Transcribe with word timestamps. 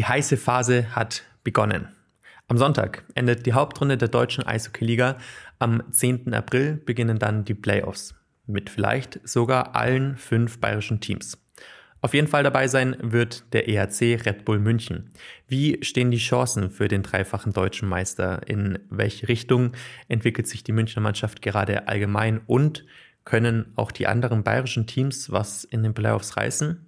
Die 0.00 0.06
heiße 0.06 0.38
Phase 0.38 0.96
hat 0.96 1.24
begonnen. 1.44 1.88
Am 2.48 2.56
Sonntag 2.56 3.04
endet 3.14 3.44
die 3.44 3.52
Hauptrunde 3.52 3.98
der 3.98 4.08
deutschen 4.08 4.46
Eishockey-Liga. 4.46 5.18
Am 5.58 5.82
10. 5.92 6.32
April 6.32 6.76
beginnen 6.76 7.18
dann 7.18 7.44
die 7.44 7.52
Playoffs. 7.52 8.14
Mit 8.46 8.70
vielleicht 8.70 9.20
sogar 9.28 9.76
allen 9.76 10.16
fünf 10.16 10.58
bayerischen 10.58 11.00
Teams. 11.00 11.36
Auf 12.00 12.14
jeden 12.14 12.28
Fall 12.28 12.44
dabei 12.44 12.66
sein 12.66 12.96
wird 12.98 13.52
der 13.52 13.68
EHC 13.68 14.24
Red 14.24 14.46
Bull 14.46 14.58
München. 14.58 15.10
Wie 15.48 15.84
stehen 15.84 16.10
die 16.10 16.16
Chancen 16.16 16.70
für 16.70 16.88
den 16.88 17.02
dreifachen 17.02 17.52
deutschen 17.52 17.86
Meister? 17.86 18.48
In 18.48 18.78
welche 18.88 19.28
Richtung 19.28 19.72
entwickelt 20.08 20.48
sich 20.48 20.64
die 20.64 20.72
Münchner 20.72 21.02
Mannschaft 21.02 21.42
gerade 21.42 21.88
allgemein? 21.88 22.40
Und 22.46 22.86
können 23.24 23.74
auch 23.76 23.92
die 23.92 24.06
anderen 24.06 24.44
bayerischen 24.44 24.86
Teams 24.86 25.30
was 25.30 25.64
in 25.64 25.82
den 25.82 25.92
Playoffs 25.92 26.38
reißen? 26.38 26.86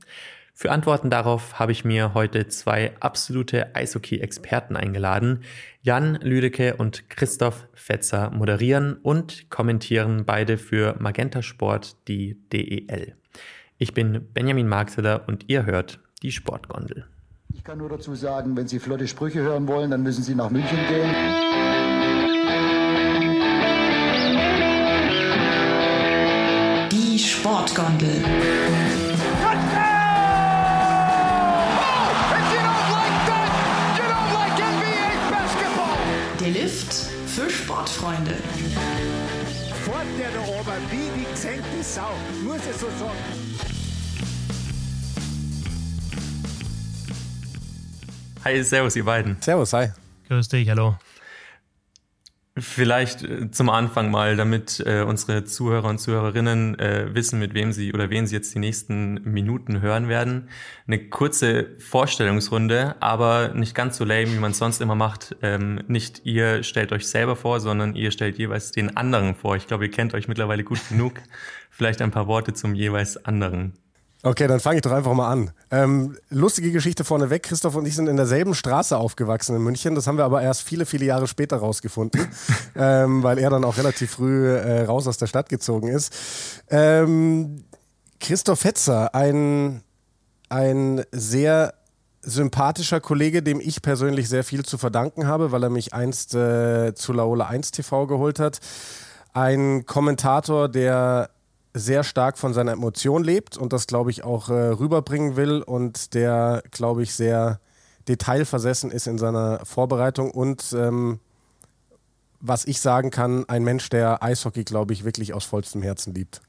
Für 0.54 0.70
Antworten 0.70 1.10
darauf 1.10 1.58
habe 1.58 1.72
ich 1.72 1.84
mir 1.84 2.14
heute 2.14 2.46
zwei 2.46 2.92
absolute 3.00 3.74
Eishockey-Experten 3.74 4.76
eingeladen. 4.76 5.40
Jan 5.80 6.16
Lüdecke 6.16 6.76
und 6.76 7.08
Christoph 7.08 7.66
Fetzer 7.74 8.30
moderieren 8.30 8.94
und 9.02 9.50
kommentieren 9.50 10.24
beide 10.26 10.58
für 10.58 10.94
Magenta 10.98 11.42
Sport 11.42 11.96
die 12.06 12.36
DEL. 12.52 13.16
Ich 13.78 13.94
bin 13.94 14.28
Benjamin 14.32 14.68
Marxeder 14.68 15.26
und 15.26 15.48
ihr 15.48 15.66
hört 15.66 16.00
die 16.22 16.30
Sportgondel. 16.30 17.06
Ich 17.54 17.64
kann 17.64 17.78
nur 17.78 17.88
dazu 17.88 18.14
sagen, 18.14 18.56
wenn 18.56 18.68
Sie 18.68 18.78
flotte 18.78 19.08
Sprüche 19.08 19.40
hören 19.40 19.66
wollen, 19.66 19.90
dann 19.90 20.02
müssen 20.02 20.22
Sie 20.22 20.34
nach 20.34 20.50
München 20.50 20.78
gehen. 20.88 21.10
Die 26.90 27.18
Sportgondel. 27.18 28.81
Sportfreunde. 37.82 38.34
Fort 39.84 40.06
der 40.16 40.30
da 40.30 40.40
oben, 40.40 40.82
wie 40.90 41.20
die 41.20 41.30
gesenkte 41.30 41.82
Sau, 41.82 42.12
muss 42.44 42.58
ich 42.58 42.76
so 42.76 42.86
sagen. 42.86 43.18
Hi, 48.44 48.62
servus 48.62 48.96
ihr 48.96 49.04
beiden. 49.04 49.36
Servus, 49.40 49.72
hi. 49.72 49.88
Grüß 50.28 50.48
dich, 50.48 50.68
hallo. 50.68 50.96
Vielleicht 52.58 53.22
äh, 53.22 53.50
zum 53.50 53.70
Anfang 53.70 54.10
mal, 54.10 54.36
damit 54.36 54.82
äh, 54.84 55.02
unsere 55.02 55.44
Zuhörer 55.44 55.88
und 55.88 55.98
Zuhörerinnen 55.98 56.78
äh, 56.78 57.14
wissen, 57.14 57.38
mit 57.38 57.54
wem 57.54 57.72
sie 57.72 57.94
oder 57.94 58.10
wen 58.10 58.26
sie 58.26 58.36
jetzt 58.36 58.54
die 58.54 58.58
nächsten 58.58 59.22
Minuten 59.24 59.80
hören 59.80 60.08
werden. 60.08 60.50
Eine 60.86 61.08
kurze 61.08 61.70
Vorstellungsrunde, 61.78 62.96
aber 63.00 63.54
nicht 63.54 63.74
ganz 63.74 63.96
so 63.96 64.04
lame, 64.04 64.30
wie 64.32 64.38
man 64.38 64.50
es 64.50 64.58
sonst 64.58 64.82
immer 64.82 64.94
macht. 64.94 65.34
Ähm, 65.40 65.80
nicht 65.88 66.26
ihr 66.26 66.62
stellt 66.62 66.92
euch 66.92 67.06
selber 67.08 67.36
vor, 67.36 67.58
sondern 67.58 67.94
ihr 67.94 68.10
stellt 68.10 68.36
jeweils 68.36 68.70
den 68.70 68.98
anderen 68.98 69.34
vor. 69.34 69.56
Ich 69.56 69.66
glaube, 69.66 69.86
ihr 69.86 69.90
kennt 69.90 70.12
euch 70.12 70.28
mittlerweile 70.28 70.62
gut 70.62 70.86
genug. 70.90 71.14
Vielleicht 71.70 72.02
ein 72.02 72.10
paar 72.10 72.26
Worte 72.26 72.52
zum 72.52 72.74
jeweils 72.74 73.24
anderen. 73.24 73.72
Okay, 74.24 74.46
dann 74.46 74.60
fange 74.60 74.76
ich 74.76 74.82
doch 74.82 74.92
einfach 74.92 75.14
mal 75.14 75.28
an. 75.28 75.50
Ähm, 75.72 76.16
lustige 76.28 76.70
Geschichte 76.70 77.02
vorneweg. 77.02 77.42
Christoph 77.42 77.74
und 77.74 77.86
ich 77.86 77.96
sind 77.96 78.06
in 78.06 78.16
derselben 78.16 78.54
Straße 78.54 78.96
aufgewachsen 78.96 79.56
in 79.56 79.62
München. 79.62 79.96
Das 79.96 80.06
haben 80.06 80.16
wir 80.16 80.24
aber 80.24 80.42
erst 80.42 80.62
viele, 80.62 80.86
viele 80.86 81.04
Jahre 81.04 81.26
später 81.26 81.56
rausgefunden, 81.56 82.28
ähm, 82.76 83.24
weil 83.24 83.38
er 83.38 83.50
dann 83.50 83.64
auch 83.64 83.78
relativ 83.78 84.12
früh 84.12 84.48
äh, 84.48 84.84
raus 84.84 85.08
aus 85.08 85.18
der 85.18 85.26
Stadt 85.26 85.48
gezogen 85.48 85.88
ist. 85.88 86.12
Ähm, 86.70 87.64
Christoph 88.20 88.62
Hetzer, 88.62 89.12
ein, 89.12 89.82
ein 90.48 91.02
sehr 91.10 91.74
sympathischer 92.20 93.00
Kollege, 93.00 93.42
dem 93.42 93.58
ich 93.58 93.82
persönlich 93.82 94.28
sehr 94.28 94.44
viel 94.44 94.64
zu 94.64 94.78
verdanken 94.78 95.26
habe, 95.26 95.50
weil 95.50 95.64
er 95.64 95.70
mich 95.70 95.94
einst 95.94 96.36
äh, 96.36 96.94
zu 96.94 97.12
Laola 97.12 97.46
1 97.46 97.72
TV 97.72 98.06
geholt 98.06 98.38
hat. 98.38 98.60
Ein 99.32 99.84
Kommentator, 99.84 100.68
der 100.68 101.30
sehr 101.74 102.04
stark 102.04 102.38
von 102.38 102.52
seiner 102.52 102.72
Emotion 102.72 103.24
lebt 103.24 103.56
und 103.56 103.72
das, 103.72 103.86
glaube 103.86 104.10
ich, 104.10 104.24
auch 104.24 104.48
äh, 104.48 104.52
rüberbringen 104.52 105.36
will 105.36 105.62
und 105.62 106.14
der, 106.14 106.62
glaube 106.70 107.02
ich, 107.02 107.14
sehr 107.14 107.60
detailversessen 108.08 108.90
ist 108.90 109.06
in 109.06 109.18
seiner 109.18 109.64
Vorbereitung 109.64 110.30
und 110.30 110.72
ähm, 110.76 111.20
was 112.40 112.64
ich 112.64 112.80
sagen 112.80 113.10
kann, 113.10 113.48
ein 113.48 113.62
Mensch, 113.62 113.88
der 113.88 114.22
Eishockey, 114.22 114.64
glaube 114.64 114.92
ich, 114.92 115.04
wirklich 115.04 115.32
aus 115.32 115.44
vollstem 115.44 115.80
Herzen 115.80 116.12
liebt. 116.12 116.42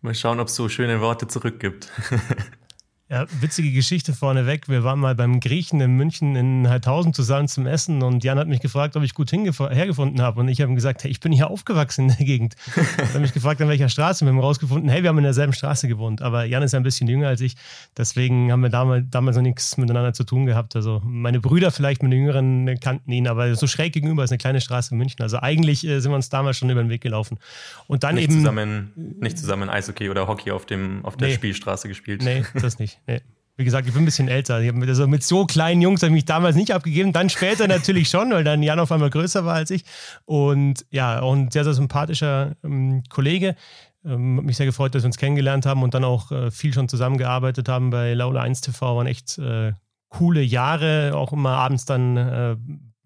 Mal 0.00 0.14
schauen, 0.14 0.40
ob 0.40 0.48
es 0.48 0.54
so 0.54 0.68
schöne 0.68 1.00
Worte 1.00 1.28
zurückgibt. 1.28 1.92
Ja, 3.08 3.24
witzige 3.40 3.70
Geschichte 3.70 4.12
vorneweg. 4.12 4.68
Wir 4.68 4.82
waren 4.82 4.98
mal 4.98 5.14
beim 5.14 5.38
Griechen 5.38 5.80
in 5.80 5.92
München 5.96 6.34
in 6.34 6.68
Heidhausen 6.68 7.14
zusammen 7.14 7.46
zum 7.46 7.64
Essen 7.64 8.02
und 8.02 8.24
Jan 8.24 8.36
hat 8.36 8.48
mich 8.48 8.58
gefragt, 8.58 8.96
ob 8.96 9.04
ich 9.04 9.14
gut 9.14 9.30
hergefunden 9.30 10.20
habe. 10.20 10.40
Und 10.40 10.48
ich 10.48 10.60
habe 10.60 10.72
ihm 10.72 10.74
gesagt, 10.74 11.04
hey, 11.04 11.10
ich 11.12 11.20
bin 11.20 11.30
hier 11.30 11.48
aufgewachsen 11.48 12.08
in 12.10 12.16
der 12.16 12.26
Gegend. 12.26 12.56
Er 12.98 13.14
hat 13.14 13.20
mich 13.20 13.32
gefragt, 13.32 13.62
an 13.62 13.68
welcher 13.68 13.88
Straße. 13.88 14.24
Wir 14.24 14.32
haben 14.32 14.40
rausgefunden, 14.40 14.90
hey, 14.90 15.04
wir 15.04 15.10
haben 15.10 15.18
in 15.18 15.22
derselben 15.22 15.52
Straße 15.52 15.86
gewohnt. 15.86 16.20
Aber 16.20 16.46
Jan 16.46 16.64
ist 16.64 16.74
ein 16.74 16.82
bisschen 16.82 17.06
jünger 17.06 17.28
als 17.28 17.40
ich. 17.42 17.54
Deswegen 17.96 18.50
haben 18.50 18.62
wir 18.62 18.70
damals, 18.70 19.04
damals 19.08 19.36
noch 19.36 19.44
nichts 19.44 19.76
miteinander 19.76 20.12
zu 20.12 20.24
tun 20.24 20.44
gehabt. 20.44 20.74
Also 20.74 21.00
meine 21.04 21.38
Brüder 21.38 21.70
vielleicht 21.70 22.02
mit 22.02 22.10
den 22.10 22.18
Jüngeren 22.22 22.80
kannten 22.80 23.12
ihn, 23.12 23.28
aber 23.28 23.54
so 23.54 23.68
schräg 23.68 23.92
gegenüber 23.92 24.24
ist 24.24 24.32
eine 24.32 24.38
kleine 24.38 24.60
Straße 24.60 24.90
in 24.90 24.98
München. 24.98 25.22
Also 25.22 25.38
eigentlich 25.38 25.86
äh, 25.86 26.00
sind 26.00 26.10
wir 26.10 26.16
uns 26.16 26.28
damals 26.28 26.56
schon 26.58 26.70
über 26.70 26.82
den 26.82 26.90
Weg 26.90 27.02
gelaufen. 27.02 27.38
Und 27.86 28.02
dann 28.02 28.16
nicht 28.16 28.24
eben. 28.24 28.40
Zusammen, 28.40 28.92
nicht 29.20 29.38
zusammen 29.38 29.70
Eishockey 29.70 30.10
oder 30.10 30.26
Hockey 30.26 30.50
auf, 30.50 30.66
dem, 30.66 31.04
auf 31.04 31.16
der 31.16 31.28
Nee. 31.28 31.34
Spielstraße 31.34 31.86
gespielt. 31.86 32.24
Nee, 32.24 32.44
das 32.54 32.80
nicht. 32.80 32.95
Nee. 33.06 33.20
Wie 33.58 33.64
gesagt, 33.64 33.86
ich 33.88 33.94
bin 33.94 34.02
ein 34.02 34.06
bisschen 34.06 34.28
älter. 34.28 34.60
Mit, 34.60 34.88
also 34.88 35.06
mit 35.06 35.22
so 35.22 35.46
kleinen 35.46 35.80
Jungs 35.80 36.02
habe 36.02 36.10
ich 36.10 36.14
mich 36.14 36.24
damals 36.26 36.56
nicht 36.56 36.72
abgegeben. 36.72 37.12
Dann 37.12 37.30
später 37.30 37.66
natürlich 37.68 38.10
schon, 38.10 38.30
weil 38.30 38.44
dann 38.44 38.62
Jan 38.62 38.78
auf 38.78 38.92
einmal 38.92 39.08
größer 39.08 39.46
war 39.46 39.54
als 39.54 39.70
ich. 39.70 39.84
Und 40.26 40.84
ja, 40.90 41.20
auch 41.22 41.32
ein 41.32 41.50
sehr, 41.50 41.64
sehr 41.64 41.72
sympathischer 41.72 42.56
ähm, 42.62 43.02
Kollege. 43.08 43.56
Ähm, 44.04 44.36
hat 44.36 44.44
mich 44.44 44.58
sehr 44.58 44.66
gefreut, 44.66 44.94
dass 44.94 45.02
wir 45.02 45.06
uns 45.06 45.16
kennengelernt 45.16 45.64
haben 45.64 45.82
und 45.82 45.94
dann 45.94 46.04
auch 46.04 46.30
äh, 46.32 46.50
viel 46.50 46.74
schon 46.74 46.88
zusammengearbeitet 46.88 47.68
haben 47.68 47.88
bei 47.88 48.12
Laula 48.12 48.42
1 48.42 48.60
TV. 48.60 48.94
Waren 48.94 49.06
echt 49.06 49.38
äh, 49.38 49.72
coole 50.10 50.42
Jahre. 50.42 51.12
Auch 51.14 51.32
immer 51.32 51.56
abends 51.56 51.86
dann 51.86 52.16
äh, 52.18 52.56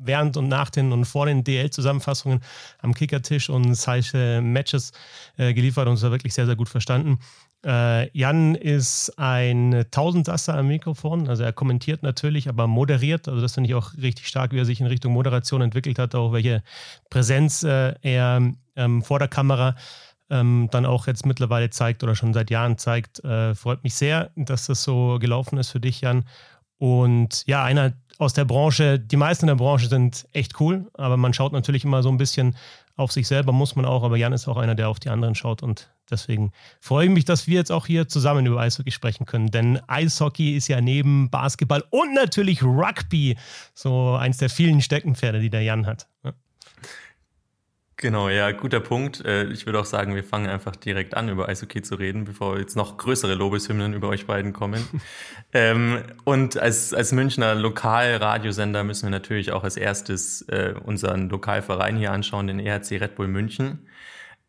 während 0.00 0.36
und 0.36 0.48
nach 0.48 0.70
den 0.70 0.92
und 0.92 1.04
vor 1.04 1.26
den 1.26 1.44
DL-Zusammenfassungen 1.44 2.40
am 2.78 2.94
Kickertisch 2.94 3.50
und 3.50 3.74
heiße 3.74 4.40
Matches 4.40 4.92
äh, 5.36 5.54
geliefert 5.54 5.86
und 5.86 5.92
uns 5.92 6.00
da 6.00 6.10
wirklich 6.10 6.34
sehr, 6.34 6.46
sehr 6.46 6.56
gut 6.56 6.68
verstanden. 6.68 7.18
Äh, 7.64 8.16
Jan 8.16 8.54
ist 8.54 9.18
ein 9.18 9.84
Tausendsasser 9.90 10.56
am 10.56 10.68
Mikrofon, 10.68 11.28
also 11.28 11.42
er 11.42 11.52
kommentiert 11.52 12.02
natürlich, 12.02 12.48
aber 12.48 12.66
moderiert. 12.66 13.28
Also 13.28 13.40
das 13.40 13.54
finde 13.54 13.68
ich 13.68 13.74
auch 13.74 13.94
richtig 13.96 14.28
stark, 14.28 14.52
wie 14.52 14.58
er 14.58 14.64
sich 14.64 14.80
in 14.80 14.86
Richtung 14.86 15.12
Moderation 15.12 15.60
entwickelt 15.60 15.98
hat, 15.98 16.14
auch 16.14 16.32
welche 16.32 16.62
Präsenz 17.10 17.62
äh, 17.62 17.94
er 18.00 18.52
ähm, 18.76 19.02
vor 19.02 19.18
der 19.18 19.28
Kamera 19.28 19.76
ähm, 20.30 20.68
dann 20.70 20.86
auch 20.86 21.06
jetzt 21.06 21.26
mittlerweile 21.26 21.70
zeigt 21.70 22.02
oder 22.02 22.14
schon 22.14 22.32
seit 22.32 22.50
Jahren 22.50 22.78
zeigt. 22.78 23.22
Äh, 23.24 23.54
freut 23.54 23.84
mich 23.84 23.94
sehr, 23.94 24.30
dass 24.36 24.66
das 24.66 24.82
so 24.82 25.18
gelaufen 25.20 25.58
ist 25.58 25.70
für 25.70 25.80
dich, 25.80 26.00
Jan. 26.00 26.24
Und 26.78 27.42
ja, 27.46 27.62
einer 27.62 27.92
aus 28.18 28.32
der 28.32 28.44
Branche, 28.44 28.98
die 28.98 29.16
meisten 29.16 29.44
in 29.44 29.48
der 29.48 29.62
Branche 29.62 29.88
sind 29.88 30.26
echt 30.32 30.60
cool, 30.60 30.90
aber 30.94 31.16
man 31.16 31.34
schaut 31.34 31.52
natürlich 31.52 31.84
immer 31.84 32.02
so 32.02 32.08
ein 32.10 32.16
bisschen 32.16 32.56
auf 32.96 33.12
sich 33.12 33.26
selber, 33.26 33.52
muss 33.52 33.76
man 33.76 33.84
auch, 33.84 34.02
aber 34.02 34.16
Jan 34.16 34.32
ist 34.32 34.46
auch 34.46 34.56
einer, 34.56 34.74
der 34.74 34.88
auf 34.88 35.00
die 35.00 35.08
anderen 35.10 35.34
schaut 35.34 35.62
und 35.62 35.90
deswegen 36.10 36.52
freue 36.80 37.06
ich 37.06 37.12
mich, 37.12 37.24
dass 37.24 37.46
wir 37.46 37.56
jetzt 37.56 37.72
auch 37.72 37.86
hier 37.86 38.08
zusammen 38.08 38.46
über 38.46 38.60
Eishockey 38.60 38.90
sprechen 38.90 39.26
können, 39.26 39.50
denn 39.50 39.80
Eishockey 39.86 40.56
ist 40.56 40.68
ja 40.68 40.80
neben 40.80 41.30
Basketball 41.30 41.84
und 41.90 42.14
natürlich 42.14 42.62
Rugby 42.62 43.36
so 43.74 44.14
eins 44.14 44.38
der 44.38 44.50
vielen 44.50 44.80
Steckenpferde, 44.80 45.40
die 45.40 45.50
der 45.50 45.62
Jan 45.62 45.86
hat. 45.86 46.06
Ja. 46.24 46.32
Genau, 48.00 48.30
ja, 48.30 48.50
guter 48.52 48.80
Punkt. 48.80 49.22
Äh, 49.26 49.44
Ich 49.48 49.66
würde 49.66 49.78
auch 49.78 49.84
sagen, 49.84 50.14
wir 50.14 50.24
fangen 50.24 50.48
einfach 50.48 50.74
direkt 50.74 51.14
an, 51.14 51.28
über 51.28 51.50
Eishockey 51.50 51.82
zu 51.82 51.96
reden, 51.96 52.24
bevor 52.24 52.58
jetzt 52.58 52.74
noch 52.74 52.96
größere 52.96 53.34
Lobeshymnen 53.34 53.92
über 53.92 54.08
euch 54.08 54.26
beiden 54.26 54.54
kommen. 54.54 54.82
ähm, 55.52 56.02
und 56.24 56.58
als, 56.58 56.94
als 56.94 57.12
Münchner 57.12 57.54
Lokalradiosender 57.54 58.84
müssen 58.84 59.02
wir 59.02 59.10
natürlich 59.10 59.52
auch 59.52 59.64
als 59.64 59.76
erstes 59.76 60.40
äh, 60.48 60.72
unseren 60.82 61.28
Lokalverein 61.28 61.98
hier 61.98 62.12
anschauen, 62.12 62.46
den 62.46 62.58
EHC 62.58 63.02
Red 63.02 63.16
Bull 63.16 63.28
München. 63.28 63.86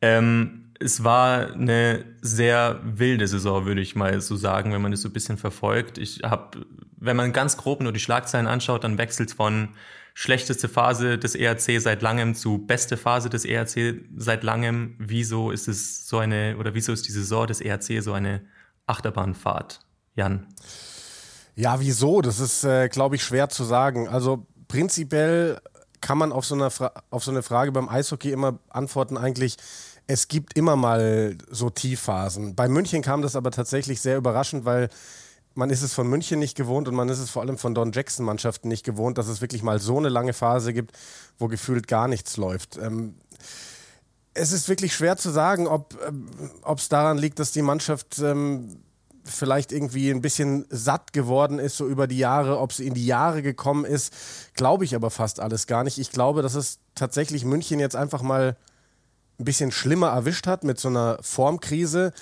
Ähm, 0.02 0.61
es 0.82 1.04
war 1.04 1.54
eine 1.54 2.06
sehr 2.22 2.80
wilde 2.84 3.28
Saison, 3.28 3.66
würde 3.66 3.82
ich 3.82 3.96
mal 3.96 4.20
so 4.22 4.36
sagen, 4.36 4.74
wenn 4.74 4.82
man 4.82 4.92
das 4.92 5.02
so 5.02 5.10
ein 5.10 5.14
bisschen 5.14 5.38
verfolgt. 5.38 5.98
Ich 5.98 6.22
habe, 6.24 6.66
wenn 6.98 7.16
man 7.16 7.34
ganz 7.34 7.58
grob 7.58 7.82
nur 7.82 7.92
die 7.92 8.00
Schlagzeilen 8.00 8.48
anschaut, 8.48 8.84
dann 8.84 8.98
wechselt 8.98 9.30
es 9.30 9.36
von 9.36 9.70
schlechteste 10.14 10.68
Phase 10.68 11.18
des 11.18 11.36
ERC 11.36 11.80
seit 11.80 12.02
langem 12.02 12.36
zu 12.36 12.58
beste 12.58 12.98
Phase 12.98 13.30
des 13.30 13.46
ERC 13.46 14.02
seit 14.16 14.44
langem. 14.44 14.96
Wieso 14.98 15.52
ist 15.52 15.68
es 15.68 16.08
so 16.08 16.18
eine, 16.18 16.58
oder 16.58 16.74
wieso 16.74 16.92
ist 16.92 17.08
die 17.08 17.12
Saison 17.12 17.48
des 17.48 17.62
ERC 17.62 18.02
so 18.02 18.14
eine 18.14 18.42
Achterbahnfahrt? 18.88 19.80
Jan. 20.16 20.48
Ja, 21.56 21.80
wieso? 21.80 22.22
Das 22.22 22.40
ist, 22.40 22.64
äh, 22.64 22.90
glaube 22.90 23.16
ich, 23.16 23.24
schwer 23.24 23.50
zu 23.50 23.64
sagen. 23.64 24.08
Also 24.08 24.48
prinzipiell 24.68 25.62
kann 26.02 26.18
man 26.18 26.32
auf 26.32 26.46
so, 26.46 26.56
eine 26.56 26.70
auf 27.12 27.24
so 27.24 27.32
eine 27.32 27.44
Frage 27.44 27.72
beim 27.72 27.88
Eishockey 27.88 28.32
immer 28.32 28.60
antworten, 28.70 29.18
eigentlich, 29.18 29.58
es 30.08 30.28
gibt 30.28 30.58
immer 30.58 30.76
mal 30.76 31.38
so 31.50 31.70
Tiefphasen. 31.70 32.56
Bei 32.56 32.68
München 32.68 33.02
kam 33.02 33.22
das 33.22 33.36
aber 33.36 33.52
tatsächlich 33.52 34.02
sehr 34.02 34.18
überraschend, 34.18 34.66
weil 34.66 34.90
man 35.54 35.70
ist 35.70 35.82
es 35.82 35.94
von 35.94 36.08
München 36.08 36.40
nicht 36.40 36.56
gewohnt 36.56 36.88
und 36.88 36.96
man 36.96 37.10
ist 37.10 37.20
es 37.20 37.30
vor 37.30 37.42
allem 37.42 37.58
von 37.58 37.76
Don 37.76 37.92
Jackson 37.92 38.26
Mannschaften 38.26 38.68
nicht 38.68 38.86
gewohnt, 38.86 39.18
dass 39.18 39.28
es 39.28 39.42
wirklich 39.42 39.64
mal 39.64 39.80
so 39.80 39.98
eine 39.98 40.10
lange 40.10 40.34
Phase 40.34 40.74
gibt, 40.74 40.98
wo 41.38 41.48
gefühlt 41.48 41.88
gar 41.88 42.08
nichts 42.08 42.38
läuft. 42.38 42.78
Ähm, 42.78 43.16
es 44.34 44.52
ist 44.54 44.70
wirklich 44.70 44.94
schwer 44.94 45.18
zu 45.18 45.30
sagen, 45.30 45.68
ob 45.68 45.94
es 45.94 46.08
ähm, 46.08 46.90
daran 46.90 47.18
liegt, 47.18 47.40
dass 47.40 47.52
die 47.52 47.62
Mannschaft 47.62 48.20
ähm, 48.20 48.78
vielleicht 49.24 49.72
irgendwie 49.72 50.10
ein 50.10 50.22
bisschen 50.22 50.66
satt 50.70 51.14
geworden 51.14 51.60
ist, 51.60 51.78
so 51.78 51.88
über 51.88 52.08
die 52.08 52.18
Jahre, 52.18 52.60
ob 52.60 52.74
sie 52.74 52.88
in 52.88 52.94
die 52.94 53.06
Jahre 53.06 53.42
gekommen 53.42 53.86
ist, 53.86 54.14
glaube 54.54 54.86
ich 54.86 54.96
aber 54.96 55.12
fast 55.12 55.40
alles 55.40 55.68
gar 55.68 55.84
nicht. 55.84 56.00
Ich 56.00 56.12
glaube, 56.12 56.42
dass 56.42 56.56
es 56.56 56.80
tatsächlich 56.96 57.46
München 57.46 57.80
jetzt 57.80 57.96
einfach 57.96 58.22
mal 58.22 58.56
ein 59.40 59.46
bisschen 59.46 59.72
schlimmer 59.72 60.10
erwischt 60.10 60.48
hat 60.48 60.64
mit 60.64 60.80
so 60.80 60.90
einer 60.90 61.18
Formkrise, 61.22 62.14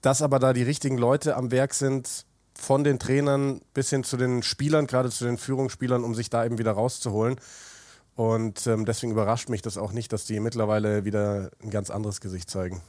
dass 0.00 0.22
aber 0.22 0.38
da 0.38 0.52
die 0.52 0.62
richtigen 0.62 0.98
Leute 0.98 1.36
am 1.36 1.50
Werk 1.50 1.74
sind, 1.74 2.26
von 2.54 2.84
den 2.84 2.98
Trainern 2.98 3.60
bis 3.74 3.90
hin 3.90 4.02
zu 4.02 4.16
den 4.16 4.42
Spielern, 4.42 4.86
gerade 4.86 5.10
zu 5.10 5.24
den 5.24 5.36
Führungsspielern, 5.36 6.04
um 6.04 6.14
sich 6.14 6.30
da 6.30 6.44
eben 6.44 6.58
wieder 6.58 6.72
rauszuholen. 6.72 7.36
Und 8.14 8.66
ähm, 8.66 8.86
deswegen 8.86 9.12
überrascht 9.12 9.50
mich 9.50 9.60
das 9.60 9.76
auch 9.76 9.92
nicht, 9.92 10.12
dass 10.12 10.24
die 10.24 10.40
mittlerweile 10.40 11.04
wieder 11.04 11.50
ein 11.62 11.70
ganz 11.70 11.90
anderes 11.90 12.20
Gesicht 12.20 12.48
zeigen. 12.48 12.80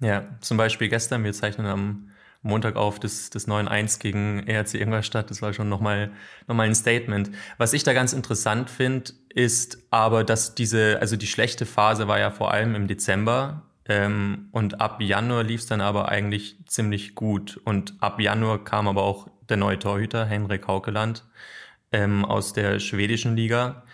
Ja, 0.00 0.24
zum 0.40 0.56
Beispiel 0.56 0.88
gestern, 0.88 1.22
wir 1.24 1.32
zeichnen 1.32 1.66
am 1.66 2.10
Montag 2.42 2.76
auf 2.76 3.00
das, 3.00 3.30
das 3.30 3.48
9-1 3.48 3.98
gegen 4.00 4.46
ERC 4.46 4.74
Ingolstadt. 4.74 5.30
Das 5.30 5.42
war 5.42 5.52
schon 5.52 5.68
nochmal 5.68 6.12
noch 6.46 6.54
mal 6.54 6.66
ein 6.66 6.74
Statement. 6.74 7.30
Was 7.56 7.72
ich 7.72 7.82
da 7.82 7.92
ganz 7.92 8.12
interessant 8.12 8.70
finde, 8.70 9.12
ist 9.28 9.78
aber, 9.90 10.24
dass 10.24 10.54
diese, 10.54 10.98
also 11.00 11.16
die 11.16 11.26
schlechte 11.26 11.66
Phase 11.66 12.08
war 12.08 12.18
ja 12.18 12.30
vor 12.30 12.52
allem 12.52 12.74
im 12.74 12.86
Dezember. 12.86 13.62
Ähm, 13.86 14.48
und 14.52 14.80
ab 14.80 15.00
Januar 15.00 15.42
lief 15.42 15.62
es 15.62 15.66
dann 15.66 15.80
aber 15.80 16.08
eigentlich 16.08 16.56
ziemlich 16.66 17.14
gut. 17.14 17.60
Und 17.64 17.94
ab 18.00 18.20
Januar 18.20 18.62
kam 18.64 18.86
aber 18.86 19.02
auch 19.02 19.28
der 19.48 19.56
neue 19.56 19.78
Torhüter, 19.78 20.26
Henrik 20.26 20.66
Haukeland, 20.68 21.24
ähm, 21.90 22.24
aus 22.24 22.52
der 22.52 22.80
schwedischen 22.80 23.34
Liga 23.34 23.84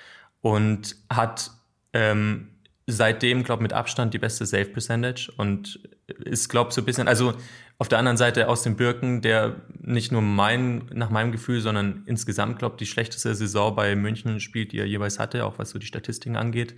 und 0.40 0.96
hat 1.08 1.52
ähm, 1.92 2.50
seitdem, 2.86 3.44
glaube 3.44 3.60
ich, 3.60 3.64
mit 3.64 3.72
Abstand 3.72 4.12
die 4.12 4.18
beste 4.18 4.44
Save 4.44 4.66
Percentage 4.66 5.32
und 5.36 5.80
ist, 6.06 6.48
glaube 6.48 6.68
ich, 6.68 6.74
so 6.74 6.82
ein 6.82 6.84
bisschen, 6.84 7.08
also 7.08 7.34
auf 7.78 7.88
der 7.88 7.98
anderen 7.98 8.16
Seite 8.16 8.48
aus 8.48 8.62
dem 8.62 8.76
Birken, 8.76 9.20
der 9.20 9.62
nicht 9.80 10.12
nur 10.12 10.22
mein, 10.22 10.86
nach 10.92 11.10
meinem 11.10 11.32
Gefühl, 11.32 11.60
sondern 11.60 12.04
insgesamt, 12.06 12.58
glaube 12.58 12.74
ich, 12.74 12.78
die 12.78 12.86
schlechteste 12.86 13.34
Saison 13.34 13.74
bei 13.74 13.96
München 13.96 14.38
spielt, 14.40 14.72
die 14.72 14.78
er 14.78 14.86
jeweils 14.86 15.18
hatte, 15.18 15.44
auch 15.44 15.58
was 15.58 15.70
so 15.70 15.78
die 15.78 15.86
Statistiken 15.86 16.36
angeht. 16.36 16.76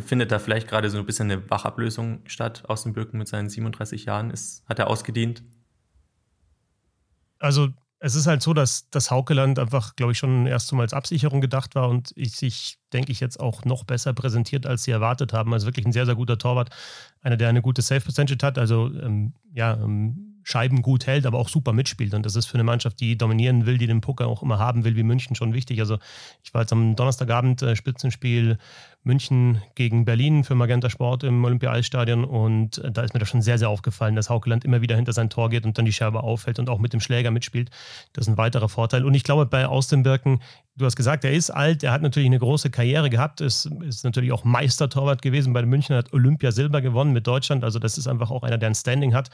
Findet 0.00 0.30
da 0.30 0.38
vielleicht 0.38 0.68
gerade 0.68 0.88
so 0.88 0.98
ein 0.98 1.06
bisschen 1.06 1.30
eine 1.30 1.50
Wachablösung 1.50 2.22
statt 2.26 2.62
aus 2.68 2.84
dem 2.84 2.92
Birken 2.92 3.18
mit 3.18 3.26
seinen 3.26 3.48
37 3.48 4.04
Jahren? 4.04 4.30
Ist, 4.30 4.64
hat 4.68 4.78
er 4.78 4.86
ausgedient? 4.86 5.42
Also 7.40 7.70
es 8.02 8.14
ist 8.14 8.26
halt 8.26 8.42
so, 8.42 8.54
dass 8.54 8.88
das 8.88 9.10
Haukeland 9.10 9.58
einfach, 9.58 9.94
glaube 9.94 10.12
ich, 10.12 10.18
schon 10.18 10.46
erst 10.46 10.72
mal 10.72 10.82
als 10.82 10.94
Absicherung 10.94 11.42
gedacht 11.42 11.74
war 11.74 11.90
und 11.90 12.12
ich 12.16 12.32
sich, 12.32 12.78
denke 12.94 13.12
ich, 13.12 13.20
jetzt 13.20 13.38
auch 13.38 13.66
noch 13.66 13.84
besser 13.84 14.14
präsentiert, 14.14 14.66
als 14.66 14.84
sie 14.84 14.90
erwartet 14.90 15.34
haben. 15.34 15.52
Also 15.52 15.66
wirklich 15.66 15.84
ein 15.84 15.92
sehr, 15.92 16.06
sehr 16.06 16.14
guter 16.14 16.38
Torwart. 16.38 16.70
Einer, 17.20 17.36
der 17.36 17.50
eine 17.50 17.60
gute 17.60 17.82
Safe 17.82 18.00
Percentage 18.00 18.44
hat, 18.44 18.58
also 18.58 18.86
ähm, 18.86 19.34
ja, 19.52 19.74
ähm, 19.74 20.30
Scheiben 20.42 20.80
gut 20.80 21.06
hält, 21.06 21.26
aber 21.26 21.38
auch 21.38 21.50
super 21.50 21.74
mitspielt. 21.74 22.14
Und 22.14 22.24
das 22.24 22.36
ist 22.36 22.46
für 22.46 22.54
eine 22.54 22.64
Mannschaft, 22.64 23.00
die 23.00 23.18
dominieren 23.18 23.66
will, 23.66 23.76
die 23.76 23.86
den 23.86 24.00
Pucker 24.00 24.26
auch 24.26 24.42
immer 24.42 24.58
haben 24.58 24.84
will, 24.84 24.96
wie 24.96 25.02
München 25.02 25.36
schon 25.36 25.52
wichtig. 25.52 25.78
Also 25.80 25.98
ich 26.42 26.54
war 26.54 26.62
jetzt 26.62 26.72
am 26.72 26.96
Donnerstagabend 26.96 27.60
äh, 27.60 27.76
Spitzenspiel 27.76 28.56
München 29.02 29.62
gegen 29.76 30.04
Berlin 30.04 30.44
für 30.44 30.54
Magenta 30.54 30.90
Sport 30.90 31.24
im 31.24 31.42
Olympia-Eisstadion 31.42 32.24
und 32.24 32.78
äh, 32.78 32.92
da 32.92 33.02
ist 33.02 33.14
mir 33.14 33.20
das 33.20 33.30
schon 33.30 33.40
sehr, 33.40 33.56
sehr 33.56 33.70
aufgefallen, 33.70 34.14
dass 34.14 34.28
Haukeland 34.28 34.64
immer 34.64 34.82
wieder 34.82 34.94
hinter 34.94 35.14
sein 35.14 35.30
Tor 35.30 35.48
geht 35.48 35.64
und 35.64 35.78
dann 35.78 35.86
die 35.86 35.92
Scherbe 35.92 36.22
auffällt 36.22 36.58
und 36.58 36.68
auch 36.68 36.78
mit 36.78 36.92
dem 36.92 37.00
Schläger 37.00 37.30
mitspielt. 37.30 37.70
Das 38.12 38.26
ist 38.26 38.28
ein 38.28 38.36
weiterer 38.36 38.68
Vorteil. 38.68 39.06
Und 39.06 39.14
ich 39.14 39.24
glaube, 39.24 39.46
bei 39.46 39.66
Austin 39.66 40.02
Birken, 40.02 40.40
du 40.76 40.84
hast 40.84 40.96
gesagt, 40.96 41.24
er 41.24 41.32
ist 41.32 41.50
alt, 41.50 41.82
er 41.82 41.92
hat 41.92 42.02
natürlich 42.02 42.26
eine 42.26 42.38
große 42.38 42.68
Karriere 42.70 43.08
gehabt, 43.08 43.40
ist, 43.40 43.66
ist 43.86 44.04
natürlich 44.04 44.32
auch 44.32 44.44
Meistertorwart 44.44 45.22
gewesen 45.22 45.54
bei 45.54 45.60
den 45.60 45.70
München, 45.70 45.96
hat 45.96 46.12
Olympia 46.12 46.52
Silber 46.52 46.82
gewonnen 46.82 47.12
mit 47.12 47.26
Deutschland. 47.26 47.64
Also 47.64 47.78
das 47.78 47.96
ist 47.96 48.06
einfach 48.06 48.30
auch 48.30 48.42
einer, 48.42 48.58
der 48.58 48.68
ein 48.68 48.74
Standing 48.74 49.14
hat. 49.14 49.30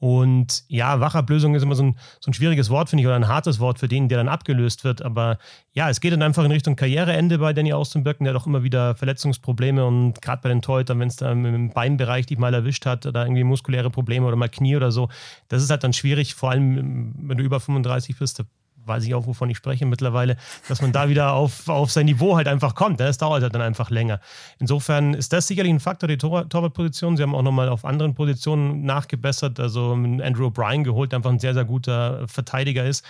Und 0.00 0.62
ja, 0.68 1.00
Wachablösung 1.00 1.56
ist 1.56 1.64
immer 1.64 1.74
so 1.74 1.82
ein, 1.82 1.96
so 2.20 2.30
ein 2.30 2.34
schwieriges 2.34 2.70
Wort, 2.70 2.88
finde 2.88 3.02
ich, 3.02 3.06
oder 3.08 3.16
ein 3.16 3.26
hartes 3.26 3.58
Wort 3.58 3.80
für 3.80 3.88
den, 3.88 4.08
der 4.08 4.18
dann 4.18 4.28
abgelöst 4.28 4.84
wird. 4.84 5.02
Aber 5.02 5.38
ja, 5.72 5.90
es 5.90 6.00
geht 6.00 6.12
dann 6.12 6.22
einfach 6.22 6.44
in 6.44 6.52
Richtung 6.52 6.76
Karriereende 6.76 7.38
bei 7.38 7.52
Danny 7.52 7.72
Austenböcken, 7.72 8.24
der 8.24 8.32
doch 8.32 8.46
immer 8.46 8.62
wieder 8.62 8.94
Verletzungsprobleme 9.08 9.86
und 9.86 10.20
gerade 10.20 10.42
bei 10.42 10.50
den 10.50 10.60
Torhütern, 10.60 11.00
wenn 11.00 11.08
es 11.08 11.16
da 11.16 11.32
im 11.32 11.70
Beinbereich 11.70 12.26
dich 12.26 12.36
mal 12.36 12.52
erwischt 12.52 12.84
hat 12.84 13.06
oder 13.06 13.24
irgendwie 13.24 13.44
muskuläre 13.44 13.90
Probleme 13.90 14.26
oder 14.26 14.36
mal 14.36 14.48
Knie 14.48 14.76
oder 14.76 14.92
so, 14.92 15.08
das 15.48 15.62
ist 15.62 15.70
halt 15.70 15.82
dann 15.82 15.94
schwierig, 15.94 16.34
vor 16.34 16.50
allem 16.50 17.14
wenn 17.16 17.38
du 17.38 17.42
über 17.42 17.58
35 17.58 18.18
bist, 18.18 18.44
weiß 18.88 19.04
ich 19.04 19.14
auch, 19.14 19.26
wovon 19.26 19.50
ich 19.50 19.56
spreche 19.56 19.86
mittlerweile, 19.86 20.36
dass 20.68 20.82
man 20.82 20.92
da 20.92 21.08
wieder 21.08 21.34
auf, 21.34 21.68
auf 21.68 21.92
sein 21.92 22.06
Niveau 22.06 22.36
halt 22.36 22.48
einfach 22.48 22.74
kommt. 22.74 23.00
Es 23.00 23.18
dauert 23.18 23.42
halt 23.42 23.54
dann 23.54 23.62
einfach 23.62 23.90
länger. 23.90 24.20
Insofern 24.58 25.14
ist 25.14 25.32
das 25.32 25.46
sicherlich 25.46 25.72
ein 25.72 25.80
Faktor, 25.80 26.08
die 26.08 26.16
Tor 26.16 26.48
Torwartposition. 26.48 27.16
Sie 27.16 27.22
haben 27.22 27.34
auch 27.34 27.42
nochmal 27.42 27.68
auf 27.68 27.84
anderen 27.84 28.14
Positionen 28.14 28.84
nachgebessert. 28.84 29.60
Also 29.60 29.92
Andrew 29.92 30.46
O'Brien 30.46 30.84
geholt, 30.84 31.12
der 31.12 31.18
einfach 31.18 31.30
ein 31.30 31.38
sehr, 31.38 31.54
sehr 31.54 31.64
guter 31.64 32.26
Verteidiger 32.26 32.84
ist. 32.84 33.04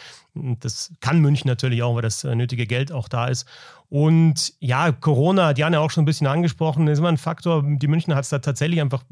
Das 0.60 0.92
kann 1.00 1.20
München 1.20 1.48
natürlich 1.48 1.82
auch, 1.82 1.94
weil 1.94 2.02
das 2.02 2.24
nötige 2.24 2.66
Geld 2.66 2.92
auch 2.92 3.08
da 3.08 3.28
ist. 3.28 3.46
Und 3.90 4.52
ja, 4.60 4.92
Corona 4.92 5.46
hat 5.46 5.58
Jan 5.58 5.72
ja 5.72 5.80
auch 5.80 5.90
schon 5.90 6.02
ein 6.02 6.06
bisschen 6.06 6.26
angesprochen, 6.26 6.86
ist 6.88 6.98
immer 6.98 7.08
ein 7.08 7.16
Faktor. 7.16 7.64
Die 7.66 7.88
München 7.88 8.14
hat 8.14 8.24
es 8.24 8.28
da 8.28 8.38
tatsächlich 8.38 8.82
einfach, 8.82 9.02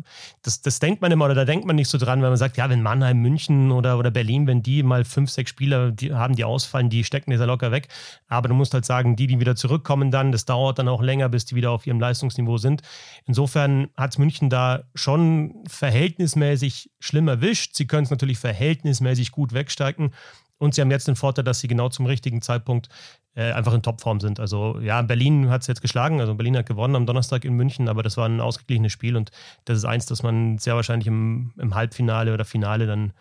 das, 0.43 0.61
das 0.61 0.81
denkt 0.81 1.01
man 1.01 1.11
immer 1.11 1.25
oder 1.25 1.35
da 1.35 1.47
denkt 1.47 1.65
man 1.65 1.77
nicht 1.77 1.89
so 1.89 1.97
dran, 1.97 2.21
wenn 2.21 2.29
man 2.29 2.37
sagt, 2.37 2.59
ja, 2.59 2.69
wenn 2.69 2.83
Mannheim, 2.83 3.19
München 3.23 3.73
oder, 3.73 3.99
oder 3.99 4.11
Berlin, 4.11 4.47
wenn 4.47 4.63
die 4.63 4.83
mal 4.83 5.07
fünf, 5.07 5.31
sechs 5.31 5.49
Spieler 5.49 5.93
die 5.93 6.13
haben, 6.13 6.37
die 6.37 6.45
ausfallen, 6.45 6.91
die 6.91 7.05
stecken 7.05 7.31
dieser 7.31 7.47
locker 7.47 7.73
weg. 7.73 7.89
Aber 8.29 8.49
du 8.49 8.55
musst 8.55 8.75
halt 8.75 8.85
sagen, 8.85 9.17
die, 9.17 9.27
die 9.27 9.41
wieder 9.41 9.57
zurückkommen 9.57 10.11
dann, 10.11 10.31
das 10.31 10.45
dauert 10.45 10.79
dann 10.79 10.89
auch 10.89 11.01
länger, 11.01 11.31
bis 11.31 11.47
die 11.47 11.55
wieder 11.55 11.71
auf 11.71 11.87
ihrem 11.87 11.99
Leistungsniveau 11.99 12.59
sind. 12.59 12.83
Insofern 13.25 13.89
hat 13.97 14.11
es 14.11 14.19
München 14.19 14.51
da 14.51 14.83
schon 14.95 15.55
verhältnismäßig 15.67 16.91
schlimm 17.01 17.29
erwischt. 17.29 17.77
Sie 17.77 17.87
können 17.87 18.05
es 18.05 18.11
natürlich 18.11 18.39
verhältnismäßig 18.39 19.33
gut 19.33 19.55
wegsteigen. 19.55 20.11
Und 20.59 20.75
sie 20.75 20.81
haben 20.81 20.91
jetzt 20.91 21.09
den 21.09 21.17
Vorteil, 21.17 21.45
dass 21.45 21.61
sie 21.61 21.69
genau 21.69 21.89
zum 21.89 22.07
richtigen 22.07 22.41
Zeitpunkt 22.41 22.89
äh, 23.35 23.53
einfach 23.53 23.75
in 23.75 23.83
Topform 23.83 24.21
sind. 24.21 24.41
Also 24.41 24.79
ja, 24.81 25.03
Berlin 25.03 25.51
hat 25.51 25.61
es 25.61 25.67
jetzt 25.67 25.83
geschlagen, 25.83 26.21
also 26.21 26.35
Berlin 26.35 26.57
hat 26.57 26.67
gewonnen 26.67 26.97
am 26.97 27.07
Donnerstag 27.07 27.45
in 27.45 27.55
München, 27.55 27.89
aber 27.89 28.03
das 28.03 28.17
war 28.17 28.27
ein 28.27 28.41
ausgeglichenes 28.41 28.93
Spiel 28.93 29.17
und 29.17 29.31
das 29.67 29.79
ist 29.79 29.85
eins, 29.85 30.07
das 30.07 30.23
man 30.23 30.59
sehr 30.59 30.75
wahrscheinlich 30.75 31.07
im, 31.07 31.53
im 31.59 31.75
Halbfinale 31.75 32.33
oder 32.33 32.45
Finale 32.45 32.87
dann 32.87 33.13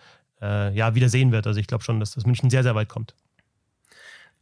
äh, 0.42 0.74
ja 0.74 0.96
wieder 0.96 1.10
sehen 1.10 1.32
wird. 1.32 1.46
Also 1.48 1.60
ich 1.60 1.68
glaube 1.68 1.84
schon, 1.84 2.00
dass 2.00 2.12
das 2.12 2.26
München 2.26 2.50
sehr, 2.50 2.64
sehr 2.64 2.76
weit 2.76 2.88
kommt. 2.88 3.14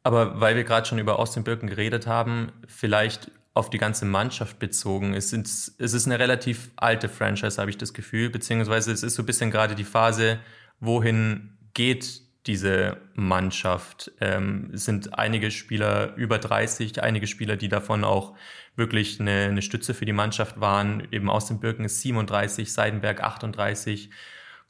Aber 0.04 0.40
weil 0.40 0.56
wir 0.56 0.64
gerade 0.64 0.86
schon 0.86 1.00
über 1.00 1.18
Austin 1.18 1.44
Birken 1.44 1.68
geredet 1.68 2.08
haben, 2.08 2.52
vielleicht 2.68 3.32
auf 3.54 3.70
die 3.70 3.78
ganze 3.78 4.06
Mannschaft 4.06 4.60
bezogen. 4.60 5.14
Es, 5.14 5.30
sind, 5.30 5.48
es 5.48 5.78
ist 5.78 6.06
eine 6.06 6.20
relativ 6.20 6.72
alte 6.76 7.08
Franchise, 7.08 7.60
habe 7.60 7.70
ich 7.70 7.78
das 7.78 7.94
Gefühl, 7.94 8.30
beziehungsweise 8.30 8.92
es 8.92 9.04
ist 9.04 9.16
so 9.16 9.22
ein 9.22 9.26
bisschen 9.26 9.52
gerade 9.52 9.76
die 9.76 9.84
Phase, 9.84 10.40
wohin 10.80 11.58
geht 11.74 12.22
diese 12.46 12.98
Mannschaft. 13.16 14.12
Ähm, 14.20 14.70
sind 14.74 15.18
einige 15.18 15.52
Spieler 15.52 16.16
über 16.16 16.40
30, 16.40 17.02
einige 17.02 17.28
Spieler, 17.28 17.56
die 17.56 17.70
davon 17.70 18.04
auch 18.04 18.36
wirklich 18.76 19.20
eine, 19.20 19.46
eine 19.46 19.62
Stütze 19.62 19.94
für 19.94 20.06
die 20.06 20.14
Mannschaft 20.14 20.60
waren. 20.60 21.08
Eben 21.12 21.30
aus 21.30 21.48
den 21.48 21.60
Birken 21.60 21.86
ist 21.86 22.02
37, 22.02 22.72
Seidenberg 22.72 23.22
38, 23.22 24.10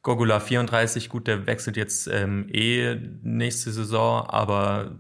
Gogula 0.02 0.40
34. 0.40 1.10
Gut, 1.10 1.28
der 1.28 1.48
wechselt 1.48 1.78
jetzt 1.78 2.08
ähm, 2.08 2.48
eh 2.52 2.96
nächste 3.22 3.72
Saison, 3.72 4.28
aber 4.28 5.00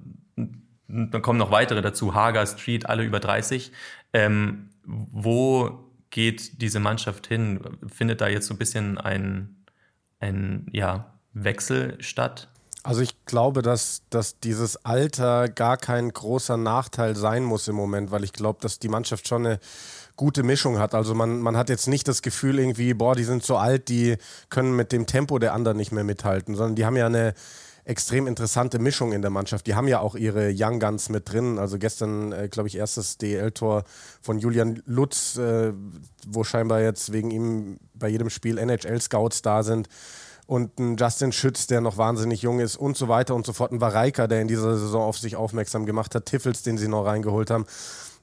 dann 0.87 1.21
kommen 1.21 1.39
noch 1.39 1.51
weitere 1.51 1.81
dazu. 1.81 2.13
Hager, 2.13 2.45
Street, 2.45 2.87
alle 2.87 3.03
über 3.03 3.19
30. 3.19 3.71
Ähm, 4.13 4.69
wo 4.85 5.91
geht 6.09 6.61
diese 6.61 6.79
Mannschaft 6.79 7.27
hin? 7.27 7.59
Findet 7.87 8.21
da 8.21 8.27
jetzt 8.27 8.47
so 8.47 8.53
ein 8.53 8.59
bisschen 8.59 8.97
ein, 8.97 9.63
ein 10.19 10.67
ja, 10.71 11.19
Wechsel 11.33 11.97
statt? 11.99 12.52
Also 12.83 12.99
ich 12.99 13.25
glaube, 13.25 13.61
dass, 13.61 14.01
dass 14.09 14.39
dieses 14.41 14.85
Alter 14.85 15.47
gar 15.47 15.77
kein 15.77 16.11
großer 16.11 16.57
Nachteil 16.57 17.15
sein 17.15 17.45
muss 17.45 17.69
im 17.69 17.75
Moment, 17.75 18.11
weil 18.11 18.25
ich 18.25 18.33
glaube, 18.33 18.59
dass 18.61 18.77
die 18.77 18.89
Mannschaft 18.89 19.25
schon 19.25 19.45
eine 19.45 19.59
gute 20.17 20.43
Mischung 20.43 20.79
hat. 20.79 20.93
Also 20.93 21.15
man, 21.15 21.39
man 21.39 21.55
hat 21.55 21.69
jetzt 21.69 21.87
nicht 21.87 22.09
das 22.09 22.21
Gefühl 22.21 22.59
irgendwie, 22.59 22.93
boah, 22.93 23.15
die 23.15 23.23
sind 23.23 23.43
so 23.43 23.55
alt, 23.55 23.87
die 23.87 24.17
können 24.49 24.75
mit 24.75 24.91
dem 24.91 25.07
Tempo 25.07 25.39
der 25.39 25.53
anderen 25.53 25.77
nicht 25.77 25.93
mehr 25.93 26.03
mithalten, 26.03 26.55
sondern 26.55 26.75
die 26.75 26.85
haben 26.85 26.97
ja 26.97 27.05
eine 27.05 27.33
extrem 27.85 28.27
interessante 28.27 28.79
Mischung 28.79 29.13
in 29.13 29.21
der 29.21 29.31
Mannschaft. 29.31 29.65
Die 29.65 29.75
haben 29.75 29.87
ja 29.87 29.99
auch 29.99 30.15
ihre 30.15 30.53
Young 30.53 30.81
Guns 30.81 31.07
mit 31.07 31.31
drin. 31.31 31.59
Also 31.59 31.77
gestern, 31.77 32.33
äh, 32.33 32.49
glaube 32.49 32.67
ich, 32.67 32.77
erstes 32.77 33.17
DL-Tor 33.17 33.85
von 34.21 34.39
Julian 34.39 34.83
Lutz, 34.85 35.37
äh, 35.37 35.73
wo 36.27 36.43
scheinbar 36.43 36.81
jetzt 36.81 37.13
wegen 37.13 37.31
ihm 37.31 37.77
bei 37.93 38.09
jedem 38.09 38.29
Spiel 38.29 38.57
NHL-Scouts 38.57 39.41
da 39.41 39.63
sind 39.63 39.87
und 40.45 40.79
ein 40.79 40.97
Justin 40.97 41.31
Schütz, 41.31 41.67
der 41.67 41.81
noch 41.81 41.97
wahnsinnig 41.97 42.41
jung 42.41 42.59
ist 42.59 42.75
und 42.75 42.97
so 42.97 43.07
weiter 43.07 43.35
und 43.35 43.45
so 43.45 43.53
fort. 43.53 43.71
Ein 43.71 43.81
Vareika, 43.81 44.27
der 44.27 44.41
in 44.41 44.47
dieser 44.47 44.77
Saison 44.77 45.03
auf 45.03 45.17
sich 45.17 45.35
aufmerksam 45.35 45.85
gemacht 45.85 46.15
hat, 46.15 46.25
Tiffels, 46.25 46.63
den 46.63 46.77
sie 46.77 46.87
noch 46.87 47.05
reingeholt 47.05 47.49
haben. 47.49 47.65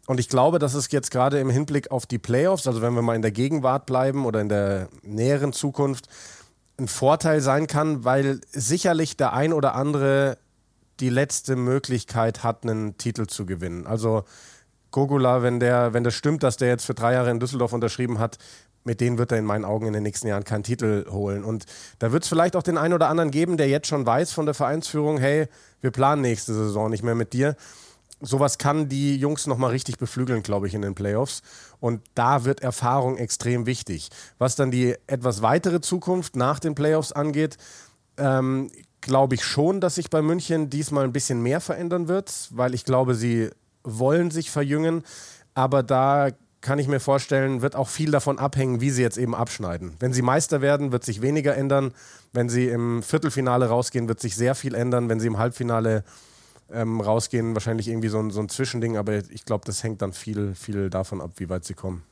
Und 0.06 0.18
ich 0.20 0.28
glaube, 0.28 0.58
dass 0.58 0.74
es 0.74 0.90
jetzt 0.90 1.10
gerade 1.10 1.38
im 1.38 1.50
Hinblick 1.50 1.90
auf 1.90 2.06
die 2.06 2.18
Playoffs, 2.18 2.66
also 2.66 2.82
wenn 2.82 2.94
wir 2.94 3.02
mal 3.02 3.14
in 3.14 3.22
der 3.22 3.30
Gegenwart 3.30 3.86
bleiben 3.86 4.26
oder 4.26 4.40
in 4.40 4.48
der 4.48 4.88
näheren 5.02 5.52
Zukunft, 5.52 6.08
ein 6.78 6.88
Vorteil 6.88 7.40
sein 7.40 7.66
kann, 7.66 8.04
weil 8.04 8.40
sicherlich 8.50 9.16
der 9.16 9.32
ein 9.34 9.52
oder 9.52 9.74
andere 9.74 10.38
die 10.98 11.10
letzte 11.10 11.56
Möglichkeit 11.56 12.42
hat, 12.42 12.64
einen 12.64 12.98
Titel 12.98 13.26
zu 13.26 13.46
gewinnen. 13.46 13.86
Also 13.86 14.24
Gogula, 14.90 15.42
wenn 15.42 15.60
der, 15.60 15.94
wenn 15.94 16.04
das 16.04 16.14
stimmt, 16.14 16.42
dass 16.42 16.56
der 16.56 16.68
jetzt 16.68 16.84
für 16.84 16.94
drei 16.94 17.14
Jahre 17.14 17.30
in 17.30 17.40
Düsseldorf 17.40 17.72
unterschrieben 17.72 18.18
hat, 18.18 18.38
mit 18.84 19.00
denen 19.00 19.18
wird 19.18 19.32
er 19.32 19.38
in 19.38 19.44
meinen 19.44 19.64
Augen 19.64 19.86
in 19.86 19.92
den 19.92 20.02
nächsten 20.02 20.26
Jahren 20.28 20.44
keinen 20.44 20.62
Titel 20.62 21.06
holen. 21.10 21.44
Und 21.44 21.66
da 21.98 22.12
wird 22.12 22.22
es 22.22 22.28
vielleicht 22.28 22.56
auch 22.56 22.62
den 22.62 22.78
einen 22.78 22.94
oder 22.94 23.08
anderen 23.08 23.30
geben, 23.30 23.56
der 23.56 23.68
jetzt 23.68 23.88
schon 23.88 24.06
weiß 24.06 24.32
von 24.32 24.46
der 24.46 24.54
Vereinsführung, 24.54 25.18
hey, 25.18 25.48
wir 25.80 25.90
planen 25.90 26.22
nächste 26.22 26.54
Saison 26.54 26.90
nicht 26.90 27.02
mehr 27.02 27.14
mit 27.14 27.32
dir. 27.32 27.56
Sowas 28.22 28.58
kann 28.58 28.88
die 28.88 29.16
Jungs 29.16 29.46
nochmal 29.46 29.70
richtig 29.70 29.96
beflügeln, 29.96 30.42
glaube 30.42 30.66
ich, 30.66 30.74
in 30.74 30.82
den 30.82 30.94
Playoffs. 30.94 31.42
Und 31.78 32.02
da 32.14 32.44
wird 32.44 32.60
Erfahrung 32.60 33.16
extrem 33.16 33.64
wichtig. 33.64 34.10
Was 34.38 34.56
dann 34.56 34.70
die 34.70 34.94
etwas 35.06 35.40
weitere 35.40 35.80
Zukunft 35.80 36.36
nach 36.36 36.58
den 36.58 36.74
Playoffs 36.74 37.12
angeht, 37.12 37.56
ähm, 38.18 38.70
glaube 39.00 39.34
ich 39.34 39.44
schon, 39.44 39.80
dass 39.80 39.94
sich 39.94 40.10
bei 40.10 40.20
München 40.20 40.68
diesmal 40.68 41.04
ein 41.04 41.12
bisschen 41.12 41.42
mehr 41.42 41.60
verändern 41.60 42.08
wird, 42.08 42.48
weil 42.50 42.74
ich 42.74 42.84
glaube, 42.84 43.14
sie 43.14 43.50
wollen 43.82 44.30
sich 44.30 44.50
verjüngen. 44.50 45.02
Aber 45.54 45.82
da 45.82 46.28
kann 46.60 46.78
ich 46.78 46.88
mir 46.88 47.00
vorstellen, 47.00 47.62
wird 47.62 47.74
auch 47.74 47.88
viel 47.88 48.10
davon 48.10 48.38
abhängen, 48.38 48.80
wie 48.80 48.90
sie 48.90 49.02
jetzt 49.02 49.16
eben 49.16 49.34
abschneiden. 49.34 49.94
Wenn 49.98 50.12
sie 50.12 50.22
Meister 50.22 50.60
werden, 50.60 50.92
wird 50.92 51.04
sich 51.04 51.22
weniger 51.22 51.56
ändern. 51.56 51.92
Wenn 52.32 52.48
sie 52.48 52.68
im 52.68 53.02
Viertelfinale 53.02 53.66
rausgehen, 53.66 54.08
wird 54.08 54.20
sich 54.20 54.36
sehr 54.36 54.54
viel 54.54 54.74
ändern. 54.74 55.08
Wenn 55.08 55.20
sie 55.20 55.26
im 55.26 55.38
Halbfinale 55.38 56.04
ähm, 56.70 57.00
rausgehen, 57.00 57.54
wahrscheinlich 57.54 57.88
irgendwie 57.88 58.08
so 58.08 58.18
ein, 58.18 58.30
so 58.30 58.40
ein 58.40 58.48
Zwischending. 58.48 58.96
Aber 58.96 59.14
ich 59.14 59.44
glaube, 59.44 59.64
das 59.64 59.82
hängt 59.82 60.02
dann 60.02 60.12
viel, 60.12 60.54
viel 60.54 60.90
davon 60.90 61.20
ab, 61.20 61.32
wie 61.36 61.48
weit 61.48 61.64
sie 61.64 61.74
kommen. 61.74 62.02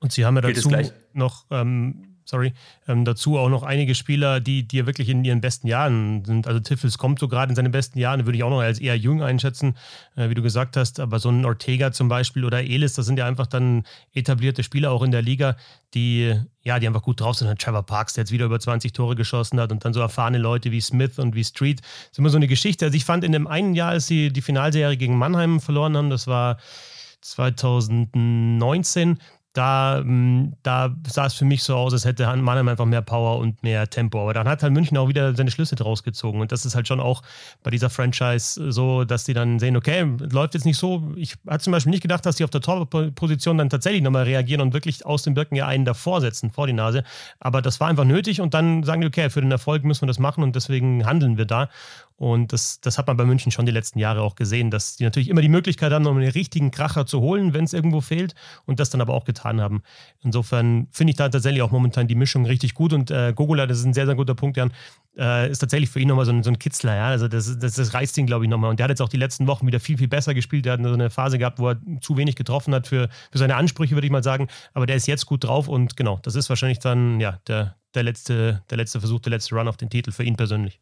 Und 0.00 0.12
sie 0.12 0.24
haben 0.24 0.36
ja 0.36 0.42
dazu 0.42 0.70
noch 1.12 1.44
ähm, 1.50 2.15
sorry, 2.26 2.52
ähm, 2.88 3.04
dazu 3.04 3.38
auch 3.38 3.48
noch 3.48 3.62
einige 3.62 3.94
Spieler, 3.94 4.40
die, 4.40 4.66
die 4.66 4.84
wirklich 4.84 5.08
in 5.08 5.24
ihren 5.24 5.40
besten 5.40 5.68
Jahren 5.68 6.24
sind. 6.24 6.46
Also 6.46 6.60
Tiffels 6.60 6.98
kommt 6.98 7.20
so 7.20 7.28
gerade 7.28 7.50
in 7.50 7.56
seine 7.56 7.70
besten 7.70 7.98
Jahren, 7.98 8.26
würde 8.26 8.36
ich 8.36 8.44
auch 8.44 8.50
noch 8.50 8.60
als 8.60 8.80
eher 8.80 8.98
jung 8.98 9.22
einschätzen, 9.22 9.76
äh, 10.16 10.28
wie 10.28 10.34
du 10.34 10.42
gesagt 10.42 10.76
hast. 10.76 11.00
Aber 11.00 11.20
so 11.20 11.30
ein 11.30 11.44
Ortega 11.44 11.92
zum 11.92 12.08
Beispiel 12.08 12.44
oder 12.44 12.62
Elis, 12.62 12.94
das 12.94 13.06
sind 13.06 13.18
ja 13.18 13.26
einfach 13.26 13.46
dann 13.46 13.84
etablierte 14.12 14.62
Spieler 14.62 14.90
auch 14.90 15.02
in 15.02 15.12
der 15.12 15.22
Liga, 15.22 15.56
die, 15.94 16.34
ja, 16.62 16.78
die 16.80 16.86
einfach 16.86 17.02
gut 17.02 17.20
drauf 17.20 17.36
sind. 17.36 17.48
Und 17.48 17.60
Trevor 17.60 17.84
Parks, 17.84 18.14
der 18.14 18.22
jetzt 18.22 18.32
wieder 18.32 18.46
über 18.46 18.58
20 18.58 18.92
Tore 18.92 19.14
geschossen 19.14 19.60
hat 19.60 19.70
und 19.70 19.84
dann 19.84 19.94
so 19.94 20.00
erfahrene 20.00 20.38
Leute 20.38 20.72
wie 20.72 20.80
Smith 20.80 21.18
und 21.18 21.34
wie 21.36 21.44
Street. 21.44 21.80
Das 21.80 22.12
ist 22.12 22.18
immer 22.18 22.30
so 22.30 22.36
eine 22.36 22.48
Geschichte. 22.48 22.86
Also 22.86 22.96
ich 22.96 23.04
fand 23.04 23.22
in 23.22 23.32
dem 23.32 23.46
einen 23.46 23.74
Jahr, 23.74 23.90
als 23.90 24.08
sie 24.08 24.32
die 24.32 24.42
Finalserie 24.42 24.96
gegen 24.96 25.16
Mannheim 25.16 25.60
verloren 25.60 25.96
haben, 25.96 26.10
das 26.10 26.26
war 26.26 26.58
2019, 27.20 29.18
da, 29.56 30.02
mm, 30.04 30.54
da 30.62 30.94
sah 31.06 31.26
es 31.26 31.34
für 31.34 31.44
mich 31.44 31.62
so 31.62 31.74
aus, 31.76 31.92
als 31.92 32.04
hätte 32.04 32.26
Mannheim 32.36 32.68
einfach 32.68 32.84
mehr 32.84 33.02
Power 33.02 33.38
und 33.38 33.62
mehr 33.62 33.88
Tempo. 33.88 34.20
Aber 34.20 34.34
dann 34.34 34.48
hat 34.48 34.62
halt 34.62 34.72
München 34.72 34.96
auch 34.98 35.08
wieder 35.08 35.34
seine 35.34 35.50
Schlüsse 35.50 35.76
draus 35.76 36.02
gezogen. 36.02 36.40
Und 36.40 36.52
das 36.52 36.66
ist 36.66 36.74
halt 36.74 36.86
schon 36.86 37.00
auch 37.00 37.22
bei 37.62 37.70
dieser 37.70 37.90
Franchise 37.90 38.70
so, 38.70 39.04
dass 39.04 39.24
die 39.24 39.34
dann 39.34 39.58
sehen, 39.58 39.76
okay, 39.76 40.06
läuft 40.30 40.54
jetzt 40.54 40.66
nicht 40.66 40.78
so. 40.78 41.12
Ich 41.16 41.36
hatte 41.46 41.64
zum 41.64 41.72
Beispiel 41.72 41.90
nicht 41.90 42.02
gedacht, 42.02 42.26
dass 42.26 42.36
die 42.36 42.44
auf 42.44 42.50
der 42.50 42.60
Torposition 42.60 43.58
dann 43.58 43.70
tatsächlich 43.70 44.02
nochmal 44.02 44.24
reagieren 44.24 44.60
und 44.60 44.74
wirklich 44.74 45.06
aus 45.06 45.22
den 45.22 45.34
Birken 45.34 45.56
ja 45.56 45.66
einen 45.66 45.84
davor 45.84 46.20
setzen, 46.20 46.50
vor 46.50 46.66
die 46.66 46.72
Nase. 46.72 47.02
Aber 47.40 47.62
das 47.62 47.80
war 47.80 47.88
einfach 47.88 48.04
nötig 48.04 48.40
und 48.40 48.52
dann 48.54 48.82
sagen 48.82 49.00
die, 49.00 49.06
okay, 49.06 49.30
für 49.30 49.40
den 49.40 49.50
Erfolg 49.50 49.84
müssen 49.84 50.02
wir 50.02 50.08
das 50.08 50.18
machen 50.18 50.42
und 50.42 50.54
deswegen 50.54 51.06
handeln 51.06 51.38
wir 51.38 51.46
da. 51.46 51.68
Und 52.16 52.54
das, 52.54 52.80
das 52.80 52.96
hat 52.96 53.06
man 53.06 53.18
bei 53.18 53.26
München 53.26 53.52
schon 53.52 53.66
die 53.66 53.72
letzten 53.72 53.98
Jahre 53.98 54.22
auch 54.22 54.36
gesehen, 54.36 54.70
dass 54.70 54.96
die 54.96 55.04
natürlich 55.04 55.28
immer 55.28 55.42
die 55.42 55.50
Möglichkeit 55.50 55.92
haben, 55.92 56.06
um 56.06 56.16
einen 56.16 56.30
richtigen 56.30 56.70
Kracher 56.70 57.04
zu 57.04 57.20
holen, 57.20 57.52
wenn 57.52 57.64
es 57.64 57.74
irgendwo 57.74 58.00
fehlt 58.00 58.34
und 58.64 58.80
das 58.80 58.88
dann 58.88 59.02
aber 59.02 59.12
auch 59.12 59.24
getan 59.26 59.60
haben. 59.60 59.82
Insofern 60.22 60.88
finde 60.92 61.10
ich 61.10 61.16
da 61.16 61.28
tatsächlich 61.28 61.60
auch 61.60 61.70
momentan 61.70 62.08
die 62.08 62.14
Mischung 62.14 62.46
richtig 62.46 62.72
gut 62.72 62.94
und 62.94 63.10
äh, 63.10 63.34
Gogula, 63.34 63.66
das 63.66 63.80
ist 63.80 63.84
ein 63.84 63.92
sehr, 63.92 64.06
sehr 64.06 64.14
guter 64.14 64.34
Punkt, 64.34 64.56
Jan, 64.56 64.72
äh, 65.18 65.50
ist 65.50 65.58
tatsächlich 65.58 65.90
für 65.90 66.00
ihn 66.00 66.08
nochmal 66.08 66.24
so 66.24 66.32
ein, 66.32 66.42
so 66.42 66.50
ein 66.50 66.58
Kitzler. 66.58 66.96
Ja? 66.96 67.08
Also 67.08 67.28
das, 67.28 67.58
das, 67.58 67.74
das 67.74 67.92
reißt 67.92 68.16
ihn, 68.16 68.26
glaube 68.26 68.44
ich, 68.44 68.50
nochmal. 68.50 68.70
Und 68.70 68.78
der 68.78 68.84
hat 68.84 68.90
jetzt 68.90 69.02
auch 69.02 69.10
die 69.10 69.18
letzten 69.18 69.46
Wochen 69.46 69.66
wieder 69.66 69.80
viel, 69.80 69.98
viel 69.98 70.08
besser 70.08 70.32
gespielt. 70.32 70.64
Der 70.64 70.74
hat 70.74 70.82
so 70.82 70.92
eine 70.92 71.10
Phase 71.10 71.36
gehabt, 71.36 71.58
wo 71.58 71.68
er 71.68 71.80
zu 72.00 72.16
wenig 72.16 72.36
getroffen 72.36 72.74
hat 72.74 72.86
für, 72.86 73.10
für 73.30 73.38
seine 73.38 73.56
Ansprüche, 73.56 73.94
würde 73.94 74.06
ich 74.06 74.12
mal 74.12 74.22
sagen. 74.22 74.48
Aber 74.72 74.86
der 74.86 74.96
ist 74.96 75.06
jetzt 75.06 75.26
gut 75.26 75.44
drauf 75.44 75.68
und 75.68 75.96
genau, 75.96 76.18
das 76.22 76.34
ist 76.34 76.48
wahrscheinlich 76.48 76.78
dann 76.78 77.20
ja, 77.20 77.40
der, 77.46 77.76
der, 77.94 78.04
letzte, 78.04 78.62
der 78.70 78.78
letzte 78.78 79.00
Versuch, 79.00 79.20
der 79.20 79.30
letzte 79.30 79.54
Run 79.54 79.68
auf 79.68 79.76
den 79.76 79.90
Titel 79.90 80.12
für 80.12 80.24
ihn 80.24 80.36
persönlich. 80.36 80.80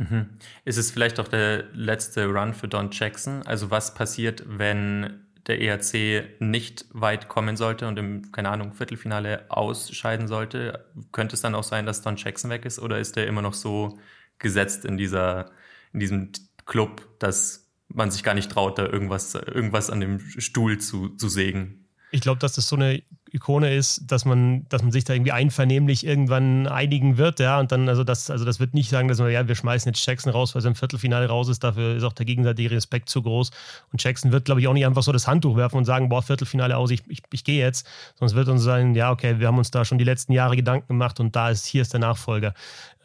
Mhm. 0.00 0.30
Ist 0.64 0.78
es 0.78 0.90
vielleicht 0.90 1.20
auch 1.20 1.28
der 1.28 1.64
letzte 1.74 2.24
Run 2.24 2.54
für 2.54 2.68
Don 2.68 2.88
Jackson? 2.90 3.42
Also 3.46 3.70
was 3.70 3.92
passiert, 3.92 4.42
wenn 4.46 5.26
der 5.46 5.60
ERC 5.60 6.40
nicht 6.40 6.86
weit 6.92 7.28
kommen 7.28 7.58
sollte 7.58 7.86
und 7.86 7.98
im, 7.98 8.32
keine 8.32 8.48
Ahnung, 8.48 8.72
Viertelfinale 8.72 9.44
ausscheiden 9.50 10.26
sollte? 10.26 10.86
Könnte 11.12 11.34
es 11.34 11.42
dann 11.42 11.54
auch 11.54 11.64
sein, 11.64 11.84
dass 11.84 12.00
Don 12.00 12.16
Jackson 12.16 12.50
weg 12.50 12.64
ist 12.64 12.78
oder 12.78 12.98
ist 12.98 13.16
der 13.16 13.26
immer 13.26 13.42
noch 13.42 13.52
so 13.52 13.98
gesetzt 14.38 14.86
in 14.86 14.96
dieser, 14.96 15.50
in 15.92 16.00
diesem 16.00 16.32
Club, 16.64 17.06
dass 17.18 17.70
man 17.88 18.10
sich 18.10 18.22
gar 18.22 18.34
nicht 18.34 18.50
traut, 18.50 18.78
da 18.78 18.86
irgendwas, 18.86 19.34
irgendwas 19.34 19.90
an 19.90 20.00
dem 20.00 20.18
Stuhl 20.20 20.78
zu, 20.78 21.10
zu 21.10 21.28
sägen? 21.28 21.88
Ich 22.10 22.22
glaube, 22.22 22.38
dass 22.38 22.54
das 22.54 22.66
so 22.66 22.76
eine 22.76 23.02
Ikone 23.32 23.74
ist, 23.74 24.10
dass 24.10 24.24
man, 24.24 24.66
dass 24.68 24.82
man 24.82 24.92
sich 24.92 25.04
da 25.04 25.12
irgendwie 25.12 25.32
einvernehmlich 25.32 26.04
irgendwann 26.04 26.66
einigen 26.66 27.16
wird, 27.16 27.40
ja, 27.40 27.60
und 27.60 27.72
dann, 27.72 27.88
also 27.88 28.04
das, 28.04 28.30
also 28.30 28.44
das 28.44 28.60
wird 28.60 28.74
nicht 28.74 28.90
sagen, 28.90 29.08
dass 29.08 29.18
wir, 29.18 29.30
ja, 29.30 29.46
wir 29.46 29.54
schmeißen 29.54 29.90
jetzt 29.90 30.04
Jackson 30.04 30.32
raus, 30.32 30.54
weil 30.54 30.62
er 30.62 30.68
im 30.68 30.74
Viertelfinale 30.74 31.28
raus 31.28 31.48
ist, 31.48 31.62
dafür 31.62 31.96
ist 31.96 32.02
auch 32.02 32.12
der 32.12 32.26
gegenseitige 32.26 32.70
Respekt 32.70 33.08
zu 33.08 33.22
groß. 33.22 33.50
Und 33.92 34.02
Jackson 34.02 34.32
wird, 34.32 34.44
glaube 34.44 34.60
ich, 34.60 34.68
auch 34.68 34.72
nicht 34.72 34.86
einfach 34.86 35.02
so 35.02 35.12
das 35.12 35.26
Handtuch 35.26 35.56
werfen 35.56 35.76
und 35.76 35.84
sagen, 35.84 36.08
boah, 36.08 36.22
Viertelfinale 36.22 36.76
aus, 36.76 36.90
ich, 36.90 37.02
ich, 37.08 37.22
ich 37.32 37.44
gehe 37.44 37.62
jetzt, 37.62 37.86
es 38.20 38.34
wird 38.34 38.48
uns 38.48 38.62
sein, 38.62 38.94
ja, 38.94 39.10
okay, 39.10 39.38
wir 39.38 39.46
haben 39.46 39.58
uns 39.58 39.70
da 39.70 39.84
schon 39.84 39.98
die 39.98 40.04
letzten 40.04 40.32
Jahre 40.32 40.56
Gedanken 40.56 40.88
gemacht 40.88 41.20
und 41.20 41.36
da 41.36 41.50
ist, 41.50 41.66
hier 41.66 41.82
ist 41.82 41.92
der 41.92 42.00
Nachfolger. 42.00 42.54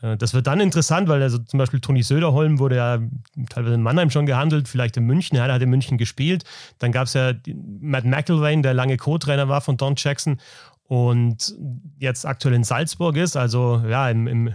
Äh, 0.06 0.18
das 0.18 0.34
wird 0.34 0.48
dann 0.48 0.60
interessant, 0.60 1.08
weil 1.08 1.22
also 1.22 1.38
zum 1.40 1.58
Beispiel 1.58 1.80
Toni 1.80 2.04
Söderholm 2.04 2.60
wurde 2.60 2.76
ja 2.76 3.00
teilweise 3.50 3.76
in 3.76 3.82
Mannheim 3.82 4.10
schon 4.10 4.26
gehandelt, 4.26 4.68
vielleicht 4.68 4.98
in 4.98 5.06
München, 5.06 5.36
der 5.36 5.52
hat 5.52 5.62
in 5.62 5.70
München 5.70 5.98
gespielt. 5.98 6.44
Dann 6.80 6.92
gab 6.92 7.08
es 7.08 7.14
ja 7.14 7.34
Matt 7.80 8.06
McElwain, 8.06 8.62
der 8.62 8.74
lange 8.74 8.98
Co-Trainer 8.98 9.50
war 9.50 9.62
von 9.62 9.78
Don 9.78 9.96
Jackson 9.98 10.40
und 10.88 11.56
jetzt 11.98 12.26
aktuell 12.26 12.54
in 12.54 12.64
Salzburg 12.64 13.18
ist, 13.18 13.36
also 13.36 13.82
ja, 13.88 14.08
im, 14.10 14.28
im, 14.28 14.54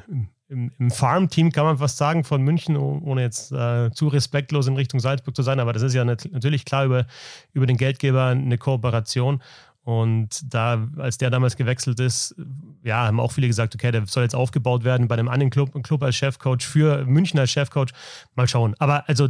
im, 0.49 0.71
im 0.79 0.91
Farm-Team 0.91 1.51
kann 1.51 1.65
man 1.65 1.79
fast 1.79 1.97
sagen 1.97 2.23
von 2.23 2.43
München, 2.43 2.77
ohne 2.77 3.23
jetzt 3.23 3.51
äh, 3.51 3.91
zu 3.93 4.07
respektlos 4.07 4.69
in 4.69 4.77
Richtung 4.77 5.01
Salzburg 5.01 5.35
zu 5.35 5.43
sein, 5.43 5.59
aber 5.59 5.73
das 5.73 5.83
ist 5.83 5.95
ja 5.95 6.05
natürlich 6.05 6.65
klar 6.65 6.85
über, 6.85 7.07
über 7.53 7.67
den 7.67 7.77
Geldgeber 7.77 8.27
eine 8.27 8.59
Kooperation. 8.59 9.43
Und 9.83 10.53
da, 10.53 10.89
als 10.99 11.19
der 11.19 11.31
damals 11.31 11.57
gewechselt 11.57 12.01
ist, 12.01 12.35
ja, 12.83 13.07
haben 13.07 13.19
auch 13.19 13.33
viele 13.33 13.47
gesagt, 13.47 13.75
okay, 13.75 13.91
der 13.91 14.07
soll 14.07 14.23
jetzt 14.23 14.35
aufgebaut 14.35 14.85
werden 14.85 15.09
bei 15.09 15.15
einem 15.15 15.29
anderen 15.29 15.51
Club, 15.51 15.83
Club 15.83 16.03
als 16.03 16.17
Chefcoach 16.17 16.63
für 16.63 17.05
München 17.07 17.41
als 17.41 17.51
Chefcoach. 17.51 17.93
Mal 18.35 18.47
schauen. 18.47 18.75
Aber 18.79 19.09
also 19.09 19.29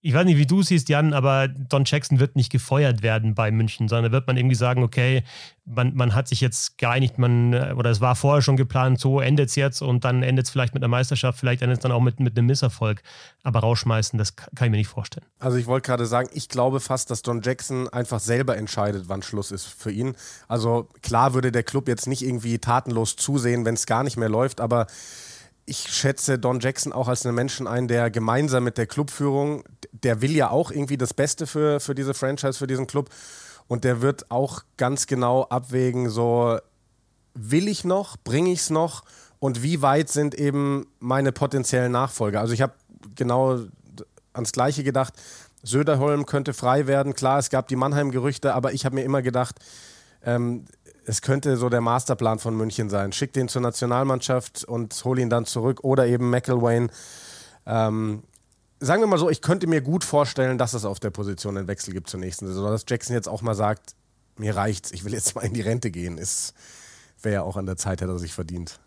ich 0.00 0.14
weiß 0.14 0.24
nicht, 0.24 0.38
wie 0.38 0.46
du 0.46 0.62
siehst, 0.62 0.88
Jan, 0.88 1.12
aber 1.12 1.48
Don 1.48 1.82
Jackson 1.84 2.20
wird 2.20 2.36
nicht 2.36 2.52
gefeuert 2.52 3.02
werden 3.02 3.34
bei 3.34 3.50
München, 3.50 3.88
sondern 3.88 4.12
da 4.12 4.12
wird 4.12 4.28
man 4.28 4.36
irgendwie 4.36 4.54
sagen, 4.54 4.84
okay, 4.84 5.24
man, 5.64 5.94
man 5.94 6.14
hat 6.14 6.28
sich 6.28 6.40
jetzt 6.40 6.78
geeinigt, 6.78 7.18
man, 7.18 7.52
oder 7.72 7.90
es 7.90 8.00
war 8.00 8.14
vorher 8.14 8.40
schon 8.40 8.56
geplant, 8.56 9.00
so 9.00 9.20
endet 9.20 9.48
es 9.48 9.56
jetzt 9.56 9.82
und 9.82 10.04
dann 10.04 10.22
endet 10.22 10.46
es 10.46 10.50
vielleicht 10.50 10.72
mit 10.72 10.84
einer 10.84 10.88
Meisterschaft, 10.88 11.40
vielleicht 11.40 11.62
endet 11.62 11.78
es 11.78 11.82
dann 11.82 11.90
auch 11.90 12.00
mit, 12.00 12.20
mit 12.20 12.38
einem 12.38 12.46
Misserfolg. 12.46 13.02
Aber 13.42 13.58
rausschmeißen, 13.60 14.16
das 14.18 14.36
kann 14.36 14.66
ich 14.66 14.70
mir 14.70 14.76
nicht 14.76 14.86
vorstellen. 14.86 15.26
Also 15.40 15.56
ich 15.56 15.66
wollte 15.66 15.86
gerade 15.86 16.06
sagen, 16.06 16.28
ich 16.32 16.48
glaube 16.48 16.78
fast, 16.78 17.10
dass 17.10 17.22
Don 17.22 17.42
Jackson 17.42 17.88
einfach 17.88 18.20
selber 18.20 18.56
entscheidet, 18.56 19.08
wann 19.08 19.22
Schluss 19.22 19.50
ist 19.50 19.66
für 19.66 19.90
ihn. 19.90 20.14
Also 20.46 20.88
klar 21.02 21.34
würde 21.34 21.50
der 21.50 21.64
Club 21.64 21.88
jetzt 21.88 22.06
nicht 22.06 22.22
irgendwie 22.22 22.58
tatenlos 22.58 23.16
zusehen, 23.16 23.64
wenn 23.64 23.74
es 23.74 23.86
gar 23.86 24.04
nicht 24.04 24.16
mehr 24.16 24.28
läuft, 24.28 24.60
aber 24.60 24.86
ich 25.68 25.92
schätze 25.92 26.38
Don 26.38 26.60
Jackson 26.60 26.92
auch 26.92 27.08
als 27.08 27.26
einen 27.26 27.34
Menschen 27.34 27.66
ein, 27.66 27.88
der 27.88 28.10
gemeinsam 28.10 28.64
mit 28.64 28.78
der 28.78 28.86
Clubführung, 28.86 29.64
der 29.92 30.22
will 30.22 30.34
ja 30.34 30.50
auch 30.50 30.70
irgendwie 30.70 30.96
das 30.96 31.12
Beste 31.12 31.46
für, 31.46 31.78
für 31.78 31.94
diese 31.94 32.14
Franchise, 32.14 32.58
für 32.58 32.66
diesen 32.66 32.86
Club. 32.86 33.10
Und 33.66 33.84
der 33.84 34.00
wird 34.00 34.30
auch 34.30 34.62
ganz 34.78 35.06
genau 35.06 35.44
abwägen, 35.44 36.08
so 36.08 36.58
will 37.34 37.68
ich 37.68 37.84
noch, 37.84 38.16
bringe 38.16 38.50
ich 38.50 38.60
es 38.60 38.70
noch 38.70 39.04
und 39.38 39.62
wie 39.62 39.82
weit 39.82 40.08
sind 40.08 40.34
eben 40.34 40.86
meine 41.00 41.32
potenziellen 41.32 41.92
Nachfolger. 41.92 42.40
Also 42.40 42.54
ich 42.54 42.62
habe 42.62 42.72
genau 43.14 43.60
ans 44.32 44.52
Gleiche 44.52 44.82
gedacht. 44.82 45.14
Söderholm 45.62 46.24
könnte 46.24 46.54
frei 46.54 46.86
werden. 46.86 47.14
Klar, 47.14 47.38
es 47.38 47.50
gab 47.50 47.68
die 47.68 47.76
Mannheim-Gerüchte, 47.76 48.54
aber 48.54 48.72
ich 48.72 48.86
habe 48.86 48.94
mir 48.94 49.02
immer 49.02 49.20
gedacht, 49.20 49.56
ähm, 50.24 50.64
es 51.08 51.22
könnte 51.22 51.56
so 51.56 51.70
der 51.70 51.80
Masterplan 51.80 52.38
von 52.38 52.54
München 52.54 52.90
sein. 52.90 53.12
Schick 53.12 53.32
den 53.32 53.48
zur 53.48 53.62
Nationalmannschaft 53.62 54.64
und 54.64 54.92
hol 55.06 55.18
ihn 55.18 55.30
dann 55.30 55.46
zurück 55.46 55.82
oder 55.82 56.06
eben 56.06 56.28
McElwain. 56.28 56.90
Ähm, 57.64 58.22
sagen 58.78 59.00
wir 59.00 59.06
mal 59.06 59.18
so, 59.18 59.30
ich 59.30 59.40
könnte 59.40 59.66
mir 59.66 59.80
gut 59.80 60.04
vorstellen, 60.04 60.58
dass 60.58 60.74
es 60.74 60.84
auf 60.84 61.00
der 61.00 61.08
Position 61.08 61.56
einen 61.56 61.66
Wechsel 61.66 61.94
gibt 61.94 62.10
zur 62.10 62.20
nächsten 62.20 62.46
Saison. 62.46 62.70
Dass 62.70 62.84
Jackson 62.86 63.14
jetzt 63.14 63.26
auch 63.26 63.40
mal 63.40 63.54
sagt, 63.54 63.94
mir 64.36 64.54
reicht's, 64.54 64.92
ich 64.92 65.02
will 65.06 65.14
jetzt 65.14 65.34
mal 65.34 65.46
in 65.46 65.54
die 65.54 65.62
Rente 65.62 65.90
gehen, 65.90 66.20
wäre 67.22 67.34
ja 67.34 67.42
auch 67.42 67.56
an 67.56 67.64
der 67.64 67.78
Zeit, 67.78 68.02
hätte 68.02 68.12
er 68.12 68.18
sich 68.18 68.34
verdient. 68.34 68.78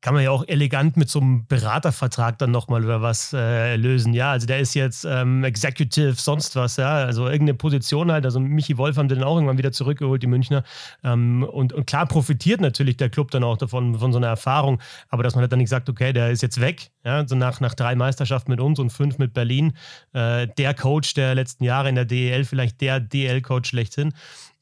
Kann 0.00 0.14
man 0.14 0.22
ja 0.22 0.30
auch 0.30 0.44
elegant 0.48 0.96
mit 0.96 1.10
so 1.10 1.20
einem 1.20 1.46
Beratervertrag 1.46 2.38
dann 2.38 2.50
nochmal 2.50 2.82
über 2.82 3.02
was 3.02 3.34
äh, 3.34 3.76
lösen. 3.76 4.14
Ja, 4.14 4.32
also 4.32 4.46
der 4.46 4.58
ist 4.58 4.74
jetzt 4.74 5.04
ähm, 5.04 5.44
Executive, 5.44 6.14
sonst 6.14 6.56
was, 6.56 6.78
ja, 6.78 6.90
also 6.90 7.26
irgendeine 7.26 7.54
Position 7.54 8.10
halt. 8.10 8.24
Also 8.24 8.40
Michi 8.40 8.78
Wolf 8.78 8.96
haben 8.96 9.08
den 9.08 9.22
auch 9.22 9.34
irgendwann 9.34 9.58
wieder 9.58 9.72
zurückgeholt, 9.72 10.22
die 10.22 10.26
Münchner. 10.26 10.64
Ähm, 11.04 11.42
und, 11.42 11.74
und 11.74 11.86
klar 11.86 12.06
profitiert 12.06 12.62
natürlich 12.62 12.96
der 12.96 13.10
Club 13.10 13.30
dann 13.30 13.44
auch 13.44 13.58
davon, 13.58 13.98
von 13.98 14.12
so 14.12 14.18
einer 14.18 14.28
Erfahrung, 14.28 14.80
aber 15.10 15.22
dass 15.22 15.34
man 15.34 15.42
halt 15.42 15.52
dann 15.52 15.58
nicht 15.58 15.68
sagt, 15.68 15.90
okay, 15.90 16.14
der 16.14 16.30
ist 16.30 16.42
jetzt 16.42 16.60
weg, 16.60 16.90
ja, 17.04 17.26
so 17.28 17.34
nach, 17.34 17.60
nach 17.60 17.74
drei 17.74 17.94
Meisterschaften 17.94 18.50
mit 18.50 18.60
uns 18.60 18.78
und 18.78 18.90
fünf 18.90 19.18
mit 19.18 19.34
Berlin, 19.34 19.74
äh, 20.14 20.46
der 20.56 20.72
Coach 20.72 21.12
der 21.12 21.34
letzten 21.34 21.64
Jahre 21.64 21.90
in 21.90 21.94
der 21.94 22.06
DEL, 22.06 22.44
vielleicht 22.44 22.80
der 22.80 23.00
DEL-Coach 23.00 23.68
schlechthin 23.68 24.14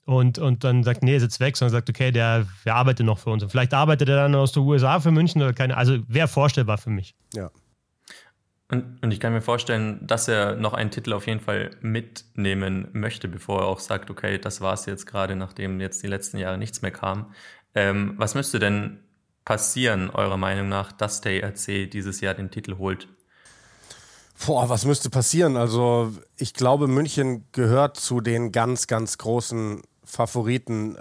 und, 0.09 0.38
und 0.38 0.65
dann 0.65 0.85
sagt, 0.85 1.03
nee, 1.03 1.15
ist 1.15 1.23
jetzt 1.23 1.38
weg, 1.38 1.55
sondern 1.59 1.73
sagt, 1.73 1.91
okay, 1.91 2.11
der, 2.11 2.47
der 2.65 2.77
arbeitet 2.77 3.05
noch 3.05 3.19
für 3.19 3.29
uns. 3.29 3.43
Und 3.43 3.50
vielleicht 3.50 3.75
arbeitet 3.75 4.09
er 4.09 4.17
dann 4.17 4.35
aus 4.35 4.53
den 4.53 4.62
USA 4.62 5.00
für 5.00 5.11
München 5.11 5.43
oder 5.43 5.53
keine, 5.53 5.77
also 5.77 5.99
wäre 6.09 6.29
vorstellbar 6.29 6.79
für 6.79 6.88
mich. 6.88 7.15
Ja. 7.35 7.50
Und, 8.71 9.03
und 9.03 9.11
ich 9.11 9.21
kann 9.21 9.35
mir 9.35 9.43
vorstellen, 9.43 10.07
dass 10.07 10.27
er 10.27 10.57
noch 10.57 10.73
einen 10.73 10.91
Titel 10.91 11.12
auf 11.12 11.27
jeden 11.27 11.41
Fall 11.41 11.73
mitnehmen 11.83 12.88
möchte, 12.93 13.29
bevor 13.29 13.61
er 13.61 13.67
auch 13.67 13.81
sagt, 13.81 14.11
okay, 14.11 14.38
das 14.38 14.62
war 14.62 14.73
es 14.73 14.87
jetzt 14.87 15.05
gerade, 15.05 15.37
nachdem 15.37 15.79
jetzt 15.79 16.03
die 16.03 16.07
letzten 16.07 16.38
Jahre 16.38 16.57
nichts 16.57 16.81
mehr 16.81 16.91
kam. 16.91 17.35
Ähm, 17.75 18.15
was 18.17 18.35
müsste 18.35 18.59
denn 18.59 19.00
passieren, 19.45 20.09
eurer 20.09 20.38
Meinung 20.38 20.71
nach, 20.71 20.91
dass 20.91 21.21
der 21.21 21.43
ERC 21.43 21.91
dieses 21.91 22.23
Jahr 22.23 22.33
den 22.33 22.50
Titel 22.50 22.79
holt? 22.79 23.09
Boah, 24.47 24.69
was 24.71 24.87
müsste 24.87 25.11
passieren? 25.11 25.59
Also 25.59 26.15
ich 26.37 26.55
glaube, 26.55 26.87
München 26.87 27.45
gehört 27.53 27.99
zu 27.99 28.23
den 28.23 28.53
ganz, 28.53 28.87
ganz 28.87 29.19
großen 29.19 29.83
Favoriten. 30.09 30.97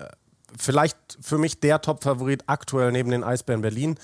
Vielleicht 0.57 0.97
für 1.21 1.37
mich 1.37 1.59
der 1.59 1.81
Top-Favorit 1.81 2.43
aktuell 2.47 2.91
neben 2.91 3.09
den 3.11 3.23
Eisbären 3.23 3.61
Berlin. 3.61 3.97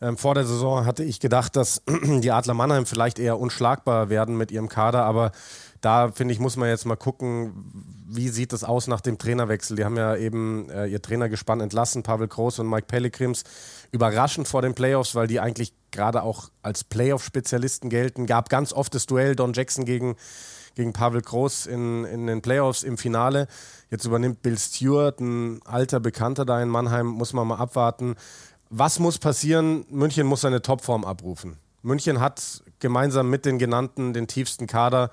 Ähm, 0.00 0.16
vor 0.16 0.34
der 0.34 0.46
Saison 0.46 0.86
hatte 0.86 1.02
ich 1.02 1.20
gedacht, 1.20 1.56
dass 1.56 1.82
die 2.02 2.30
Adler 2.30 2.54
Mannheim 2.54 2.86
vielleicht 2.86 3.18
eher 3.18 3.38
unschlagbar 3.38 4.10
werden 4.10 4.36
mit 4.36 4.50
ihrem 4.50 4.68
Kader, 4.68 5.04
aber 5.04 5.32
da 5.80 6.10
finde 6.10 6.34
ich, 6.34 6.40
muss 6.40 6.56
man 6.56 6.68
jetzt 6.68 6.86
mal 6.86 6.96
gucken, 6.96 7.72
wie 8.08 8.28
sieht 8.28 8.52
es 8.52 8.64
aus 8.64 8.88
nach 8.88 9.00
dem 9.00 9.18
Trainerwechsel. 9.18 9.76
Die 9.76 9.84
haben 9.84 9.96
ja 9.96 10.16
eben 10.16 10.68
äh, 10.70 10.86
ihr 10.86 11.00
Trainergespann 11.00 11.60
entlassen, 11.60 12.02
Pavel 12.02 12.26
Groß 12.26 12.58
und 12.60 12.68
Mike 12.68 12.86
Pellegrims. 12.86 13.44
Überraschend 13.92 14.48
vor 14.48 14.62
den 14.62 14.74
Playoffs, 14.74 15.14
weil 15.14 15.28
die 15.28 15.38
eigentlich 15.38 15.72
gerade 15.92 16.22
auch 16.22 16.50
als 16.62 16.82
Playoff-Spezialisten 16.82 17.90
gelten. 17.90 18.26
Gab 18.26 18.48
ganz 18.48 18.72
oft 18.72 18.94
das 18.94 19.06
Duell 19.06 19.36
Don 19.36 19.52
Jackson 19.52 19.84
gegen 19.84 20.16
gegen 20.78 20.92
Pavel 20.92 21.20
Groß 21.20 21.66
in, 21.66 22.04
in 22.04 22.26
den 22.26 22.40
Playoffs 22.40 22.84
im 22.84 22.96
Finale. 22.96 23.48
Jetzt 23.90 24.04
übernimmt 24.04 24.42
Bill 24.42 24.58
Stewart, 24.58 25.20
ein 25.20 25.60
alter 25.64 26.00
Bekannter 26.00 26.44
da 26.44 26.62
in 26.62 26.68
Mannheim, 26.68 27.06
muss 27.06 27.32
man 27.32 27.46
mal 27.46 27.56
abwarten. 27.56 28.16
Was 28.70 28.98
muss 28.98 29.18
passieren? 29.18 29.86
München 29.88 30.26
muss 30.26 30.42
seine 30.42 30.60
Topform 30.60 31.04
abrufen. 31.04 31.56
München 31.82 32.20
hat 32.20 32.62
gemeinsam 32.80 33.30
mit 33.30 33.46
den 33.46 33.58
genannten 33.58 34.12
den 34.12 34.26
tiefsten 34.26 34.66
Kader. 34.66 35.10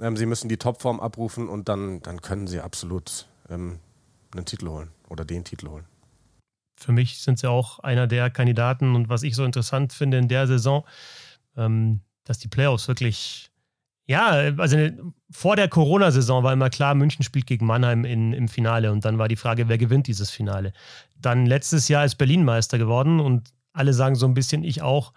Ähm, 0.00 0.16
sie 0.16 0.26
müssen 0.26 0.48
die 0.48 0.56
Topform 0.56 1.00
abrufen 1.00 1.48
und 1.48 1.68
dann, 1.68 2.00
dann 2.02 2.22
können 2.22 2.46
sie 2.46 2.60
absolut 2.60 3.26
ähm, 3.50 3.78
einen 4.34 4.46
Titel 4.46 4.68
holen 4.68 4.90
oder 5.08 5.24
den 5.24 5.44
Titel 5.44 5.68
holen. 5.68 5.84
Für 6.78 6.92
mich 6.92 7.18
sind 7.22 7.38
sie 7.38 7.48
auch 7.48 7.78
einer 7.80 8.06
der 8.06 8.30
Kandidaten 8.30 8.94
und 8.94 9.08
was 9.08 9.22
ich 9.22 9.34
so 9.34 9.44
interessant 9.44 9.92
finde 9.92 10.18
in 10.18 10.28
der 10.28 10.46
Saison, 10.46 10.84
ähm, 11.56 12.00
dass 12.24 12.38
die 12.38 12.48
Playoffs 12.48 12.88
wirklich 12.88 13.50
ja, 14.06 14.52
also 14.56 14.76
vor 15.30 15.56
der 15.56 15.68
Corona-Saison 15.68 16.44
war 16.44 16.52
immer 16.52 16.70
klar, 16.70 16.94
München 16.94 17.24
spielt 17.24 17.46
gegen 17.46 17.66
Mannheim 17.66 18.04
in, 18.04 18.32
im 18.32 18.48
Finale 18.48 18.92
und 18.92 19.04
dann 19.04 19.18
war 19.18 19.26
die 19.26 19.36
Frage, 19.36 19.68
wer 19.68 19.78
gewinnt 19.78 20.06
dieses 20.06 20.30
Finale. 20.30 20.72
Dann 21.20 21.46
letztes 21.46 21.88
Jahr 21.88 22.04
ist 22.04 22.14
Berlin 22.14 22.44
Meister 22.44 22.78
geworden 22.78 23.18
und 23.18 23.50
alle 23.72 23.92
sagen 23.92 24.14
so 24.14 24.26
ein 24.26 24.34
bisschen, 24.34 24.62
ich 24.62 24.80
auch, 24.82 25.12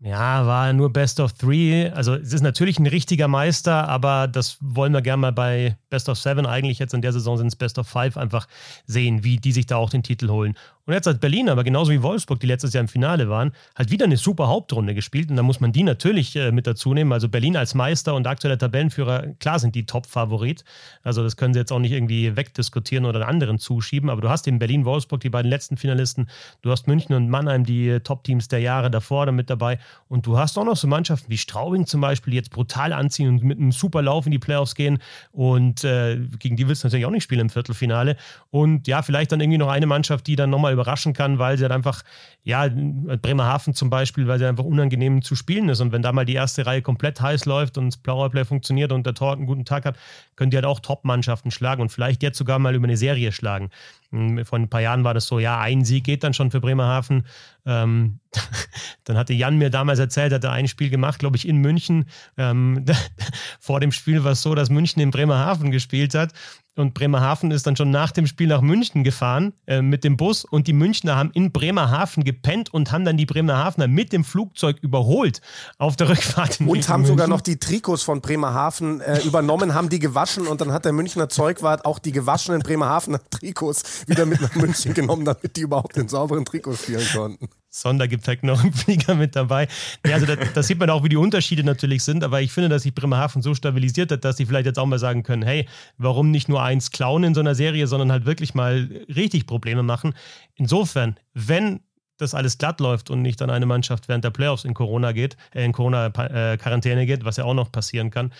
ja, 0.00 0.46
war 0.46 0.72
nur 0.72 0.92
Best 0.92 1.20
of 1.20 1.32
Three. 1.32 1.88
Also 1.90 2.14
es 2.14 2.32
ist 2.32 2.42
natürlich 2.42 2.78
ein 2.78 2.86
richtiger 2.86 3.28
Meister, 3.28 3.88
aber 3.88 4.26
das 4.26 4.58
wollen 4.60 4.92
wir 4.92 5.00
gerne 5.00 5.20
mal 5.20 5.32
bei 5.32 5.78
Best 5.88 6.08
of 6.08 6.18
Seven, 6.18 6.44
eigentlich 6.44 6.80
jetzt 6.80 6.92
in 6.92 7.02
der 7.02 7.12
Saison 7.12 7.38
sind 7.38 7.46
es 7.46 7.56
Best 7.56 7.78
of 7.78 7.88
Five, 7.88 8.16
einfach 8.16 8.48
sehen, 8.84 9.22
wie 9.22 9.36
die 9.36 9.52
sich 9.52 9.66
da 9.66 9.76
auch 9.76 9.90
den 9.90 10.02
Titel 10.02 10.28
holen. 10.28 10.56
Und 10.86 10.92
jetzt 10.92 11.06
hat 11.06 11.20
Berlin, 11.20 11.48
aber 11.48 11.64
genauso 11.64 11.92
wie 11.92 12.02
Wolfsburg, 12.02 12.40
die 12.40 12.46
letztes 12.46 12.74
Jahr 12.74 12.82
im 12.82 12.88
Finale 12.88 13.30
waren, 13.30 13.52
halt 13.74 13.90
wieder 13.90 14.04
eine 14.04 14.18
super 14.18 14.48
Hauptrunde 14.48 14.94
gespielt. 14.94 15.30
Und 15.30 15.36
da 15.36 15.42
muss 15.42 15.58
man 15.58 15.72
die 15.72 15.82
natürlich 15.82 16.36
äh, 16.36 16.52
mit 16.52 16.66
dazu 16.66 16.92
nehmen. 16.92 17.10
Also 17.12 17.30
Berlin 17.30 17.56
als 17.56 17.74
Meister 17.74 18.14
und 18.14 18.26
aktueller 18.26 18.58
Tabellenführer, 18.58 19.28
klar 19.38 19.58
sind 19.58 19.74
die 19.74 19.86
Top-Favorit. 19.86 20.62
Also 21.02 21.22
das 21.22 21.38
können 21.38 21.54
sie 21.54 21.60
jetzt 21.60 21.72
auch 21.72 21.78
nicht 21.78 21.92
irgendwie 21.92 22.36
wegdiskutieren 22.36 23.06
oder 23.06 23.26
anderen 23.26 23.58
zuschieben. 23.58 24.10
Aber 24.10 24.20
du 24.20 24.28
hast 24.28 24.46
eben 24.46 24.58
Berlin, 24.58 24.84
Wolfsburg, 24.84 25.20
die 25.20 25.30
beiden 25.30 25.50
letzten 25.50 25.78
Finalisten. 25.78 26.28
Du 26.60 26.70
hast 26.70 26.86
München 26.86 27.14
und 27.14 27.30
Mannheim, 27.30 27.64
die 27.64 28.00
Top-Teams 28.00 28.48
der 28.48 28.60
Jahre 28.60 28.90
davor 28.90 29.24
damit 29.24 29.48
dabei. 29.48 29.78
Und 30.08 30.26
du 30.26 30.36
hast 30.36 30.58
auch 30.58 30.64
noch 30.64 30.76
so 30.76 30.86
Mannschaften 30.86 31.30
wie 31.30 31.38
Straubing 31.38 31.86
zum 31.86 32.02
Beispiel, 32.02 32.32
die 32.32 32.36
jetzt 32.36 32.50
brutal 32.50 32.92
anziehen 32.92 33.28
und 33.28 33.42
mit 33.42 33.58
einem 33.58 33.72
super 33.72 34.02
Lauf 34.02 34.26
in 34.26 34.32
die 34.32 34.38
Playoffs 34.38 34.74
gehen. 34.74 34.98
Und 35.32 35.82
äh, 35.82 36.18
gegen 36.38 36.56
die 36.56 36.68
willst 36.68 36.84
du 36.84 36.88
natürlich 36.88 37.06
auch 37.06 37.10
nicht 37.10 37.24
spielen 37.24 37.40
im 37.40 37.50
Viertelfinale. 37.50 38.16
Und 38.50 38.86
ja, 38.86 39.00
vielleicht 39.00 39.32
dann 39.32 39.40
irgendwie 39.40 39.58
noch 39.58 39.68
eine 39.68 39.86
Mannschaft, 39.86 40.26
die 40.26 40.36
dann 40.36 40.50
nochmal 40.50 40.73
überraschen 40.74 41.12
kann, 41.12 41.38
weil 41.38 41.56
sie 41.56 41.64
halt 41.64 41.72
einfach, 41.72 42.02
ja, 42.42 42.68
Bremerhaven 42.68 43.74
zum 43.74 43.90
Beispiel, 43.90 44.28
weil 44.28 44.38
sie 44.38 44.46
einfach 44.46 44.64
unangenehm 44.64 45.22
zu 45.22 45.34
spielen 45.34 45.68
ist. 45.68 45.80
Und 45.80 45.92
wenn 45.92 46.02
da 46.02 46.12
mal 46.12 46.24
die 46.24 46.34
erste 46.34 46.66
Reihe 46.66 46.82
komplett 46.82 47.20
heiß 47.20 47.46
läuft 47.46 47.78
und 47.78 47.86
das 47.86 47.96
Powerplay 47.96 48.44
funktioniert 48.44 48.92
und 48.92 49.06
der 49.06 49.14
Tor 49.14 49.32
einen 49.32 49.46
guten 49.46 49.64
Tag 49.64 49.84
hat, 49.86 49.96
können 50.36 50.50
die 50.50 50.56
halt 50.56 50.66
auch 50.66 50.80
Top-Mannschaften 50.80 51.50
schlagen 51.50 51.82
und 51.82 51.90
vielleicht 51.90 52.22
jetzt 52.22 52.38
sogar 52.38 52.58
mal 52.58 52.74
über 52.74 52.86
eine 52.86 52.96
Serie 52.96 53.32
schlagen. 53.32 53.70
Hm, 54.10 54.44
vor 54.44 54.58
ein 54.58 54.68
paar 54.68 54.80
Jahren 54.80 55.04
war 55.04 55.14
das 55.14 55.26
so, 55.26 55.38
ja, 55.38 55.58
ein 55.58 55.84
Sieg 55.84 56.04
geht 56.04 56.24
dann 56.24 56.34
schon 56.34 56.50
für 56.50 56.60
Bremerhaven. 56.60 57.26
Ähm, 57.66 58.20
dann 59.04 59.16
hatte 59.16 59.32
Jan 59.32 59.58
mir 59.58 59.70
damals 59.70 59.98
erzählt, 59.98 60.32
hat 60.32 60.44
er 60.44 60.52
ein 60.52 60.68
Spiel 60.68 60.90
gemacht, 60.90 61.18
glaube 61.18 61.36
ich, 61.36 61.48
in 61.48 61.58
München. 61.58 62.06
Ähm, 62.36 62.84
vor 63.60 63.80
dem 63.80 63.92
Spiel 63.92 64.24
war 64.24 64.32
es 64.32 64.42
so, 64.42 64.54
dass 64.54 64.70
München 64.70 65.02
in 65.02 65.10
Bremerhaven 65.10 65.70
gespielt 65.70 66.14
hat 66.14 66.32
und 66.76 66.94
Bremerhaven 66.94 67.52
ist 67.52 67.66
dann 67.66 67.76
schon 67.76 67.90
nach 67.90 68.10
dem 68.10 68.26
Spiel 68.26 68.48
nach 68.48 68.60
München 68.60 69.04
gefahren 69.04 69.52
äh, 69.66 69.80
mit 69.80 70.02
dem 70.02 70.16
Bus 70.16 70.44
und 70.44 70.66
die 70.66 70.72
Münchner 70.72 71.14
haben 71.14 71.30
in 71.32 71.52
Bremerhaven 71.52 72.24
gepennt 72.24 72.74
und 72.74 72.90
haben 72.90 73.04
dann 73.04 73.16
die 73.16 73.26
Bremerhavener 73.26 73.86
mit 73.86 74.12
dem 74.12 74.24
Flugzeug 74.24 74.78
überholt 74.80 75.40
auf 75.78 75.94
der 75.96 76.08
Rückfahrt. 76.08 76.60
In 76.60 76.68
und 76.68 76.88
haben 76.88 77.06
sogar 77.06 77.28
noch 77.28 77.40
die 77.40 77.58
Trikots 77.58 78.02
von 78.02 78.20
Bremerhaven 78.20 79.00
äh, 79.00 79.20
übernommen, 79.20 79.74
haben 79.74 79.88
die 79.88 80.00
gewaschen 80.00 80.23
und 80.46 80.60
dann 80.60 80.72
hat 80.72 80.84
der 80.84 80.92
Münchner 80.92 81.28
Zeugwart 81.28 81.84
auch 81.84 81.98
die 81.98 82.12
gewaschenen 82.12 82.62
Bremerhavener 82.62 83.20
Trikots 83.30 84.06
wieder 84.08 84.26
mit 84.26 84.40
nach 84.40 84.54
München 84.54 84.94
genommen, 84.94 85.24
damit 85.24 85.56
die 85.56 85.62
überhaupt 85.62 85.96
in 85.96 86.08
sauberen 86.08 86.44
Trikots 86.44 86.82
spielen 86.82 87.06
konnten. 87.14 87.48
Sondergepäck 87.68 88.44
noch 88.44 88.62
im 88.62 88.72
Flieger 88.72 89.14
mit 89.14 89.34
dabei. 89.34 89.66
Ja, 90.06 90.14
also 90.14 90.26
da, 90.26 90.36
da, 90.36 90.62
sieht 90.62 90.78
man 90.78 90.90
auch, 90.90 91.02
wie 91.02 91.08
die 91.08 91.16
Unterschiede 91.16 91.64
natürlich 91.64 92.04
sind, 92.04 92.22
aber 92.22 92.40
ich 92.40 92.52
finde, 92.52 92.68
dass 92.68 92.84
sich 92.84 92.94
Bremerhaven 92.94 93.42
so 93.42 93.54
stabilisiert 93.54 94.12
hat, 94.12 94.24
dass 94.24 94.36
sie 94.36 94.46
vielleicht 94.46 94.66
jetzt 94.66 94.78
auch 94.78 94.86
mal 94.86 94.98
sagen 94.98 95.24
können, 95.24 95.42
hey, 95.42 95.66
warum 95.98 96.30
nicht 96.30 96.48
nur 96.48 96.62
eins 96.62 96.92
klauen 96.92 97.24
in 97.24 97.34
so 97.34 97.40
einer 97.40 97.54
Serie, 97.54 97.86
sondern 97.86 98.12
halt 98.12 98.26
wirklich 98.26 98.54
mal 98.54 98.88
richtig 99.14 99.46
Probleme 99.46 99.82
machen. 99.82 100.14
Insofern, 100.54 101.16
wenn 101.32 101.80
das 102.16 102.34
alles 102.34 102.58
glatt 102.58 102.80
läuft 102.80 103.10
und 103.10 103.22
nicht 103.22 103.40
dann 103.40 103.50
eine 103.50 103.66
Mannschaft 103.66 104.08
während 104.08 104.24
der 104.24 104.30
Playoffs 104.30 104.64
in 104.64 104.74
Corona 104.74 105.12
geht, 105.12 105.36
äh, 105.52 105.64
in 105.64 105.72
Corona-Quarantäne 105.72 107.02
äh, 107.02 107.06
geht, 107.06 107.24
was 107.24 107.36
ja 107.36 107.44
auch 107.44 107.54
noch 107.54 107.72
passieren 107.72 108.10
kann, 108.10 108.32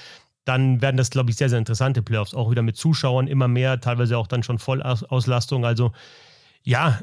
dann 0.44 0.82
werden 0.82 0.96
das, 0.96 1.10
glaube 1.10 1.30
ich, 1.30 1.36
sehr, 1.36 1.48
sehr 1.48 1.58
interessante 1.58 2.02
Playoffs. 2.02 2.34
Auch 2.34 2.50
wieder 2.50 2.62
mit 2.62 2.76
Zuschauern 2.76 3.26
immer 3.26 3.48
mehr, 3.48 3.80
teilweise 3.80 4.18
auch 4.18 4.26
dann 4.26 4.42
schon 4.42 4.58
Vollauslastung. 4.58 5.64
Also 5.64 5.92
ja, 6.62 7.00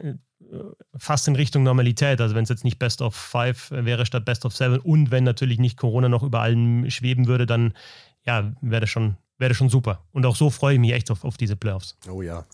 fast 0.96 1.28
in 1.28 1.36
Richtung 1.36 1.64
Normalität. 1.64 2.22
Also 2.22 2.36
wenn 2.36 2.44
es 2.44 2.50
jetzt 2.50 2.64
nicht 2.64 2.80
Best 2.80 3.02
of 3.02 3.16
Five 3.16 3.72
wäre 3.72 4.06
statt 4.06 4.26
Best 4.26 4.46
of 4.46 4.56
Seven 4.56 4.80
und 4.80 5.12
wenn 5.12 5.24
natürlich 5.24 5.60
nicht 5.60 5.78
Corona 5.78 6.10
noch 6.10 6.24
über 6.24 6.42
allem 6.42 6.90
schweben 6.90 7.28
würde, 7.28 7.46
dann 7.46 7.74
ja, 8.26 8.54
wäre 8.62 8.82
das 8.82 8.90
schon, 8.90 9.18
wäre 9.38 9.54
schon 9.54 9.70
super. 9.70 10.04
Und 10.12 10.26
auch 10.26 10.36
so 10.36 10.50
freue 10.50 10.76
ich 10.76 10.80
mich 10.80 10.94
echt 10.94 11.10
auf, 11.10 11.24
auf 11.24 11.38
diese 11.38 11.56
Playoffs. 11.56 11.98
Oh 12.10 12.22
ja. 12.22 12.46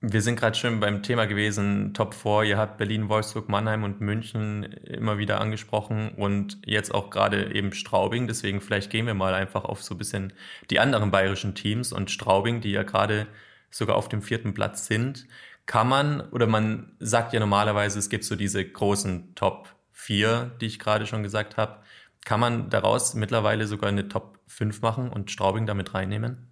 Wir 0.00 0.22
sind 0.22 0.38
gerade 0.38 0.56
schon 0.56 0.78
beim 0.78 1.02
Thema 1.02 1.26
gewesen, 1.26 1.92
Top 1.92 2.14
4. 2.14 2.44
Ihr 2.44 2.58
habt 2.58 2.78
Berlin, 2.78 3.08
Wolfsburg, 3.08 3.48
Mannheim 3.48 3.82
und 3.82 4.00
München 4.00 4.62
immer 4.62 5.18
wieder 5.18 5.40
angesprochen 5.40 6.10
und 6.16 6.58
jetzt 6.64 6.94
auch 6.94 7.10
gerade 7.10 7.52
eben 7.52 7.72
Straubing. 7.72 8.28
Deswegen 8.28 8.60
vielleicht 8.60 8.90
gehen 8.90 9.06
wir 9.06 9.14
mal 9.14 9.34
einfach 9.34 9.64
auf 9.64 9.82
so 9.82 9.94
ein 9.94 9.98
bisschen 9.98 10.32
die 10.70 10.78
anderen 10.78 11.10
bayerischen 11.10 11.56
Teams 11.56 11.92
und 11.92 12.12
Straubing, 12.12 12.60
die 12.60 12.70
ja 12.70 12.84
gerade 12.84 13.26
sogar 13.70 13.96
auf 13.96 14.08
dem 14.08 14.22
vierten 14.22 14.54
Platz 14.54 14.86
sind 14.86 15.26
kann 15.68 15.86
man, 15.86 16.22
oder 16.30 16.46
man 16.46 16.96
sagt 16.98 17.34
ja 17.34 17.40
normalerweise, 17.40 17.98
es 17.98 18.08
gibt 18.08 18.24
so 18.24 18.36
diese 18.36 18.64
großen 18.64 19.34
Top 19.34 19.76
4, 19.92 20.52
die 20.60 20.66
ich 20.66 20.78
gerade 20.78 21.06
schon 21.06 21.22
gesagt 21.22 21.58
habe. 21.58 21.82
Kann 22.24 22.40
man 22.40 22.70
daraus 22.70 23.14
mittlerweile 23.14 23.66
sogar 23.66 23.90
eine 23.90 24.08
Top 24.08 24.40
5 24.46 24.80
machen 24.80 25.10
und 25.10 25.30
Straubing 25.30 25.66
damit 25.66 25.92
reinnehmen? 25.92 26.47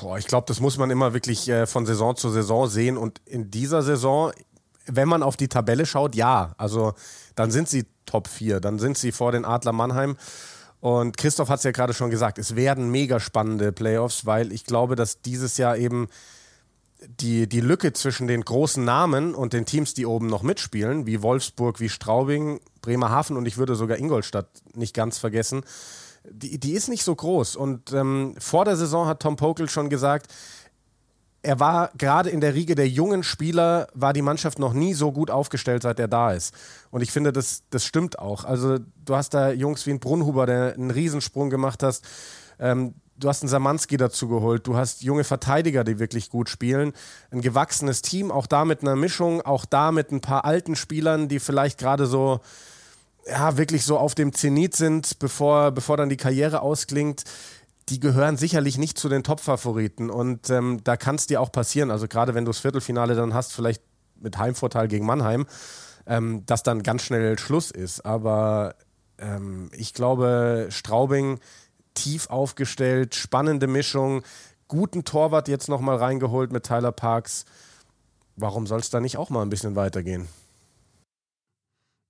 Boah, 0.00 0.18
ich 0.18 0.26
glaube, 0.26 0.46
das 0.46 0.60
muss 0.60 0.78
man 0.78 0.90
immer 0.90 1.12
wirklich 1.12 1.48
äh, 1.48 1.66
von 1.66 1.86
Saison 1.86 2.16
zu 2.16 2.30
Saison 2.30 2.68
sehen. 2.68 2.96
Und 2.96 3.20
in 3.24 3.50
dieser 3.50 3.82
Saison, 3.82 4.32
wenn 4.86 5.08
man 5.08 5.22
auf 5.22 5.36
die 5.36 5.48
Tabelle 5.48 5.86
schaut, 5.86 6.14
ja. 6.14 6.52
Also 6.56 6.94
dann 7.34 7.50
sind 7.50 7.68
sie 7.68 7.86
Top 8.06 8.28
4, 8.28 8.60
dann 8.60 8.78
sind 8.78 8.98
sie 8.98 9.12
vor 9.12 9.32
den 9.32 9.44
Adler 9.44 9.72
Mannheim. 9.72 10.16
Und 10.80 11.16
Christoph 11.16 11.48
hat 11.48 11.58
es 11.58 11.64
ja 11.64 11.72
gerade 11.72 11.92
schon 11.92 12.10
gesagt, 12.10 12.38
es 12.38 12.54
werden 12.54 12.90
mega 12.90 13.18
spannende 13.18 13.72
Playoffs, 13.72 14.26
weil 14.26 14.52
ich 14.52 14.64
glaube, 14.64 14.94
dass 14.94 15.20
dieses 15.22 15.56
Jahr 15.56 15.76
eben 15.76 16.08
die, 17.06 17.48
die 17.48 17.60
Lücke 17.60 17.92
zwischen 17.92 18.26
den 18.26 18.44
großen 18.44 18.84
Namen 18.84 19.34
und 19.34 19.52
den 19.52 19.66
Teams, 19.66 19.94
die 19.94 20.06
oben 20.06 20.26
noch 20.26 20.42
mitspielen, 20.42 21.06
wie 21.06 21.22
Wolfsburg, 21.22 21.80
wie 21.80 21.88
Straubing, 21.88 22.60
Bremerhaven 22.80 23.36
und 23.36 23.46
ich 23.46 23.56
würde 23.56 23.74
sogar 23.74 23.98
Ingolstadt 23.98 24.48
nicht 24.74 24.94
ganz 24.94 25.18
vergessen, 25.18 25.62
die, 26.30 26.58
die 26.58 26.72
ist 26.72 26.88
nicht 26.88 27.04
so 27.04 27.14
groß. 27.14 27.56
Und 27.56 27.92
ähm, 27.92 28.34
vor 28.38 28.64
der 28.64 28.76
Saison 28.76 29.06
hat 29.06 29.20
Tom 29.20 29.36
Pokel 29.36 29.68
schon 29.68 29.88
gesagt, 29.88 30.32
er 31.42 31.60
war 31.60 31.90
gerade 31.96 32.30
in 32.30 32.40
der 32.40 32.54
Riege 32.54 32.74
der 32.74 32.88
jungen 32.88 33.22
Spieler, 33.22 33.86
war 33.94 34.12
die 34.12 34.22
Mannschaft 34.22 34.58
noch 34.58 34.72
nie 34.72 34.94
so 34.94 35.12
gut 35.12 35.30
aufgestellt, 35.30 35.82
seit 35.82 36.00
er 36.00 36.08
da 36.08 36.32
ist. 36.32 36.52
Und 36.90 37.00
ich 37.00 37.12
finde, 37.12 37.32
das, 37.32 37.62
das 37.70 37.84
stimmt 37.84 38.18
auch. 38.18 38.44
Also 38.44 38.78
du 39.04 39.14
hast 39.14 39.34
da 39.34 39.52
Jungs 39.52 39.86
wie 39.86 39.90
ein 39.90 40.00
Brunhuber, 40.00 40.46
der 40.46 40.74
einen 40.74 40.90
Riesensprung 40.90 41.48
gemacht 41.48 41.82
hast. 41.82 42.04
Ähm, 42.58 42.94
du 43.16 43.28
hast 43.28 43.42
einen 43.42 43.48
Samanski 43.48 43.96
dazu 43.96 44.28
geholt, 44.28 44.66
du 44.66 44.76
hast 44.76 45.02
junge 45.02 45.24
Verteidiger, 45.24 45.84
die 45.84 45.98
wirklich 45.98 46.30
gut 46.30 46.48
spielen, 46.48 46.92
ein 47.30 47.40
gewachsenes 47.40 48.02
Team, 48.02 48.30
auch 48.30 48.46
da 48.46 48.64
mit 48.64 48.82
einer 48.82 48.96
Mischung, 48.96 49.42
auch 49.42 49.64
da 49.64 49.92
mit 49.92 50.12
ein 50.12 50.20
paar 50.20 50.44
alten 50.44 50.76
Spielern, 50.76 51.28
die 51.28 51.40
vielleicht 51.40 51.78
gerade 51.78 52.06
so, 52.06 52.40
ja, 53.28 53.56
wirklich 53.56 53.84
so 53.84 53.98
auf 53.98 54.14
dem 54.14 54.32
Zenit 54.32 54.74
sind, 54.76 55.18
bevor, 55.18 55.70
bevor 55.72 55.96
dann 55.96 56.08
die 56.08 56.16
Karriere 56.16 56.62
ausklingt. 56.62 57.24
Die 57.88 58.00
gehören 58.00 58.36
sicherlich 58.36 58.76
nicht 58.76 58.98
zu 58.98 59.08
den 59.08 59.22
Top-Favoriten 59.22 60.10
und 60.10 60.50
ähm, 60.50 60.80
da 60.84 60.96
kann 60.98 61.14
es 61.14 61.26
dir 61.26 61.40
auch 61.40 61.50
passieren, 61.50 61.90
also 61.90 62.06
gerade 62.06 62.34
wenn 62.34 62.44
du 62.44 62.50
das 62.50 62.58
Viertelfinale 62.58 63.14
dann 63.14 63.32
hast, 63.32 63.54
vielleicht 63.54 63.82
mit 64.20 64.36
Heimvorteil 64.36 64.88
gegen 64.88 65.06
Mannheim, 65.06 65.46
ähm, 66.06 66.44
dass 66.44 66.62
dann 66.62 66.82
ganz 66.82 67.02
schnell 67.02 67.38
Schluss 67.38 67.70
ist. 67.70 68.04
Aber 68.04 68.74
ähm, 69.18 69.70
ich 69.72 69.94
glaube, 69.94 70.66
Straubing 70.70 71.40
tief 71.94 72.28
aufgestellt, 72.28 73.14
spannende 73.14 73.66
Mischung, 73.66 74.22
guten 74.68 75.04
Torwart 75.04 75.48
jetzt 75.48 75.68
nochmal 75.68 75.96
reingeholt 75.96 76.52
mit 76.52 76.64
Tyler 76.64 76.92
Parks. 76.92 77.46
Warum 78.36 78.66
soll 78.66 78.80
es 78.80 78.90
da 78.90 79.00
nicht 79.00 79.16
auch 79.16 79.30
mal 79.30 79.42
ein 79.42 79.50
bisschen 79.50 79.76
weitergehen? 79.76 80.28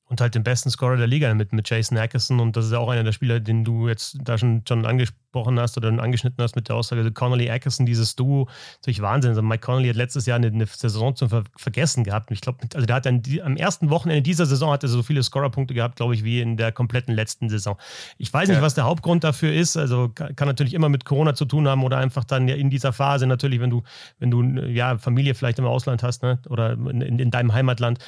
Und 0.09 0.23
halt 0.23 0.35
den 0.35 0.43
besten 0.43 0.71
Scorer 0.71 0.97
der 0.97 1.07
Liga 1.07 1.33
mit, 1.35 1.53
mit 1.53 1.69
Jason 1.69 1.99
Ackerson. 1.99 2.41
Und 2.41 2.57
das 2.57 2.67
ist 2.67 2.73
ja 2.73 2.79
auch 2.79 2.89
einer 2.89 3.05
der 3.05 3.13
Spieler, 3.13 3.41
den 3.41 3.63
du 3.63 3.89
jetzt 3.89 4.17
da 4.23 4.39
schon, 4.39 4.63
schon 4.67 4.87
angesprochen 4.87 5.61
hast 5.61 5.77
oder 5.77 5.89
angeschnitten 5.89 6.43
hast 6.43 6.57
mit 6.57 6.69
der 6.69 6.77
Aussage, 6.77 7.03
also 7.03 7.13
Connolly 7.13 7.51
Ackerson, 7.51 7.85
dieses 7.85 8.17
Duo, 8.17 8.49
natürlich 8.77 9.03
Wahnsinn. 9.03 9.31
Also 9.31 9.43
Mike 9.43 9.61
Connolly 9.61 9.89
hat 9.89 9.97
letztes 9.97 10.25
Jahr 10.25 10.37
eine, 10.37 10.47
eine 10.47 10.65
Saison 10.65 11.15
zum 11.15 11.29
Ver 11.29 11.45
Vergessen 11.57 12.05
gehabt. 12.05 12.31
Ich 12.31 12.41
glaube, 12.41 12.61
also 12.75 12.87
der 12.87 12.97
hat 12.97 13.05
dann 13.05 13.21
die, 13.21 13.43
am 13.43 13.57
ersten 13.57 13.91
Wochenende 13.91 14.23
dieser 14.23 14.47
Saison 14.47 14.73
hat 14.73 14.83
er 14.83 14.89
so 14.89 15.03
viele 15.03 15.23
Scorerpunkte 15.23 15.75
gehabt, 15.75 15.97
glaube 15.97 16.15
ich, 16.15 16.25
wie 16.25 16.41
in 16.41 16.57
der 16.57 16.73
kompletten 16.73 17.15
letzten 17.15 17.51
Saison. 17.51 17.77
Ich 18.17 18.33
weiß 18.33 18.49
nicht, 18.49 18.57
ja. 18.57 18.63
was 18.63 18.75
der 18.75 18.85
Hauptgrund 18.85 19.25
dafür 19.25 19.53
ist. 19.53 19.77
Also 19.77 20.09
kann, 20.09 20.35
kann, 20.35 20.49
natürlich 20.49 20.73
immer 20.73 20.89
mit 20.89 21.05
Corona 21.05 21.35
zu 21.35 21.45
tun 21.45 21.69
haben 21.69 21.85
oder 21.85 21.99
einfach 21.99 22.25
dann 22.25 22.49
ja 22.49 22.55
in 22.55 22.71
dieser 22.71 22.95
Phase 22.95 23.27
natürlich, 23.27 23.61
wenn 23.61 23.71
du, 23.71 23.83
wenn 24.19 24.31
du 24.31 24.43
ja 24.43 24.97
Familie 24.97 25.35
vielleicht 25.35 25.59
im 25.59 25.67
Ausland 25.67 26.03
hast, 26.03 26.23
ne? 26.23 26.39
Oder 26.49 26.73
in, 26.73 27.19
in 27.19 27.31
deinem 27.31 27.53
Heimatland, 27.53 27.99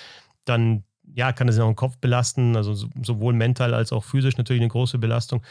dann 0.47 0.85
ja, 1.15 1.33
kann 1.33 1.49
es 1.49 1.59
auch 1.59 1.67
den 1.67 1.77
Kopf 1.77 1.97
belasten, 1.99 2.57
also 2.57 2.75
sowohl 3.03 3.33
mental 3.33 3.75
als 3.75 3.93
auch 3.93 4.05
physisch 4.05 4.37
natürlich 4.37 4.63
eine 4.63 4.71
große 4.71 4.99
Belastung. 4.99 5.43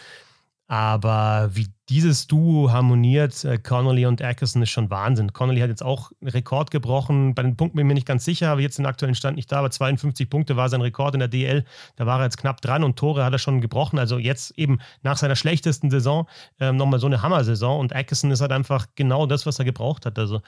Aber 0.71 1.49
wie 1.53 1.65
dieses 1.89 2.27
Duo 2.27 2.71
harmoniert, 2.71 3.43
äh, 3.43 3.57
Connolly 3.57 4.05
und 4.05 4.21
Ackerson, 4.21 4.61
ist 4.61 4.69
schon 4.69 4.91
Wahnsinn. 4.91 5.33
Connolly 5.33 5.61
hat 5.61 5.69
jetzt 5.69 5.81
auch 5.81 6.11
einen 6.21 6.29
Rekord 6.29 6.69
gebrochen. 6.69 7.33
Bei 7.33 7.41
den 7.41 7.57
Punkten 7.57 7.77
bin 7.77 7.85
ich 7.85 7.87
mir 7.87 7.93
nicht 7.95 8.05
ganz 8.05 8.23
sicher, 8.23 8.51
aber 8.51 8.61
jetzt 8.61 8.77
den 8.77 8.85
aktuellen 8.85 9.15
Stand 9.15 9.35
nicht 9.35 9.51
da. 9.51 9.57
Aber 9.57 9.71
52 9.71 10.29
Punkte 10.29 10.57
war 10.57 10.69
sein 10.69 10.81
Rekord 10.81 11.15
in 11.15 11.21
der 11.21 11.27
DL. 11.27 11.65
Da 11.95 12.05
war 12.05 12.19
er 12.19 12.25
jetzt 12.25 12.37
knapp 12.37 12.61
dran 12.61 12.83
und 12.83 12.99
Tore 12.99 13.25
hat 13.25 13.33
er 13.33 13.39
schon 13.39 13.61
gebrochen. 13.61 13.97
Also 13.97 14.19
jetzt 14.19 14.51
eben 14.59 14.77
nach 15.01 15.17
seiner 15.17 15.35
schlechtesten 15.35 15.89
Saison 15.89 16.27
ähm, 16.59 16.77
nochmal 16.77 16.99
so 16.99 17.07
eine 17.07 17.23
Hammer-Saison. 17.23 17.79
Und 17.79 17.95
Ackerson 17.95 18.29
ist 18.29 18.41
halt 18.41 18.51
einfach 18.51 18.85
genau 18.93 19.25
das, 19.25 19.47
was 19.47 19.57
er 19.57 19.65
gebraucht 19.65 20.05
hat. 20.05 20.19
Also 20.19 20.41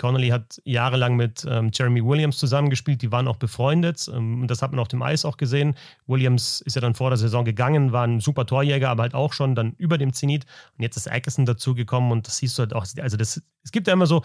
Connolly 0.00 0.28
hat 0.28 0.62
jahrelang 0.64 1.14
mit 1.14 1.46
ähm, 1.46 1.70
Jeremy 1.74 2.02
Williams 2.02 2.38
zusammengespielt, 2.38 3.02
die 3.02 3.12
waren 3.12 3.28
auch 3.28 3.36
befreundet. 3.36 4.10
Ähm, 4.12 4.46
das 4.48 4.62
hat 4.62 4.70
man 4.70 4.80
auf 4.80 4.88
dem 4.88 5.02
Eis 5.02 5.26
auch 5.26 5.36
gesehen. 5.36 5.74
Williams 6.06 6.62
ist 6.62 6.74
ja 6.74 6.80
dann 6.80 6.94
vor 6.94 7.10
der 7.10 7.18
Saison 7.18 7.44
gegangen, 7.44 7.92
war 7.92 8.06
ein 8.06 8.18
super 8.18 8.46
Torjäger, 8.46 8.88
aber 8.88 9.02
halt 9.02 9.14
auch 9.14 9.34
schon 9.34 9.54
dann 9.54 9.74
über 9.76 9.98
dem 9.98 10.14
Zenit. 10.14 10.46
Und 10.78 10.82
jetzt 10.82 10.96
ist 10.96 11.06
Ackerson 11.06 11.44
dazugekommen 11.44 12.12
und 12.12 12.26
das 12.26 12.38
siehst 12.38 12.56
du 12.56 12.62
halt 12.62 12.74
auch. 12.74 12.86
Also 12.98 13.18
das, 13.18 13.42
es 13.62 13.72
gibt 13.72 13.88
ja 13.88 13.92
immer 13.92 14.06
so, 14.06 14.22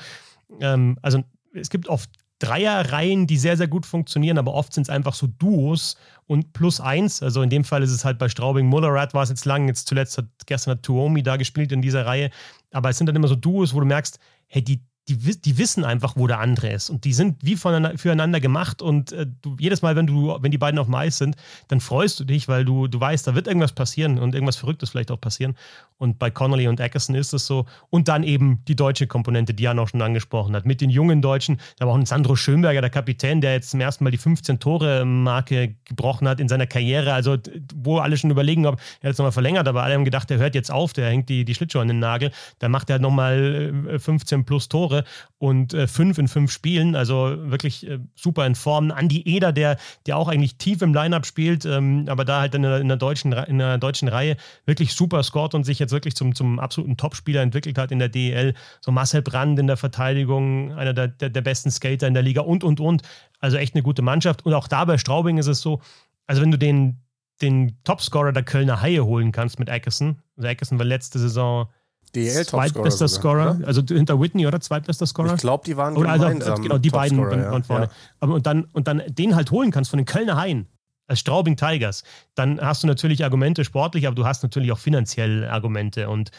ähm, 0.62 0.98
also 1.02 1.26
es 1.54 1.70
gibt 1.70 1.90
oft 1.90 2.10
Dreierreihen, 2.40 3.28
die 3.28 3.38
sehr, 3.38 3.58
sehr 3.58 3.68
gut 3.68 3.86
funktionieren, 3.86 4.38
aber 4.38 4.54
oft 4.54 4.74
sind 4.74 4.84
es 4.84 4.90
einfach 4.90 5.14
so 5.14 5.28
Duos 5.28 5.98
und 6.26 6.54
plus 6.54 6.80
eins. 6.80 7.22
Also 7.22 7.42
in 7.42 7.50
dem 7.50 7.66
Fall 7.66 7.84
ist 7.84 7.92
es 7.92 8.06
halt 8.06 8.18
bei 8.18 8.30
Straubing 8.30 8.68
Mullerat 8.68 9.14
war 9.14 9.24
es 9.24 9.30
jetzt 9.30 9.44
lang, 9.44 9.68
jetzt 9.68 9.90
zuletzt 9.90 10.18
hat 10.18 10.26
gestern 10.46 10.72
hat 10.72 10.84
Tuomi 10.84 11.22
da 11.22 11.36
gespielt 11.36 11.74
in 11.74 11.82
dieser 11.82 12.06
Reihe. 12.06 12.30
Aber 12.72 12.90
es 12.90 12.98
sind 12.98 13.08
dann 13.08 13.16
immer 13.18 13.28
so 13.28 13.36
Duos, 13.36 13.74
wo 13.74 13.82
du 13.82 13.86
merkst, 13.86 14.20
hey, 14.48 14.64
die, 14.64 14.82
die, 15.08 15.18
die 15.18 15.58
wissen 15.60 15.84
einfach, 15.84 16.16
wo 16.16 16.26
der 16.26 16.40
andere 16.40 16.72
ist. 16.72 16.90
Und 16.90 17.06
die 17.06 17.14
sind 17.14 17.38
wie 17.42 17.56
voneinander, 17.56 17.98
füreinander 17.98 18.40
gemacht. 18.40 18.82
Und 18.82 19.12
äh, 19.12 19.28
du, 19.42 19.56
jedes 19.60 19.84
Mal, 19.84 19.96
wenn 19.96 20.08
du, 20.08 20.36
wenn 20.42 20.52
die 20.52 20.58
beiden 20.58 20.80
auf 20.80 20.88
dem 20.88 20.96
Eis 20.96 21.18
sind, 21.18 21.36
dann 21.68 21.80
freust 21.80 22.20
du 22.20 22.24
dich, 22.24 22.48
weil 22.48 22.66
du, 22.66 22.88
du 22.88 23.00
weißt, 23.00 23.28
da 23.28 23.36
wird 23.36 23.46
irgendwas 23.48 23.74
passieren 23.74 24.18
und 24.18 24.34
irgendwas 24.34 24.56
Verrücktes 24.56 24.90
vielleicht 24.90 25.12
auch 25.12 25.22
passieren. 25.22 25.56
Und 25.98 26.18
bei 26.18 26.32
Connolly 26.32 26.68
und 26.68 26.80
Eckerson 26.80 27.16
ist 27.16 27.34
es 27.34 27.46
so. 27.46 27.66
Und 27.90 28.08
dann 28.08 28.24
eben 28.24 28.64
die 28.68 28.76
deutsche 28.76 29.06
Komponente, 29.06 29.54
die 29.54 29.64
Jan 29.64 29.78
auch 29.78 29.90
schon 29.90 30.02
angesprochen 30.02 30.56
hat. 30.56 30.66
Mit 30.66 30.82
den 30.82 30.90
jungen 30.90 31.22
Deutschen. 31.22 31.60
Da 31.78 31.86
war 31.86 31.94
auch 31.94 31.98
ein 31.98 32.06
Sandro 32.06 32.36
Schönberger, 32.36 32.82
der 32.82 32.90
Kapitän, 32.90 33.42
der 33.42 33.54
jetzt 33.54 33.70
zum 33.70 33.82
ersten 33.82 34.04
Mal 34.04 34.12
die 34.12 34.20
15-Tore-Marke 34.20 35.76
gebrochen 35.86 36.28
hat 36.28 36.40
in 36.40 36.50
seiner 36.50 36.66
Karriere. 36.66 37.14
Also, 37.14 37.38
wo 37.76 38.00
alle 38.00 38.18
schon 38.18 38.32
überlegen, 38.32 38.66
ob 38.66 38.80
er 39.02 39.10
jetzt 39.10 39.20
nochmal 39.20 39.32
verlängert, 39.32 39.68
aber 39.68 39.84
alle 39.84 39.94
haben 39.94 40.06
gedacht, 40.06 40.30
der 40.32 40.40
hört 40.40 40.56
jetzt 40.56 40.72
auf, 40.72 40.94
der 40.94 41.10
hängt 41.10 41.30
die, 41.30 41.46
die 41.46 41.54
Schlittschuhe 41.54 41.82
an 41.82 41.88
den 41.88 42.00
Nagel. 42.00 42.32
Dann 42.60 42.72
macht 42.72 42.90
er 42.90 42.94
halt 42.94 43.04
nochmal 43.04 44.00
15 44.00 44.40
äh, 44.40 44.44
plus 44.44 44.68
Tore. 44.68 44.95
Tore 44.96 45.04
und 45.38 45.74
äh, 45.74 45.88
fünf 45.88 46.18
in 46.18 46.28
fünf 46.28 46.52
Spielen. 46.52 46.96
Also 46.96 47.36
wirklich 47.38 47.88
äh, 47.88 48.00
super 48.16 48.46
in 48.46 48.56
Form. 48.56 48.92
Andi 48.92 49.22
Eder, 49.26 49.52
der, 49.52 49.78
der 50.06 50.18
auch 50.18 50.28
eigentlich 50.28 50.58
tief 50.58 50.82
im 50.82 50.94
Lineup 50.94 51.26
spielt, 51.26 51.66
ähm, 51.66 52.06
aber 52.08 52.26
da 52.26 52.42
halt 52.42 52.56
in 52.56 52.64
der, 52.64 52.80
in 52.80 52.88
der, 52.88 52.98
deutschen, 52.98 53.34
in 53.34 53.60
der 53.60 53.78
deutschen 53.78 54.08
Reihe 54.08 54.38
wirklich 54.66 54.94
super 54.94 55.22
scored 55.24 55.54
und 55.54 55.64
sich 55.64 55.80
jetzt 55.80 55.92
wirklich 55.92 56.16
zum, 56.16 56.34
zum 56.34 56.60
absoluten 56.60 56.98
Topspieler 56.98 57.42
entwickelt 57.42 57.78
hat 57.78 57.92
in 57.92 58.00
der 58.00 58.10
DEL. 58.10 58.54
So 58.82 58.92
Marcel 58.92 59.22
Brand 59.22 59.60
in 59.60 59.68
der 59.68 59.78
Verteidigung, 59.78 60.74
einer 60.74 60.94
der, 60.94 61.10
der, 61.10 61.30
der 61.30 61.42
besten 61.42 61.72
Skater 61.72 62.08
in 62.08 62.14
der 62.14 62.24
Liga 62.24 62.42
und, 62.42 62.64
und, 62.64 62.80
und. 62.80 63.04
Also 63.40 63.58
echt 63.58 63.76
eine 63.76 63.84
gute 63.84 64.02
Mannschaft. 64.02 64.46
Und 64.46 64.54
auch 64.54 64.68
da 64.68 64.86
bei 64.86 64.98
Straubing 64.98 65.38
ist 65.38 65.48
es 65.48 65.62
so, 65.62 65.82
also 66.26 66.42
wenn 66.42 66.52
du 66.52 66.58
den, 66.58 67.02
den 67.42 67.78
Topscorer 67.84 68.32
der 68.32 68.44
Kölner 68.44 68.82
Haie 68.82 69.06
holen 69.06 69.32
kannst 69.32 69.60
mit 69.60 69.70
Ackerson, 69.70 70.18
also 70.38 70.48
Ackerson 70.48 70.80
war 70.80 70.86
letzte 70.86 71.20
Saison 71.20 71.68
DL 72.16 72.46
Zweitbester 72.46 73.08
Scorer, 73.08 73.60
also 73.66 73.82
hinter 73.88 74.20
Whitney 74.20 74.48
oder 74.48 74.60
zweitbester 74.62 75.06
Scorer? 75.06 75.36
Ich 75.36 75.42
glaube, 75.42 75.64
die 75.66 75.78
waren 75.78 75.98
oder 75.98 76.10
also, 76.10 76.28
gemeinsam. 76.28 76.62
Genau, 76.62 76.78
die 76.78 76.90
beiden 76.90 77.18
waren 77.20 77.64
vorne. 77.64 77.90
Ja. 78.22 78.28
Und 78.28 78.48
dann, 78.48 78.66
und 78.74 78.88
dann 78.88 79.04
den 79.08 79.36
halt 79.36 79.52
holen 79.52 79.72
kannst 79.72 79.90
von 79.90 79.98
den 79.98 80.06
Kölner 80.06 80.38
Haien 80.38 80.68
als 81.08 81.20
Straubing 81.20 81.56
Tigers, 81.56 82.04
dann 82.34 82.60
hast 82.60 82.84
du 82.84 82.88
natürlich 82.88 83.24
Argumente 83.24 83.64
sportlich, 83.64 84.08
aber 84.08 84.16
du 84.16 84.26
hast 84.26 84.42
natürlich 84.44 84.72
auch 84.72 84.80
finanziell 84.80 85.46
Argumente. 85.46 86.10
Und 86.10 86.32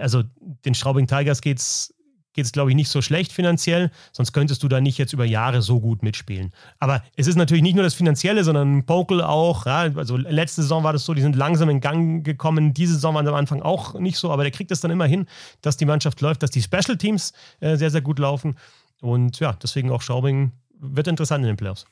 also 0.00 0.22
den 0.64 0.74
Straubing 0.74 1.06
Tigers 1.06 1.40
geht 1.40 1.58
es 1.58 1.94
geht 2.32 2.44
es, 2.44 2.52
glaube 2.52 2.70
ich, 2.70 2.76
nicht 2.76 2.88
so 2.88 3.02
schlecht 3.02 3.32
finanziell, 3.32 3.90
sonst 4.12 4.32
könntest 4.32 4.62
du 4.62 4.68
da 4.68 4.80
nicht 4.80 4.98
jetzt 4.98 5.12
über 5.12 5.24
Jahre 5.24 5.62
so 5.62 5.80
gut 5.80 6.02
mitspielen. 6.02 6.52
Aber 6.78 7.02
es 7.16 7.26
ist 7.26 7.36
natürlich 7.36 7.62
nicht 7.62 7.74
nur 7.74 7.84
das 7.84 7.94
Finanzielle, 7.94 8.44
sondern 8.44 8.84
Pokel 8.86 9.22
auch. 9.22 9.66
Ja, 9.66 9.90
also 9.96 10.16
letzte 10.16 10.62
Saison 10.62 10.84
war 10.84 10.92
das 10.92 11.04
so, 11.04 11.14
die 11.14 11.22
sind 11.22 11.36
langsam 11.36 11.68
in 11.68 11.80
Gang 11.80 12.24
gekommen. 12.24 12.72
Diese 12.74 12.94
Saison 12.94 13.14
waren 13.14 13.24
sie 13.24 13.30
am 13.30 13.38
Anfang 13.38 13.62
auch 13.62 13.94
nicht 13.98 14.16
so, 14.16 14.30
aber 14.30 14.42
der 14.42 14.52
kriegt 14.52 14.70
es 14.70 14.80
dann 14.80 14.90
immer 14.90 15.06
hin, 15.06 15.26
dass 15.60 15.76
die 15.76 15.86
Mannschaft 15.86 16.20
läuft, 16.20 16.42
dass 16.42 16.50
die 16.50 16.62
Special 16.62 16.96
Teams 16.96 17.32
äh, 17.60 17.76
sehr, 17.76 17.90
sehr 17.90 18.02
gut 18.02 18.18
laufen. 18.18 18.56
Und 19.00 19.40
ja, 19.40 19.52
deswegen 19.54 19.90
auch 19.90 20.02
Schaubing 20.02 20.52
wird 20.78 21.08
interessant 21.08 21.42
in 21.42 21.48
den 21.48 21.56
Playoffs. 21.56 21.86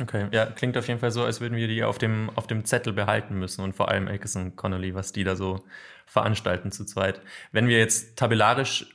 Okay, 0.00 0.28
ja, 0.30 0.46
klingt 0.46 0.76
auf 0.76 0.88
jeden 0.88 1.00
Fall 1.00 1.10
so, 1.10 1.24
als 1.24 1.40
würden 1.40 1.56
wir 1.56 1.68
die 1.68 1.82
auf 1.82 1.98
dem, 1.98 2.30
auf 2.36 2.46
dem 2.46 2.64
Zettel 2.64 2.92
behalten 2.92 3.38
müssen 3.38 3.62
und 3.62 3.74
vor 3.74 3.88
allem 3.88 4.08
Akeson 4.08 4.56
Connolly, 4.56 4.94
was 4.94 5.12
die 5.12 5.24
da 5.24 5.36
so 5.36 5.64
veranstalten 6.06 6.70
zu 6.70 6.84
zweit. 6.84 7.20
Wenn 7.52 7.68
wir 7.68 7.78
jetzt 7.78 8.16
tabellarisch 8.16 8.86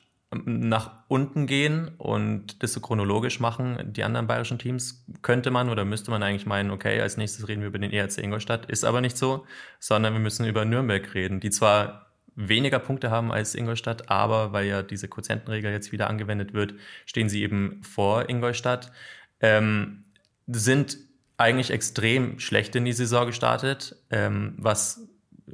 nach 0.45 1.03
unten 1.07 1.47
gehen 1.47 1.89
und 1.97 2.61
das 2.63 2.73
so 2.73 2.79
chronologisch 2.79 3.39
machen, 3.39 3.77
die 3.93 4.03
anderen 4.03 4.27
bayerischen 4.27 4.59
Teams, 4.59 5.05
könnte 5.21 5.51
man 5.51 5.69
oder 5.69 5.85
müsste 5.85 6.11
man 6.11 6.23
eigentlich 6.23 6.45
meinen, 6.45 6.71
okay, 6.71 6.99
als 7.01 7.17
nächstes 7.17 7.47
reden 7.47 7.61
wir 7.61 7.69
über 7.69 7.79
den 7.79 7.91
ERC 7.91 8.17
Ingolstadt, 8.17 8.65
ist 8.65 8.83
aber 8.83 9.01
nicht 9.01 9.17
so, 9.17 9.45
sondern 9.79 10.13
wir 10.13 10.19
müssen 10.19 10.45
über 10.45 10.65
Nürnberg 10.65 11.13
reden, 11.13 11.39
die 11.39 11.49
zwar 11.49 12.05
weniger 12.35 12.79
Punkte 12.79 13.11
haben 13.11 13.31
als 13.31 13.55
Ingolstadt, 13.55 14.09
aber 14.09 14.51
weil 14.51 14.65
ja 14.65 14.83
diese 14.83 15.07
Quotientenregel 15.07 15.71
jetzt 15.71 15.91
wieder 15.91 16.09
angewendet 16.09 16.53
wird, 16.53 16.73
stehen 17.05 17.29
sie 17.29 17.41
eben 17.41 17.81
vor 17.81 18.29
Ingolstadt, 18.29 18.91
ähm, 19.39 20.03
sind 20.47 20.97
eigentlich 21.37 21.71
extrem 21.71 22.39
schlecht 22.39 22.75
in 22.75 22.85
die 22.85 22.93
Saison 22.93 23.25
gestartet, 23.25 23.95
ähm, 24.09 24.53
was 24.57 25.07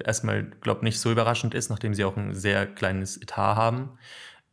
erstmal, 0.04 0.44
glaube 0.62 0.84
nicht 0.84 1.00
so 1.00 1.12
überraschend 1.12 1.54
ist, 1.54 1.70
nachdem 1.70 1.94
sie 1.94 2.04
auch 2.04 2.18
ein 2.18 2.34
sehr 2.34 2.66
kleines 2.66 3.18
Etat 3.18 3.56
haben. 3.56 3.90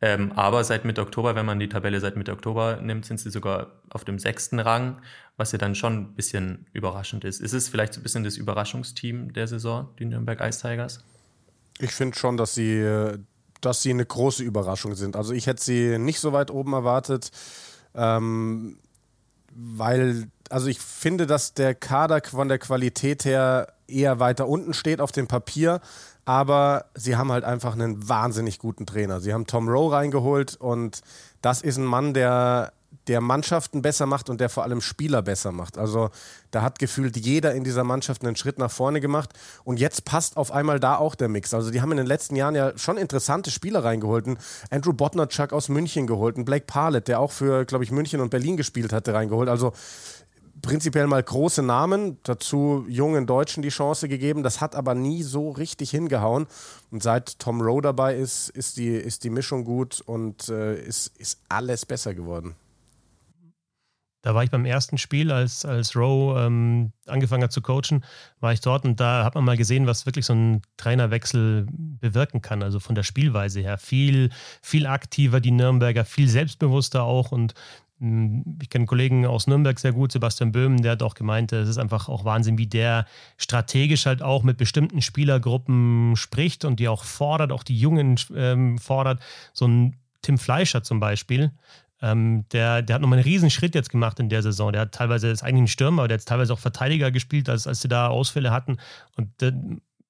Ähm, 0.01 0.31
aber 0.33 0.63
seit 0.63 0.85
Mitte 0.85 1.01
Oktober, 1.01 1.35
wenn 1.35 1.45
man 1.45 1.59
die 1.59 1.67
Tabelle 1.67 1.99
seit 1.99 2.15
Mitte 2.15 2.31
Oktober 2.31 2.79
nimmt, 2.81 3.05
sind 3.05 3.19
sie 3.19 3.29
sogar 3.29 3.81
auf 3.89 4.05
dem 4.05 4.17
sechsten 4.17 4.59
Rang, 4.59 5.01
was 5.35 5.51
ja 5.51 5.57
dann 5.57 5.75
schon 5.75 5.97
ein 5.97 6.15
bisschen 6.15 6.67
überraschend 6.71 7.25
ist. 7.25 7.41
Ist 7.41 7.53
es 7.53 7.67
vielleicht 7.67 7.93
so 7.93 7.99
ein 7.99 8.03
bisschen 8.03 8.23
das 8.23 8.37
Überraschungsteam 8.37 9.33
der 9.33 9.47
Saison, 9.47 9.89
die 9.99 10.05
Nürnberg 10.05 10.39
Ice 10.41 10.61
Tigers? 10.61 11.03
Ich 11.79 11.91
finde 11.91 12.17
schon, 12.17 12.37
dass 12.37 12.55
sie 12.55 13.17
dass 13.61 13.81
sie 13.81 13.89
eine 13.89 14.05
große 14.05 14.43
Überraschung 14.43 14.95
sind. 14.95 15.15
Also 15.15 15.33
ich 15.33 15.47
hätte 15.47 15.63
sie 15.63 15.97
nicht 15.97 16.19
so 16.19 16.33
weit 16.33 16.51
oben 16.51 16.73
erwartet, 16.73 17.31
ähm, 17.95 18.79
weil, 19.51 20.27
also 20.49 20.67
ich 20.67 20.79
finde, 20.79 21.27
dass 21.27 21.53
der 21.53 21.75
Kader 21.75 22.21
von 22.23 22.47
der 22.47 22.59
Qualität 22.59 23.25
her 23.25 23.73
eher 23.87 24.19
weiter 24.19 24.47
unten 24.47 24.73
steht 24.73 25.01
auf 25.01 25.11
dem 25.11 25.27
Papier, 25.27 25.81
aber 26.29 26.85
sie 26.93 27.15
haben 27.15 27.31
halt 27.31 27.43
einfach 27.43 27.73
einen 27.73 28.07
wahnsinnig 28.07 28.59
guten 28.59 28.85
Trainer. 28.85 29.19
Sie 29.19 29.33
haben 29.33 29.47
Tom 29.47 29.67
Rowe 29.67 29.95
reingeholt 29.95 30.57
und 30.57 31.01
das 31.41 31.63
ist 31.63 31.77
ein 31.77 31.85
Mann, 31.85 32.13
der 32.13 32.71
der 33.07 33.19
Mannschaften 33.19 33.81
besser 33.81 34.05
macht 34.05 34.29
und 34.29 34.39
der 34.39 34.49
vor 34.49 34.61
allem 34.61 34.79
Spieler 34.79 35.23
besser 35.23 35.51
macht. 35.51 35.79
Also 35.79 36.11
da 36.51 36.61
hat 36.61 36.77
gefühlt 36.77 37.17
jeder 37.17 37.55
in 37.55 37.63
dieser 37.63 37.83
Mannschaft 37.83 38.23
einen 38.23 38.35
Schritt 38.35 38.59
nach 38.59 38.69
vorne 38.69 39.01
gemacht 39.01 39.31
und 39.63 39.79
jetzt 39.79 40.05
passt 40.05 40.37
auf 40.37 40.51
einmal 40.51 40.79
da 40.79 40.97
auch 40.97 41.15
der 41.15 41.29
Mix. 41.29 41.55
Also 41.55 41.71
die 41.71 41.81
haben 41.81 41.89
in 41.91 41.97
den 41.97 42.05
letzten 42.05 42.35
Jahren 42.35 42.53
ja 42.53 42.77
schon 42.77 42.97
interessante 42.97 43.49
Spieler 43.49 43.83
reingeholt. 43.83 44.27
Andrew 44.69 44.93
Botnerchuk 44.93 45.51
aus 45.51 45.67
München 45.67 46.05
geholt, 46.05 46.35
Blake 46.45 46.65
Parlett, 46.67 47.07
der 47.07 47.19
auch 47.19 47.31
für, 47.31 47.65
glaube 47.65 47.83
ich, 47.83 47.89
München 47.91 48.21
und 48.21 48.29
Berlin 48.29 48.55
gespielt 48.55 48.93
hatte, 48.93 49.15
reingeholt. 49.15 49.49
Also 49.49 49.73
prinzipiell 50.61 51.07
mal 51.07 51.21
große 51.21 51.63
Namen, 51.63 52.17
dazu 52.23 52.85
jungen 52.87 53.25
Deutschen 53.25 53.63
die 53.63 53.69
Chance 53.69 54.07
gegeben. 54.07 54.43
Das 54.43 54.61
hat 54.61 54.75
aber 54.75 54.95
nie 54.95 55.23
so 55.23 55.51
richtig 55.51 55.91
hingehauen. 55.91 56.47
Und 56.91 57.03
seit 57.03 57.39
Tom 57.39 57.61
Rowe 57.61 57.81
dabei 57.81 58.15
ist, 58.15 58.49
ist 58.49 58.77
die, 58.77 58.89
ist 58.89 59.23
die 59.23 59.29
Mischung 59.29 59.63
gut 59.63 60.01
und 60.01 60.49
äh, 60.49 60.79
ist, 60.81 61.17
ist 61.17 61.41
alles 61.49 61.85
besser 61.85 62.13
geworden. 62.13 62.55
Da 64.21 64.35
war 64.35 64.43
ich 64.43 64.51
beim 64.51 64.65
ersten 64.65 64.97
Spiel, 64.97 65.31
als, 65.31 65.63
als 65.63 65.95
Rowe 65.95 66.37
ähm, 66.41 66.91
angefangen 67.07 67.43
hat 67.43 67.53
zu 67.53 67.61
coachen, 67.61 68.03
war 68.41 68.51
ich 68.51 68.59
dort 68.59 68.83
und 68.83 68.99
da 68.99 69.23
hat 69.23 69.35
man 69.35 69.45
mal 69.45 69.55
gesehen, 69.55 69.87
was 69.87 70.05
wirklich 70.05 70.25
so 70.25 70.33
ein 70.33 70.61
Trainerwechsel 70.75 71.67
bewirken 71.69 72.41
kann. 72.41 72.61
Also 72.61 72.81
von 72.81 72.95
der 72.95 73.03
Spielweise 73.03 73.61
her. 73.61 73.77
Viel, 73.77 74.29
viel 74.61 74.87
aktiver 74.87 75.39
die 75.39 75.51
Nürnberger, 75.51 76.03
viel 76.03 76.27
selbstbewusster 76.27 77.03
auch 77.03 77.31
und 77.31 77.53
ich 77.99 78.69
kenne 78.69 78.85
Kollegen 78.85 79.25
aus 79.25 79.47
Nürnberg 79.47 79.77
sehr 79.77 79.91
gut, 79.91 80.11
Sebastian 80.11 80.51
Böhm, 80.51 80.81
der 80.81 80.93
hat 80.93 81.03
auch 81.03 81.15
gemeint, 81.15 81.51
es 81.51 81.67
ist 81.67 81.77
einfach 81.77 82.07
auch 82.07 82.23
Wahnsinn, 82.23 82.57
wie 82.57 82.67
der 82.67 83.05
strategisch 83.37 84.05
halt 84.05 84.21
auch 84.21 84.43
mit 84.43 84.57
bestimmten 84.57 85.01
Spielergruppen 85.01 86.15
spricht 86.15 86.63
und 86.63 86.79
die 86.79 86.87
auch 86.87 87.03
fordert, 87.03 87.51
auch 87.51 87.63
die 87.63 87.77
Jungen 87.77 88.17
ähm, 88.35 88.77
fordert. 88.77 89.21
So 89.53 89.67
ein 89.67 89.97
Tim 90.21 90.37
Fleischer 90.37 90.81
zum 90.81 90.99
Beispiel, 90.99 91.51
ähm, 92.01 92.45
der, 92.51 92.81
der 92.81 92.95
hat 92.95 93.01
nochmal 93.01 93.19
einen 93.19 93.27
riesen 93.27 93.49
Schritt 93.49 93.75
jetzt 93.75 93.89
gemacht 93.89 94.19
in 94.19 94.29
der 94.29 94.41
Saison. 94.41 94.71
Der 94.71 94.81
hat 94.81 94.93
teilweise, 94.93 95.29
ist 95.29 95.43
eigentlich 95.43 95.63
ein 95.63 95.67
Stürmer, 95.67 96.03
aber 96.03 96.07
der 96.07 96.17
hat 96.17 96.25
teilweise 96.25 96.53
auch 96.53 96.59
Verteidiger 96.59 97.11
gespielt, 97.11 97.49
als, 97.49 97.67
als 97.67 97.81
sie 97.81 97.89
da 97.89 98.07
Ausfälle 98.07 98.51
hatten. 98.51 98.77
Und 99.17 99.29
der 99.41 99.53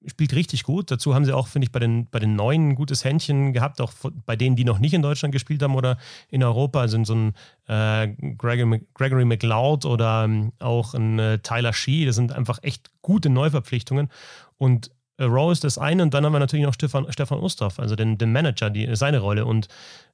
spielt 0.06 0.34
richtig 0.34 0.64
gut. 0.64 0.92
Dazu 0.92 1.14
haben 1.14 1.26
sie 1.26 1.36
auch, 1.36 1.48
finde 1.48 1.66
ich, 1.66 1.72
bei 1.72 1.80
den, 1.80 2.08
bei 2.10 2.20
den 2.20 2.36
Neuen 2.36 2.70
ein 2.70 2.76
gutes 2.76 3.04
Händchen 3.04 3.54
gehabt, 3.54 3.82
auch 3.82 3.92
bei 4.26 4.36
denen, 4.36 4.56
die 4.56 4.64
noch 4.64 4.80
nicht 4.80 4.94
in 4.94 5.02
Deutschland 5.02 5.34
gespielt 5.34 5.62
haben 5.62 5.76
oder 5.76 5.98
in 6.30 6.44
Europa. 6.44 6.82
Also 6.82 7.04
so 7.04 7.16
ein 7.16 7.34
äh, 7.68 8.08
Gregory, 8.38 8.86
Gregory 8.94 9.26
McLeod 9.26 9.86
oder 9.86 10.24
ähm, 10.24 10.54
auch 10.60 10.94
ein 10.94 11.20
äh, 11.20 11.40
Tyler 11.40 11.74
Shee. 11.74 12.06
Das 12.06 12.16
sind 12.16 12.32
einfach 12.32 12.60
echt 12.62 12.90
gute 13.02 13.30
Neuverpflichtungen. 13.30 14.10
Und 14.58 14.92
Rowe 15.20 15.52
ist 15.52 15.64
das 15.64 15.78
eine 15.78 16.04
und 16.04 16.14
dann 16.14 16.26
haben 16.26 16.34
wir 16.34 16.40
natürlich 16.40 16.66
noch 16.66 16.74
Stefan, 16.74 17.12
Stefan 17.12 17.40
Ustorf, 17.40 17.80
also 17.80 17.96
den, 17.96 18.18
den 18.18 18.32
Manager, 18.32 18.70
die, 18.70 18.96
seine 18.96 19.20
Rolle. 19.20 19.46
Und 19.46 19.68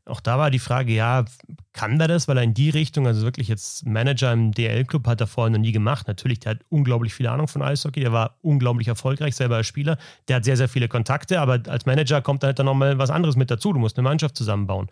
auch 0.05 0.19
da 0.19 0.37
war 0.37 0.51
die 0.51 0.59
Frage, 0.59 0.93
ja, 0.93 1.25
kann 1.73 1.99
der 1.99 2.07
das? 2.07 2.27
Weil 2.27 2.37
er 2.37 2.43
in 2.43 2.53
die 2.53 2.69
Richtung, 2.69 3.05
also 3.05 3.23
wirklich 3.23 3.47
jetzt 3.47 3.85
Manager 3.85 4.33
im 4.33 4.51
DL-Club 4.51 5.05
hat 5.07 5.21
er 5.21 5.27
vorher 5.27 5.51
noch 5.51 5.59
nie 5.59 5.71
gemacht. 5.71 6.07
Natürlich, 6.07 6.39
der 6.39 6.51
hat 6.51 6.59
unglaublich 6.69 7.13
viel 7.13 7.27
Ahnung 7.27 7.47
von 7.47 7.61
Eishockey, 7.61 7.99
der 7.99 8.11
war 8.11 8.37
unglaublich 8.41 8.87
erfolgreich 8.87 9.35
selber 9.35 9.57
als 9.57 9.67
Spieler. 9.67 9.97
Der 10.27 10.37
hat 10.37 10.45
sehr, 10.45 10.57
sehr 10.57 10.69
viele 10.69 10.87
Kontakte, 10.87 11.39
aber 11.39 11.59
als 11.67 11.85
Manager 11.85 12.21
kommt 12.21 12.43
da 12.43 12.47
halt 12.47 12.59
dann 12.59 12.65
nochmal 12.65 12.97
was 12.97 13.09
anderes 13.09 13.35
mit 13.35 13.51
dazu. 13.51 13.73
Du 13.73 13.79
musst 13.79 13.97
eine 13.97 14.03
Mannschaft 14.03 14.35
zusammenbauen. 14.35 14.89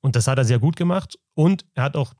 Und 0.00 0.16
das 0.16 0.26
hat 0.26 0.38
er 0.38 0.44
sehr 0.44 0.58
gut 0.58 0.76
gemacht. 0.76 1.18
Und 1.34 1.64
er 1.74 1.84
hat 1.84 1.96
auch 1.96 2.14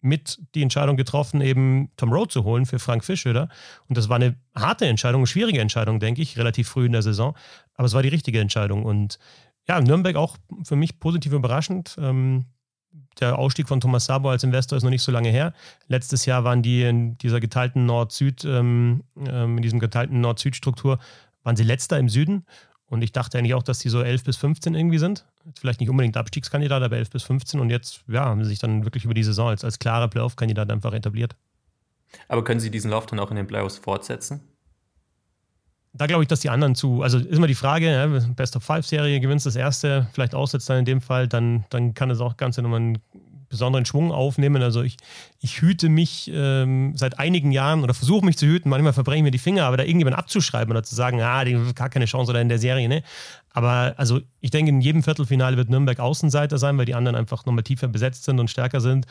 mit 0.00 0.40
die 0.54 0.62
Entscheidung 0.62 0.96
getroffen, 0.96 1.40
eben 1.40 1.90
Tom 1.96 2.12
Rowe 2.12 2.28
zu 2.28 2.44
holen 2.44 2.66
für 2.66 2.78
Frank 2.78 3.04
Fischöder. 3.04 3.48
Und 3.88 3.98
das 3.98 4.08
war 4.08 4.16
eine 4.16 4.36
harte 4.54 4.86
Entscheidung, 4.86 5.20
eine 5.20 5.26
schwierige 5.26 5.60
Entscheidung, 5.60 6.00
denke 6.00 6.22
ich, 6.22 6.38
relativ 6.38 6.68
früh 6.68 6.86
in 6.86 6.92
der 6.92 7.02
Saison. 7.02 7.36
Aber 7.74 7.86
es 7.86 7.94
war 7.94 8.02
die 8.02 8.08
richtige 8.08 8.40
Entscheidung. 8.40 8.84
Und 8.84 9.18
ja, 9.66 9.80
Nürnberg 9.80 10.16
auch 10.16 10.36
für 10.62 10.76
mich 10.76 11.00
positiv 11.00 11.32
überraschend. 11.32 11.96
Ähm, 11.98 12.46
der 13.20 13.38
Ausstieg 13.38 13.68
von 13.68 13.80
Thomas 13.80 14.06
Sabo 14.06 14.30
als 14.30 14.44
Investor 14.44 14.76
ist 14.76 14.84
noch 14.84 14.90
nicht 14.90 15.02
so 15.02 15.12
lange 15.12 15.30
her. 15.30 15.52
Letztes 15.88 16.24
Jahr 16.24 16.44
waren 16.44 16.62
die 16.62 16.82
in 16.82 17.18
dieser 17.18 17.40
geteilten 17.40 17.84
Nord-Süd, 17.84 18.44
ähm, 18.44 19.04
ähm, 19.16 19.56
in 19.56 19.62
diesem 19.62 19.80
geteilten 19.80 20.20
Nord-Süd-Struktur, 20.20 20.98
waren 21.42 21.56
sie 21.56 21.64
letzter 21.64 21.98
im 21.98 22.08
Süden. 22.08 22.46
Und 22.90 23.02
ich 23.02 23.12
dachte 23.12 23.38
eigentlich 23.38 23.54
auch, 23.54 23.62
dass 23.62 23.80
die 23.80 23.90
so 23.90 24.00
11 24.00 24.24
bis 24.24 24.36
15 24.38 24.74
irgendwie 24.74 24.98
sind. 24.98 25.26
Vielleicht 25.58 25.80
nicht 25.80 25.90
unbedingt 25.90 26.16
Abstiegskandidat, 26.16 26.82
aber 26.82 26.96
11 26.96 27.10
bis 27.10 27.22
15. 27.22 27.60
Und 27.60 27.70
jetzt 27.70 28.02
ja, 28.08 28.24
haben 28.24 28.42
sie 28.42 28.50
sich 28.50 28.58
dann 28.58 28.84
wirklich 28.84 29.04
über 29.04 29.14
die 29.14 29.22
Saison 29.22 29.48
als, 29.48 29.62
als 29.62 29.78
klarer 29.78 30.08
Playoff-Kandidat 30.08 30.70
einfach 30.70 30.94
etabliert. 30.94 31.36
Aber 32.28 32.42
können 32.42 32.60
sie 32.60 32.70
diesen 32.70 32.90
Lauf 32.90 33.04
dann 33.06 33.18
auch 33.20 33.30
in 33.30 33.36
den 33.36 33.46
Playoffs 33.46 33.76
fortsetzen? 33.76 34.40
Da 35.92 36.06
glaube 36.06 36.22
ich, 36.22 36.28
dass 36.28 36.40
die 36.40 36.50
anderen 36.50 36.74
zu, 36.74 37.02
also 37.02 37.18
ist 37.18 37.36
immer 37.36 37.46
die 37.46 37.54
Frage, 37.54 37.90
ja, 37.90 38.06
Best 38.06 38.56
of 38.56 38.62
Five-Serie, 38.62 39.20
gewinnst 39.20 39.46
das 39.46 39.56
erste, 39.56 40.06
vielleicht 40.12 40.34
aussetzt 40.34 40.70
dann 40.70 40.78
in 40.78 40.84
dem 40.84 41.00
Fall, 41.00 41.28
dann, 41.28 41.64
dann 41.70 41.92
kann 41.94 42.10
es 42.10 42.20
auch 42.20 42.36
Ganze 42.36 42.62
nochmal 42.62 42.80
einen 42.80 42.98
besonderen 43.48 43.84
Schwung 43.84 44.12
aufnehmen. 44.12 44.62
Also 44.62 44.82
ich, 44.82 44.96
ich 45.40 45.60
hüte 45.60 45.88
mich 45.88 46.30
ähm, 46.32 46.92
seit 46.96 47.18
einigen 47.18 47.52
Jahren 47.52 47.82
oder 47.82 47.94
versuche 47.94 48.24
mich 48.24 48.36
zu 48.36 48.46
hüten, 48.46 48.68
manchmal 48.68 48.92
verbreche 48.92 49.18
ich 49.18 49.22
mir 49.22 49.30
die 49.30 49.38
Finger, 49.38 49.64
aber 49.64 49.76
da 49.76 49.84
irgendjemand 49.84 50.16
abzuschreiben 50.16 50.70
oder 50.70 50.82
zu 50.82 50.94
sagen, 50.94 51.20
ah, 51.20 51.44
die 51.44 51.56
haben 51.56 51.74
gar 51.74 51.88
keine 51.88 52.04
Chance 52.04 52.30
oder 52.30 52.40
in 52.40 52.48
der 52.48 52.58
Serie, 52.58 52.88
ne? 52.88 53.02
Aber 53.50 53.94
also 53.96 54.20
ich 54.40 54.50
denke, 54.50 54.70
in 54.70 54.80
jedem 54.80 55.02
Viertelfinale 55.02 55.56
wird 55.56 55.70
Nürnberg 55.70 55.98
Außenseiter 55.98 56.58
sein, 56.58 56.78
weil 56.78 56.84
die 56.84 56.94
anderen 56.94 57.16
einfach 57.16 57.44
nochmal 57.46 57.64
tiefer 57.64 57.88
besetzt 57.88 58.24
sind 58.24 58.38
und 58.38 58.50
stärker 58.50 58.80
sind. 58.80 59.06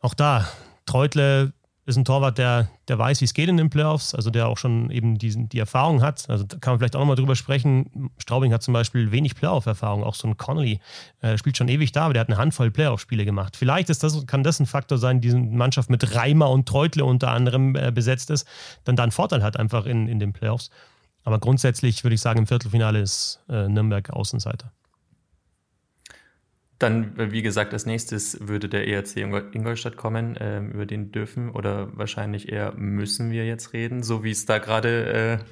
Auch 0.00 0.14
da, 0.14 0.48
Treutle 0.86 1.52
ist 1.90 1.96
ein 1.96 2.04
Torwart, 2.04 2.38
der, 2.38 2.70
der 2.88 2.98
weiß, 2.98 3.20
wie 3.20 3.26
es 3.26 3.34
geht 3.34 3.48
in 3.48 3.56
den 3.56 3.68
Playoffs, 3.68 4.14
also 4.14 4.30
der 4.30 4.48
auch 4.48 4.56
schon 4.56 4.90
eben 4.90 5.18
diesen, 5.18 5.48
die 5.48 5.58
Erfahrung 5.58 6.02
hat. 6.02 6.28
Also 6.30 6.44
da 6.44 6.56
kann 6.58 6.72
man 6.72 6.78
vielleicht 6.78 6.96
auch 6.96 7.00
nochmal 7.00 7.16
drüber 7.16 7.36
sprechen. 7.36 8.10
Straubing 8.16 8.52
hat 8.52 8.62
zum 8.62 8.72
Beispiel 8.72 9.12
wenig 9.12 9.34
Playoff-Erfahrung, 9.34 10.02
auch 10.02 10.14
so 10.14 10.28
ein 10.28 10.36
Connolly 10.36 10.80
äh, 11.20 11.36
spielt 11.36 11.56
schon 11.56 11.68
ewig 11.68 11.92
da, 11.92 12.04
aber 12.04 12.14
der 12.14 12.20
hat 12.20 12.28
eine 12.28 12.38
Handvoll 12.38 12.70
Playoff-Spiele 12.70 13.24
gemacht. 13.24 13.56
Vielleicht 13.56 13.90
ist 13.90 14.02
das, 14.02 14.26
kann 14.26 14.42
das 14.42 14.60
ein 14.60 14.66
Faktor 14.66 14.98
sein, 14.98 15.20
diese 15.20 15.38
Mannschaft 15.38 15.90
mit 15.90 16.14
Reimer 16.14 16.50
und 16.50 16.66
Treutle 16.66 17.04
unter 17.04 17.30
anderem 17.30 17.76
äh, 17.76 17.92
besetzt 17.92 18.30
ist, 18.30 18.46
dann 18.84 18.96
da 18.96 19.02
einen 19.02 19.12
Vorteil 19.12 19.42
hat 19.42 19.58
einfach 19.58 19.84
in, 19.84 20.08
in 20.08 20.18
den 20.18 20.32
Playoffs. 20.32 20.70
Aber 21.24 21.38
grundsätzlich 21.38 22.02
würde 22.04 22.14
ich 22.14 22.20
sagen, 22.20 22.38
im 22.38 22.46
Viertelfinale 22.46 23.00
ist 23.00 23.40
äh, 23.48 23.68
Nürnberg 23.68 24.10
Außenseiter. 24.10 24.72
Dann, 26.80 27.16
äh, 27.18 27.30
wie 27.30 27.42
gesagt, 27.42 27.72
als 27.72 27.86
nächstes 27.86 28.48
würde 28.48 28.68
der 28.68 28.88
ERC 28.88 29.18
Ingolstadt 29.18 29.96
kommen. 29.96 30.36
Äh, 30.36 30.60
über 30.60 30.86
den 30.86 31.12
dürfen 31.12 31.50
oder 31.50 31.96
wahrscheinlich 31.96 32.50
eher 32.50 32.72
müssen 32.72 33.30
wir 33.30 33.46
jetzt 33.46 33.72
reden, 33.72 34.02
so 34.02 34.24
wie 34.24 34.30
es 34.32 34.46
da 34.46 34.58
gerade 34.58 35.38
äh, 35.40 35.44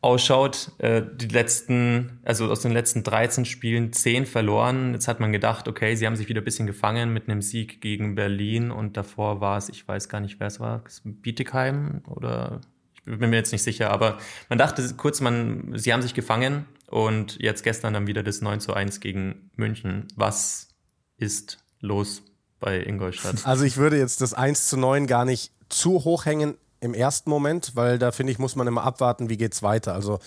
ausschaut. 0.00 0.72
Äh, 0.78 1.02
die 1.14 1.28
letzten, 1.28 2.20
also 2.24 2.50
aus 2.50 2.62
den 2.62 2.72
letzten 2.72 3.02
13 3.02 3.44
Spielen 3.44 3.92
10 3.92 4.24
verloren. 4.24 4.94
Jetzt 4.94 5.08
hat 5.08 5.20
man 5.20 5.30
gedacht, 5.30 5.68
okay, 5.68 5.94
sie 5.94 6.06
haben 6.06 6.16
sich 6.16 6.28
wieder 6.28 6.40
ein 6.40 6.44
bisschen 6.44 6.66
gefangen 6.66 7.12
mit 7.12 7.28
einem 7.28 7.42
Sieg 7.42 7.82
gegen 7.82 8.14
Berlin 8.14 8.70
und 8.70 8.96
davor 8.96 9.42
war 9.42 9.58
es, 9.58 9.68
ich 9.68 9.86
weiß 9.86 10.08
gar 10.08 10.20
nicht, 10.20 10.40
wer 10.40 10.46
es 10.46 10.58
war, 10.58 10.82
Bietigheim 11.04 12.00
oder 12.06 12.62
ich 12.94 13.18
bin 13.18 13.30
mir 13.30 13.36
jetzt 13.36 13.52
nicht 13.52 13.62
sicher, 13.62 13.90
aber 13.90 14.18
man 14.48 14.58
dachte 14.58 14.82
kurz, 14.96 15.20
man, 15.20 15.72
sie 15.76 15.92
haben 15.92 16.02
sich 16.02 16.14
gefangen 16.14 16.66
und 16.86 17.38
jetzt 17.40 17.62
gestern 17.62 17.94
dann 17.94 18.06
wieder 18.06 18.22
das 18.22 18.40
9 18.40 18.60
zu 18.60 18.74
1 18.74 19.00
gegen 19.00 19.50
München. 19.56 20.08
Was 20.14 20.68
ist 21.16 21.58
los 21.80 22.22
bei 22.60 22.80
Ingolstadt? 22.80 23.46
Also 23.46 23.64
ich 23.64 23.76
würde 23.76 23.98
jetzt 23.98 24.20
das 24.20 24.34
1 24.34 24.68
zu 24.68 24.76
9 24.76 25.06
gar 25.06 25.24
nicht 25.24 25.52
zu 25.68 26.04
hoch 26.04 26.26
hängen 26.26 26.54
im 26.80 26.94
ersten 26.94 27.30
Moment, 27.30 27.72
weil 27.74 27.98
da 27.98 28.12
finde 28.12 28.32
ich, 28.32 28.38
muss 28.38 28.56
man 28.56 28.66
immer 28.66 28.84
abwarten, 28.84 29.28
wie 29.28 29.36
geht 29.36 29.54
es 29.54 29.62
weiter. 29.62 29.94
Also 29.94 30.20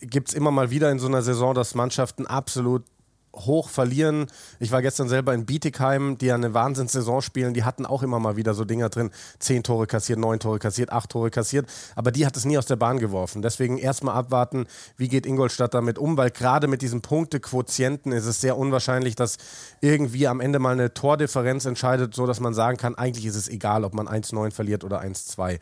gibt 0.00 0.28
es 0.28 0.34
immer 0.34 0.50
mal 0.50 0.70
wieder 0.70 0.90
in 0.90 0.98
so 0.98 1.06
einer 1.06 1.22
Saison, 1.22 1.54
dass 1.54 1.74
Mannschaften 1.74 2.26
absolut 2.26 2.84
hoch 3.34 3.68
verlieren. 3.68 4.26
Ich 4.58 4.72
war 4.72 4.82
gestern 4.82 5.08
selber 5.08 5.34
in 5.34 5.46
Bietigheim, 5.46 6.18
die 6.18 6.26
ja 6.26 6.34
eine 6.34 6.54
Wahnsinnssaison 6.54 7.22
spielen. 7.22 7.54
Die 7.54 7.64
hatten 7.64 7.86
auch 7.86 8.02
immer 8.02 8.18
mal 8.18 8.36
wieder 8.36 8.54
so 8.54 8.64
Dinger 8.64 8.88
drin. 8.88 9.10
Zehn 9.38 9.62
Tore 9.62 9.86
kassiert, 9.86 10.18
neun 10.18 10.38
Tore 10.38 10.58
kassiert, 10.58 10.92
acht 10.92 11.10
Tore 11.10 11.30
kassiert. 11.30 11.66
Aber 11.96 12.12
die 12.12 12.26
hat 12.26 12.36
es 12.36 12.44
nie 12.44 12.58
aus 12.58 12.66
der 12.66 12.76
Bahn 12.76 12.98
geworfen. 12.98 13.42
Deswegen 13.42 13.78
erstmal 13.78 14.14
abwarten, 14.14 14.66
wie 14.96 15.08
geht 15.08 15.26
Ingolstadt 15.26 15.74
damit 15.74 15.98
um, 15.98 16.16
weil 16.16 16.30
gerade 16.30 16.68
mit 16.68 16.82
diesem 16.82 17.02
Punktequotienten 17.02 18.12
ist 18.12 18.26
es 18.26 18.40
sehr 18.40 18.56
unwahrscheinlich, 18.56 19.16
dass 19.16 19.38
irgendwie 19.80 20.26
am 20.26 20.40
Ende 20.40 20.58
mal 20.58 20.72
eine 20.72 20.94
Tordifferenz 20.94 21.64
entscheidet, 21.64 22.14
so 22.14 22.26
dass 22.26 22.40
man 22.40 22.54
sagen 22.54 22.76
kann, 22.76 22.94
eigentlich 22.94 23.26
ist 23.26 23.36
es 23.36 23.48
egal, 23.48 23.84
ob 23.84 23.94
man 23.94 24.08
1-9 24.08 24.50
verliert 24.50 24.84
oder 24.84 25.02
1-2. 25.02 25.58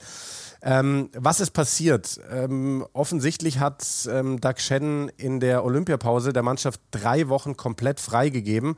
Ähm, 0.62 1.08
was 1.16 1.40
ist 1.40 1.52
passiert? 1.52 2.20
Ähm, 2.30 2.86
offensichtlich 2.92 3.58
hat 3.60 3.84
ähm, 4.10 4.40
Doug 4.40 4.58
Shannon 4.58 5.10
in 5.16 5.40
der 5.40 5.64
Olympiapause 5.64 6.32
der 6.32 6.42
Mannschaft 6.42 6.80
drei 6.90 7.28
Wochen 7.28 7.56
komplett 7.56 7.98
freigegeben 7.98 8.76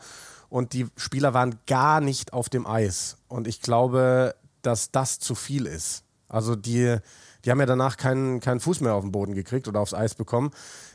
und 0.49 0.75
die 0.75 0.87
Spieler 0.97 1.35
waren 1.35 1.57
gar 1.66 2.01
nicht 2.01 2.33
auf 2.33 2.49
dem 2.49 2.66
Eis. 2.66 3.16
Und 3.27 3.49
ich 3.49 3.62
glaube, 3.62 4.35
dass 4.62 4.90
das 4.92 5.18
zu 5.18 5.35
viel 5.35 5.66
ist. 5.66 6.05
Also 6.29 6.55
die, 6.55 6.99
Die 7.45 7.51
haben 7.51 7.59
ja 7.59 7.66
danach 7.66 7.97
keinen, 7.97 8.40
keinen 8.40 8.61
Fuß 8.61 8.81
mehr 8.81 8.95
auf 8.95 9.03
den 9.03 9.12
Boden 9.12 9.35
gekriegt 9.35 9.66
oder 9.66 9.81
aufs 9.81 9.95
Eis 9.95 10.14
bekommen. 10.14 10.51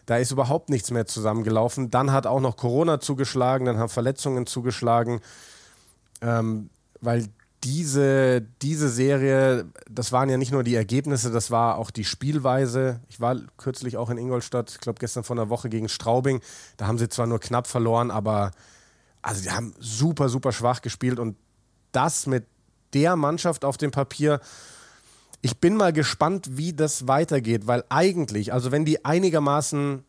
Da 0.05 0.17
ist 0.17 0.31
überhaupt 0.31 0.69
nichts 0.69 0.91
mehr 0.91 1.05
zusammengelaufen. 1.05 1.91
Dann 1.91 2.11
hat 2.11 2.25
auch 2.25 2.39
noch 2.39 2.55
Corona 2.55 2.99
zugeschlagen, 2.99 3.65
dann 3.65 3.77
haben 3.77 3.89
Verletzungen 3.89 4.45
zugeschlagen. 4.45 5.19
Ähm, 6.21 6.69
weil 7.01 7.27
diese, 7.63 8.41
diese 8.61 8.89
Serie, 8.89 9.65
das 9.89 10.11
waren 10.11 10.29
ja 10.29 10.37
nicht 10.37 10.51
nur 10.51 10.63
die 10.63 10.75
Ergebnisse, 10.75 11.31
das 11.31 11.49
war 11.49 11.77
auch 11.77 11.89
die 11.89 12.05
Spielweise. 12.05 13.01
Ich 13.09 13.19
war 13.19 13.35
kürzlich 13.57 13.97
auch 13.97 14.09
in 14.09 14.17
Ingolstadt, 14.17 14.71
ich 14.71 14.79
glaube 14.79 14.99
gestern 14.99 15.23
vor 15.23 15.35
einer 15.35 15.49
Woche 15.49 15.69
gegen 15.69 15.89
Straubing. 15.89 16.41
Da 16.77 16.87
haben 16.87 16.97
sie 16.97 17.09
zwar 17.09 17.25
nur 17.27 17.39
knapp 17.39 17.67
verloren, 17.67 18.11
aber 18.11 18.51
also 19.21 19.41
die 19.41 19.51
haben 19.51 19.73
super, 19.79 20.29
super 20.29 20.51
schwach 20.51 20.81
gespielt 20.81 21.19
und 21.19 21.35
das 21.91 22.27
mit 22.27 22.45
der 22.93 23.15
Mannschaft 23.15 23.65
auf 23.65 23.77
dem 23.77 23.91
Papier. 23.91 24.39
Ich 25.41 25.57
bin 25.57 25.75
mal 25.75 25.93
gespannt, 25.93 26.57
wie 26.57 26.73
das 26.73 27.07
weitergeht, 27.07 27.67
weil 27.67 27.83
eigentlich, 27.89 28.53
also 28.53 28.71
wenn 28.71 28.85
die 28.85 29.03
einigermaßen 29.03 30.03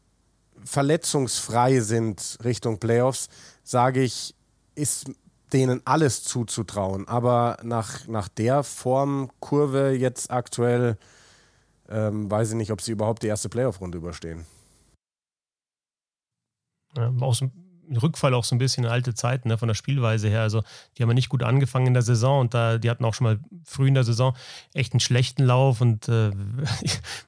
verletzungsfrei 0.64 1.80
sind 1.80 2.38
Richtung 2.44 2.78
Playoffs, 2.78 3.28
sage 3.64 4.02
ich, 4.02 4.34
ist 4.74 5.10
denen 5.52 5.80
alles 5.84 6.22
zuzutrauen. 6.24 7.06
Aber 7.08 7.58
nach, 7.62 8.06
nach 8.06 8.28
der 8.28 8.62
Formkurve 8.62 9.90
jetzt 9.90 10.30
aktuell 10.30 10.96
ähm, 11.88 12.30
weiß 12.30 12.50
ich 12.50 12.56
nicht, 12.56 12.72
ob 12.72 12.80
sie 12.80 12.92
überhaupt 12.92 13.22
die 13.22 13.28
erste 13.28 13.48
Playoff-Runde 13.48 13.98
überstehen. 13.98 14.44
Ja, 16.96 17.12
auch 17.20 17.34
so 17.34 17.50
Rückfall 17.96 18.34
auch 18.34 18.44
so 18.44 18.54
ein 18.54 18.58
bisschen 18.58 18.84
in 18.84 18.90
alte 18.90 19.14
Zeiten, 19.14 19.48
ne, 19.48 19.58
von 19.58 19.68
der 19.68 19.74
Spielweise 19.74 20.28
her. 20.28 20.42
Also, 20.42 20.62
die 20.96 21.02
haben 21.02 21.10
ja 21.10 21.14
nicht 21.14 21.28
gut 21.28 21.42
angefangen 21.42 21.86
in 21.86 21.94
der 21.94 22.02
Saison 22.02 22.40
und 22.40 22.54
da, 22.54 22.78
die 22.78 22.90
hatten 22.90 23.04
auch 23.04 23.14
schon 23.14 23.24
mal 23.24 23.38
früh 23.64 23.88
in 23.88 23.94
der 23.94 24.04
Saison 24.04 24.34
echt 24.74 24.92
einen 24.92 25.00
schlechten 25.00 25.44
Lauf 25.44 25.80
und 25.80 26.08
äh, 26.08 26.30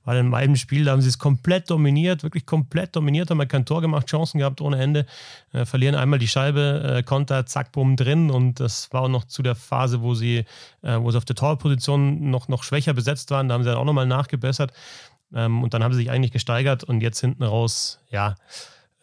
weil 0.05 0.19
in 0.19 0.35
einem 0.35 0.57
Spiel, 0.57 0.85
da 0.85 0.93
haben 0.93 1.03
sie 1.03 1.09
es 1.09 1.19
komplett 1.19 1.71
dominiert, 1.71 2.23
wirklich 2.23 2.47
komplett 2.47 2.95
dominiert, 2.97 3.31
haben 3.31 3.39
ja 3.39 3.47
kein 3.47 3.65
Tor 3.65 3.81
gemacht, 3.81 4.07
Chancen 4.09 4.39
gehabt 4.39 4.61
ohne 4.61 4.81
Ende, 4.81 5.07
äh, 5.53 5.65
verlieren 5.65 5.95
einmal 5.95 6.19
die 6.19 6.29
Scheibe, 6.29 6.99
äh, 6.99 7.03
Konter, 7.03 7.47
zack, 7.47 7.73
bumm, 7.73 7.97
drin 7.97 8.31
und 8.31 8.61
das 8.61 8.93
war 8.93 9.03
auch 9.03 9.09
noch 9.09 9.25
zu 9.25 9.43
der 9.43 9.55
Phase, 9.55 10.03
wo 10.03 10.15
sie, 10.15 10.45
äh, 10.83 10.99
wo 10.99 11.11
sie 11.11 11.19
auf 11.19 11.25
der 11.25 11.37
Torposition 11.37 12.31
noch, 12.31 12.49
noch 12.49 12.63
schwächer 12.63 12.95
besetzt 12.95 13.31
waren, 13.31 13.49
da 13.49 13.55
haben 13.55 13.63
sie 13.63 13.71
dann 13.71 13.79
auch 13.79 13.85
nochmal 13.85 14.07
nachgebessert 14.07 14.73
ähm, 15.35 15.63
und 15.63 15.75
dann 15.75 15.83
haben 15.85 15.93
sie 15.93 16.01
sich 16.01 16.11
eigentlich 16.11 16.33
gesteigert 16.33 16.85
und 16.85 17.01
jetzt 17.01 17.21
hinten 17.21 17.43
raus, 17.43 18.01
ja, 18.11 18.35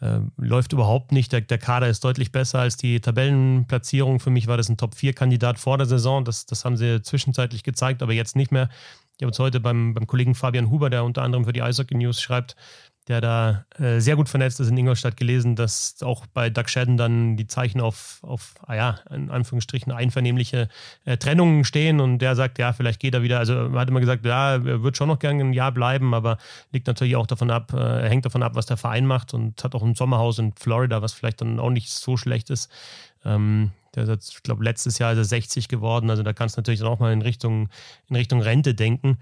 äh, 0.01 0.19
läuft 0.38 0.73
überhaupt 0.73 1.12
nicht. 1.12 1.31
Der, 1.31 1.41
der, 1.41 1.57
Kader 1.57 1.88
ist 1.88 2.03
deutlich 2.03 2.31
besser 2.31 2.60
als 2.60 2.77
die 2.77 2.99
Tabellenplatzierung. 2.99 4.19
Für 4.19 4.29
mich 4.29 4.47
war 4.47 4.57
das 4.57 4.69
ein 4.69 4.77
Top-4-Kandidat 4.77 5.60
vor 5.60 5.77
der 5.77 5.88
Saison. 5.88 6.23
Das, 6.23 6.45
das 6.45 6.65
haben 6.65 6.77
sie 6.77 7.01
zwischenzeitlich 7.01 7.63
gezeigt, 7.63 8.03
aber 8.03 8.13
jetzt 8.13 8.36
nicht 8.36 8.51
mehr. 8.51 8.69
Ich 9.17 9.23
habe 9.23 9.31
jetzt 9.31 9.39
heute 9.39 9.60
beim, 9.60 9.95
beim 9.95 10.05
Kollegen 10.05 10.36
Fabian 10.36 10.69
Huber, 10.69 10.91
der 10.91 11.03
unter 11.03 11.23
anderem 11.23 11.45
für 11.45 11.53
die 11.53 11.63
Eishockey 11.63 11.95
News 11.95 12.21
schreibt, 12.21 12.55
der 13.08 13.22
da 13.22 13.65
äh, 13.80 14.00
sehr 14.00 14.15
gut 14.15 14.28
vernetzt 14.28 14.60
ist 14.60 14.70
in 14.70 14.78
Ingolstadt, 14.78 15.15
gelesen, 15.15 15.56
dass 15.56 16.02
auch 16.02 16.26
bei 16.28 16.50
Doug 16.50 16.67
Shadden 16.67 16.98
dann 16.98 17.38
die 17.38 17.48
Zeichen 17.48 17.80
auf, 17.80 18.20
auf 18.22 18.56
ah 18.65 18.76
ja, 18.76 19.00
in 19.10 19.30
Anführungsstrichen 19.30 19.91
einvernehmliche 19.91 20.67
äh, 21.06 21.17
Trennungen 21.17 21.63
stehen 21.63 22.02
und 22.02 22.20
der 22.20 22.36
sagt, 22.36 22.60
ja, 22.60 22.74
vielleicht 22.74 23.00
geht 23.00 23.13
er 23.13 23.24
wieder. 23.24 23.39
Also 23.39 23.54
er 23.54 23.72
hat 23.72 23.88
immer 23.89 24.02
gesagt, 24.02 24.26
ja, 24.26 24.56
er 24.56 24.84
wird 24.84 24.98
schon 24.98 25.08
noch 25.08 25.20
gerne 25.20 25.41
ein 25.41 25.54
Jahr 25.54 25.72
bleiben, 25.72 26.13
aber 26.13 26.38
liegt 26.72 26.88
natürlich 26.88 27.15
auch 27.15 27.28
davon 27.28 27.50
ab, 27.50 27.74
äh, 27.74 28.10
hängt 28.10 28.26
davon 28.26 28.43
ab, 28.43 28.56
was 28.56 28.65
der 28.65 28.78
Verein 28.78 29.06
macht 29.06 29.34
und 29.34 29.63
hat 29.63 29.74
auch 29.74 29.84
ein 29.84 29.96
Sommerhaus 29.96 30.39
in 30.39 30.54
Florida, 30.54 31.02
was 31.02 31.13
vielleicht 31.13 31.41
dann 31.41 31.60
auch 31.60 31.70
nicht 31.70 31.89
so 31.89 32.17
schlecht 32.17 32.50
ist. 32.50 32.70
Ähm, 33.24 33.72
der 33.96 34.08
ist, 34.10 34.34
ich 34.36 34.43
glaube, 34.43 34.63
letztes 34.63 35.00
Jahr 35.00 35.13
ist 35.13 35.17
er 35.17 35.24
60 35.24 35.70
geworden, 35.70 36.10
also 36.10 36.24
da 36.24 36.34
kannst 36.34 36.56
du 36.56 36.60
natürlich 36.60 36.82
dann 36.82 36.89
auch 36.89 37.00
mal 37.00 37.12
in 37.13 37.22
Richtung, 37.22 37.70
in 38.10 38.15
Richtung 38.15 38.41
Rente 38.41 38.76
denken. 38.76 39.17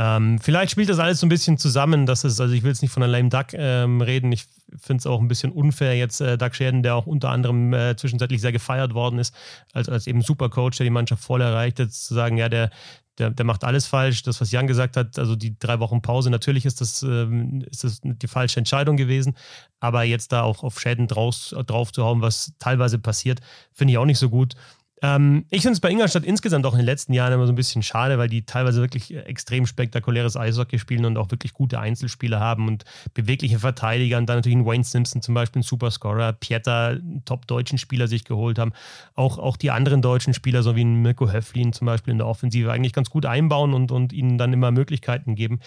Ähm, 0.00 0.38
vielleicht 0.38 0.70
spielt 0.70 0.88
das 0.88 1.00
alles 1.00 1.18
so 1.18 1.26
ein 1.26 1.28
bisschen 1.28 1.58
zusammen, 1.58 2.06
dass 2.06 2.22
es, 2.22 2.40
also 2.40 2.54
ich 2.54 2.62
will 2.62 2.70
jetzt 2.70 2.82
nicht 2.82 2.92
von 2.92 3.02
einem 3.02 3.10
lame 3.10 3.28
Duck 3.30 3.52
ähm, 3.52 4.00
reden, 4.00 4.30
ich 4.30 4.46
finde 4.80 5.00
es 5.00 5.06
auch 5.06 5.20
ein 5.20 5.26
bisschen 5.26 5.50
unfair 5.50 5.96
jetzt 5.96 6.20
äh, 6.20 6.38
Doug 6.38 6.54
Scherden, 6.54 6.84
der 6.84 6.94
auch 6.94 7.06
unter 7.06 7.30
anderem 7.30 7.72
äh, 7.74 7.96
zwischenzeitlich 7.96 8.40
sehr 8.40 8.52
gefeiert 8.52 8.94
worden 8.94 9.18
ist, 9.18 9.34
als, 9.72 9.88
als 9.88 10.06
eben 10.06 10.22
Supercoach, 10.22 10.76
der 10.76 10.84
die 10.84 10.90
Mannschaft 10.90 11.24
voll 11.24 11.40
erreicht 11.40 11.80
hat, 11.80 11.90
zu 11.90 12.14
sagen, 12.14 12.36
ja, 12.36 12.48
der, 12.48 12.70
der, 13.18 13.30
der 13.30 13.44
macht 13.44 13.64
alles 13.64 13.86
falsch. 13.86 14.22
Das, 14.22 14.40
was 14.40 14.52
Jan 14.52 14.68
gesagt 14.68 14.96
hat, 14.96 15.18
also 15.18 15.34
die 15.34 15.58
drei 15.58 15.80
Wochen 15.80 16.00
Pause, 16.00 16.30
natürlich 16.30 16.64
ist 16.64 16.80
das, 16.80 17.02
ähm, 17.02 17.64
ist 17.68 17.82
das 17.82 18.00
die 18.02 18.28
falsche 18.28 18.60
Entscheidung 18.60 18.96
gewesen. 18.96 19.36
Aber 19.80 20.04
jetzt 20.04 20.30
da 20.32 20.42
auch 20.42 20.62
auf 20.62 20.78
Schäden 20.78 21.08
draus, 21.08 21.54
drauf 21.66 21.92
zu 21.92 22.04
hauen, 22.04 22.22
was 22.22 22.52
teilweise 22.58 22.98
passiert, 22.98 23.40
finde 23.72 23.92
ich 23.92 23.98
auch 23.98 24.04
nicht 24.04 24.18
so 24.18 24.30
gut. 24.30 24.54
Ähm, 25.02 25.44
ich 25.50 25.62
finde 25.62 25.74
es 25.74 25.80
bei 25.80 25.90
Ingolstadt 25.90 26.24
insgesamt 26.24 26.66
auch 26.66 26.72
in 26.72 26.78
den 26.78 26.86
letzten 26.86 27.12
Jahren 27.12 27.32
immer 27.32 27.46
so 27.46 27.52
ein 27.52 27.56
bisschen 27.56 27.82
schade, 27.82 28.18
weil 28.18 28.28
die 28.28 28.44
teilweise 28.44 28.80
wirklich 28.80 29.14
extrem 29.14 29.66
spektakuläres 29.66 30.36
Eishockey 30.36 30.78
spielen 30.78 31.04
und 31.04 31.16
auch 31.16 31.30
wirklich 31.30 31.52
gute 31.52 31.78
Einzelspieler 31.78 32.40
haben 32.40 32.66
und 32.66 32.84
bewegliche 33.14 33.58
Verteidiger 33.58 34.18
und 34.18 34.26
dann 34.26 34.38
natürlich 34.38 34.58
Wayne 34.64 34.84
Simpson 34.84 35.22
zum 35.22 35.34
Beispiel, 35.34 35.60
ein 35.60 35.64
Superscorer, 35.64 36.32
Pieter, 36.32 36.88
einen 36.88 37.24
top-deutschen 37.24 37.78
Spieler 37.78 38.08
sich 38.08 38.24
geholt 38.24 38.58
haben. 38.58 38.72
Auch, 39.14 39.38
auch 39.38 39.56
die 39.56 39.70
anderen 39.70 40.02
deutschen 40.02 40.34
Spieler, 40.34 40.62
so 40.62 40.74
wie 40.74 40.84
Mirko 40.84 41.30
Höflin 41.30 41.72
zum 41.72 41.86
Beispiel 41.86 42.12
in 42.12 42.18
der 42.18 42.26
Offensive, 42.26 42.72
eigentlich 42.72 42.92
ganz 42.92 43.10
gut 43.10 43.26
einbauen 43.26 43.74
und, 43.74 43.92
und 43.92 44.12
ihnen 44.12 44.38
dann 44.38 44.52
immer 44.52 44.70
Möglichkeiten 44.70 45.34
geben. 45.34 45.60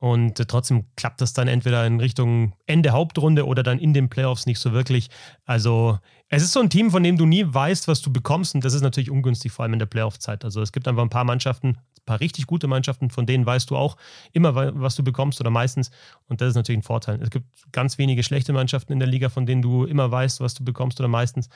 Und 0.00 0.38
äh, 0.38 0.46
trotzdem 0.46 0.84
klappt 0.96 1.20
das 1.20 1.32
dann 1.32 1.48
entweder 1.48 1.84
in 1.86 1.98
Richtung 1.98 2.54
Ende 2.66 2.90
Hauptrunde 2.90 3.46
oder 3.46 3.62
dann 3.62 3.78
in 3.80 3.92
den 3.92 4.08
Playoffs 4.08 4.46
nicht 4.46 4.60
so 4.60 4.72
wirklich. 4.72 5.10
Also 5.44 5.98
es 6.28 6.42
ist 6.42 6.52
so 6.52 6.60
ein 6.60 6.70
Team, 6.70 6.90
von 6.90 7.02
dem 7.02 7.16
du 7.16 7.26
nie 7.26 7.44
weißt, 7.46 7.88
was 7.88 8.00
du 8.00 8.12
bekommst. 8.12 8.54
Und 8.54 8.64
das 8.64 8.74
ist 8.74 8.82
natürlich 8.82 9.10
ungünstig, 9.10 9.50
vor 9.50 9.64
allem 9.64 9.72
in 9.72 9.78
der 9.80 9.86
Playoff-Zeit. 9.86 10.44
Also 10.44 10.62
es 10.62 10.72
gibt 10.72 10.86
einfach 10.86 11.02
ein 11.02 11.10
paar 11.10 11.24
Mannschaften, 11.24 11.68
ein 11.68 12.04
paar 12.04 12.20
richtig 12.20 12.46
gute 12.46 12.68
Mannschaften, 12.68 13.10
von 13.10 13.26
denen 13.26 13.44
weißt 13.44 13.70
du 13.70 13.76
auch 13.76 13.96
immer, 14.32 14.54
was 14.80 14.94
du 14.94 15.02
bekommst 15.02 15.40
oder 15.40 15.50
meistens. 15.50 15.90
Und 16.28 16.40
das 16.40 16.50
ist 16.50 16.54
natürlich 16.54 16.78
ein 16.78 16.84
Vorteil. 16.84 17.20
Es 17.20 17.30
gibt 17.30 17.46
ganz 17.72 17.98
wenige 17.98 18.22
schlechte 18.22 18.52
Mannschaften 18.52 18.92
in 18.92 19.00
der 19.00 19.08
Liga, 19.08 19.30
von 19.30 19.46
denen 19.46 19.62
du 19.62 19.84
immer 19.84 20.10
weißt, 20.10 20.40
was 20.40 20.54
du 20.54 20.64
bekommst 20.64 21.00
oder 21.00 21.08
meistens 21.08 21.48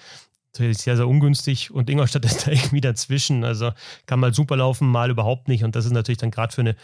natürlich 0.55 0.79
sehr, 0.79 0.97
sehr 0.97 1.09
ungünstig 1.09 1.71
und 1.71 1.89
Ingolstadt 1.89 2.25
ist 2.27 2.47
da 2.47 2.51
irgendwie 2.51 2.81
dazwischen. 2.81 3.45
Also 3.45 3.73
kann 4.07 4.21
mal 4.21 4.35
super 4.35 4.57
laufen, 4.57 4.89
mal 4.89 5.11
überhaupt 5.11 5.49
nicht. 5.49 5.65
Und 5.65 5.77
das 5.77 5.87
ist 5.87 5.93
natürlich 5.93 6.19
dann 6.19 6.31
gerade 6.31 6.53
für 6.53 6.63
eine 6.63 6.77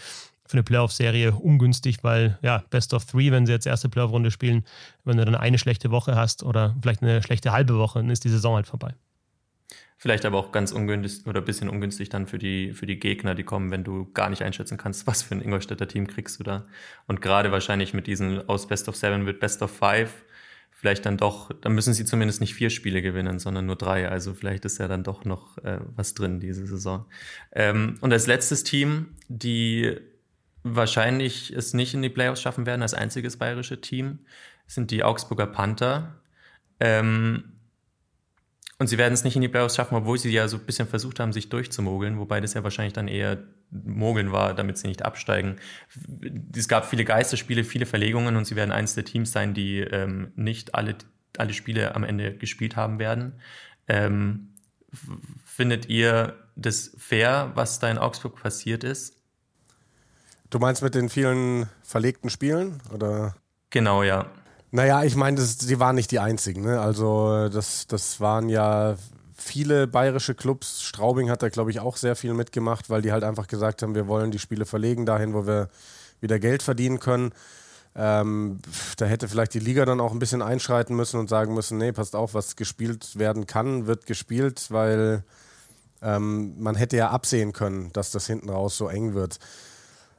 für 0.49 0.55
eine 0.55 0.63
Playoff-Serie 0.63 1.33
ungünstig, 1.33 1.99
weil 2.03 2.39
ja, 2.43 2.65
Best 2.71 2.95
of 2.95 3.05
Three, 3.05 3.31
wenn 3.31 3.47
sie 3.47 3.53
jetzt 3.53 3.67
erste 3.67 3.89
Playoff-Runde 3.89 4.31
spielen, 4.31 4.65
wenn 5.05 5.19
du 5.19 5.25
dann 5.25 5.35
eine 5.35 5.59
schlechte 5.59 5.91
Woche 5.91 6.17
hast 6.17 6.43
oder 6.43 6.75
vielleicht 6.83 7.03
eine 7.03 7.23
schlechte 7.23 7.53
halbe 7.53 7.79
Woche, 7.79 7.99
dann 8.01 8.11
ist 8.11 8.25
die 8.25 8.31
Saison 8.31 8.57
halt 8.57 8.67
vorbei. 8.67 8.95
Vielleicht 9.99 10.25
aber 10.25 10.39
auch 10.39 10.53
ganz 10.53 10.73
ungünstig 10.73 11.27
oder 11.27 11.41
ein 11.41 11.45
bisschen 11.45 11.69
ungünstig 11.69 12.09
dann 12.09 12.27
für 12.27 12.39
die, 12.39 12.73
für 12.73 12.87
die 12.87 12.99
Gegner, 12.99 13.35
die 13.35 13.43
kommen, 13.43 13.71
wenn 13.71 13.85
du 13.85 14.11
gar 14.13 14.31
nicht 14.31 14.43
einschätzen 14.43 14.79
kannst, 14.79 15.07
was 15.07 15.23
für 15.23 15.35
ein 15.35 15.43
Ingolstädter 15.43 15.87
Team 15.87 16.07
kriegst 16.07 16.41
du 16.41 16.45
da. 16.45 16.67
Und 17.07 17.21
gerade 17.21 17.53
wahrscheinlich 17.53 17.93
mit 17.95 18.07
diesen 18.07 18.49
aus 18.49 18.67
Best 18.67 18.89
of 18.89 18.97
Seven 18.97 19.27
wird 19.27 19.41
Best 19.41 19.61
of 19.61 19.71
Five 19.71 20.25
vielleicht 20.79 21.07
dann 21.07 21.17
doch, 21.17 21.51
dann 21.61 21.75
müssen 21.75 21.93
sie 21.93 22.05
zumindest 22.05 22.41
nicht 22.41 22.55
vier 22.55 22.71
Spiele 22.71 23.03
gewinnen, 23.03 23.41
sondern 23.41 23.67
nur 23.67 23.75
drei. 23.75 24.09
Also 24.09 24.33
vielleicht 24.33 24.65
ist 24.65 24.79
ja 24.79 24.87
dann 24.87 25.03
doch 25.03 25.25
noch 25.25 25.59
äh, 25.59 25.81
was 25.97 26.15
drin 26.15 26.39
diese 26.39 26.67
Saison. 26.69 27.07
Ähm, 27.51 27.97
und 28.01 28.13
als 28.13 28.29
letztes 28.29 28.63
Team, 28.63 29.17
die 29.27 29.97
wahrscheinlich 30.63 31.51
es 31.51 31.75
nicht 31.75 31.95
in 31.95 32.03
die 32.03 32.09
Playoffs 32.09 32.43
schaffen 32.43 32.67
werden 32.67 32.83
als 32.83 32.95
einziges 32.95 33.37
bayerische 33.37 33.81
Team, 33.81 34.21
sind 34.67 34.91
die 34.91 35.05
Augsburger 35.05 35.47
Panther. 35.47 36.21
Ähm, 36.81 37.53
und 38.79 38.87
sie 38.87 38.99
werden 38.99 39.15
es 39.15 39.25
nicht 39.25 39.35
in 39.35 39.43
die 39.43 39.49
Playoffs 39.49 39.75
schaffen, 39.75 39.97
obwohl 39.97 40.19
sie 40.19 40.31
ja 40.31 40.47
so 40.47 40.57
ein 40.57 40.65
bisschen 40.65 40.87
versucht 40.87 41.19
haben, 41.19 41.33
sich 41.33 41.49
durchzumogeln, 41.49 42.19
wobei 42.19 42.41
das 42.41 42.55
ja 42.55 42.63
wahrscheinlich 42.63 42.93
dann 42.93 43.09
eher 43.09 43.39
Mogeln 43.71 44.31
war, 44.31 44.55
damit 44.55 44.79
sie 44.79 44.87
nicht 44.87 45.05
absteigen. 45.05 45.57
Es 46.55 46.69
gab 46.69 46.87
viele 46.87 47.05
Geisterspiele, 47.05 47.65
viele 47.65 47.87
Verlegungen 47.87 48.37
und 48.37 48.45
sie 48.45 48.55
werden 48.55 48.71
eines 48.71 48.95
der 48.95 49.05
Teams 49.05 49.33
sein, 49.33 49.53
die 49.53 49.81
ähm, 49.81 50.33
nicht 50.37 50.77
alle, 50.77 50.95
alle 51.37 51.55
Spiele 51.55 51.97
am 51.97 52.05
Ende 52.05 52.35
gespielt 52.37 52.77
haben 52.77 53.01
werden. 53.01 53.33
Ähm, 53.89 54.51
findet 55.45 55.89
ihr 55.89 56.37
das 56.55 56.95
fair, 56.99 57.51
was 57.55 57.81
da 57.81 57.91
in 57.91 57.99
Augsburg 57.99 58.41
passiert 58.41 58.85
ist? 58.85 59.18
Du 60.51 60.59
meinst 60.59 60.83
mit 60.83 60.95
den 60.95 61.09
vielen 61.09 61.69
verlegten 61.83 62.31
Spielen? 62.31 62.81
Oder? 62.93 63.35
Genau, 63.71 64.03
ja. 64.03 64.27
Naja, 64.71 65.05
ich 65.05 65.15
meine, 65.17 65.41
sie 65.41 65.79
waren 65.79 65.97
nicht 65.97 66.11
die 66.11 66.19
einzigen. 66.19 66.63
Ne? 66.63 66.81
Also, 66.81 67.49
das, 67.49 67.87
das 67.87 68.21
waren 68.21 68.49
ja 68.49 68.97
viele 69.35 69.87
bayerische 69.87 70.35
Clubs. 70.35 70.83
Straubing 70.83 71.31
hat 71.31 71.43
da, 71.43 71.49
glaube 71.49 71.71
ich, 71.71 71.81
auch 71.81 71.97
sehr 71.97 72.17
viel 72.17 72.35
mitgemacht, 72.35 72.91
weil 72.91 73.03
die 73.03 73.13
halt 73.13 73.25
einfach 73.25 73.47
gesagt 73.47 73.83
haben, 73.83 73.95
wir 73.95 74.09
wollen 74.09 74.31
die 74.31 74.39
Spiele 74.39 74.67
verlegen 74.67 75.07
dahin, 75.07 75.35
wo 75.35 75.47
wir 75.47 75.69
wieder 76.21 76.39
Geld 76.39 76.63
verdienen 76.63 76.99
können. 76.99 77.33
Ähm, 77.95 78.61
da 78.97 79.07
hätte 79.07 79.29
vielleicht 79.29 79.55
die 79.55 79.61
Liga 79.61 79.85
dann 79.85 80.01
auch 80.01 80.13
ein 80.13 80.19
bisschen 80.19 80.43
einschreiten 80.43 80.95
müssen 80.95 81.19
und 81.19 81.29
sagen 81.29 81.55
müssen, 81.55 81.79
nee, 81.79 81.93
passt 81.93 82.15
auf, 82.15 82.35
was 82.35 82.57
gespielt 82.57 83.19
werden 83.19 83.47
kann, 83.47 83.87
wird 83.87 84.07
gespielt, 84.07 84.67
weil 84.71 85.25
ähm, 86.03 86.55
man 86.61 86.75
hätte 86.77 86.97
ja 86.97 87.11
absehen 87.11 87.53
können, 87.53 87.93
dass 87.93 88.11
das 88.11 88.27
hinten 88.27 88.51
raus 88.51 88.77
so 88.77 88.89
eng 88.89 89.15
wird. 89.15 89.39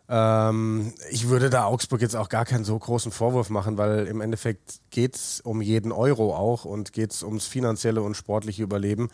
Ähm, 0.10 0.92
ich 1.12 1.30
würde 1.30 1.52
da 1.52 1.66
Augsburg 1.66 2.02
jetzt 2.02 2.16
auch 2.16 2.30
gar 2.30 2.44
keinen 2.44 2.66
so 2.66 2.78
großen 2.78 3.12
Vorwurf 3.12 3.52
machen, 3.52 3.78
weil 3.78 4.08
im 4.08 4.22
Endeffekt 4.22 4.80
geht 4.90 5.16
es 5.16 5.40
um 5.42 5.62
jeden 5.62 5.92
Euro 5.92 6.36
auch 6.36 6.66
und 6.66 6.94
geht 6.94 7.12
es 7.12 7.22
ums 7.22 7.46
finanzielle 7.46 8.02
und 8.02 8.16
sportliche 8.16 8.64
Überleben. 8.64 9.10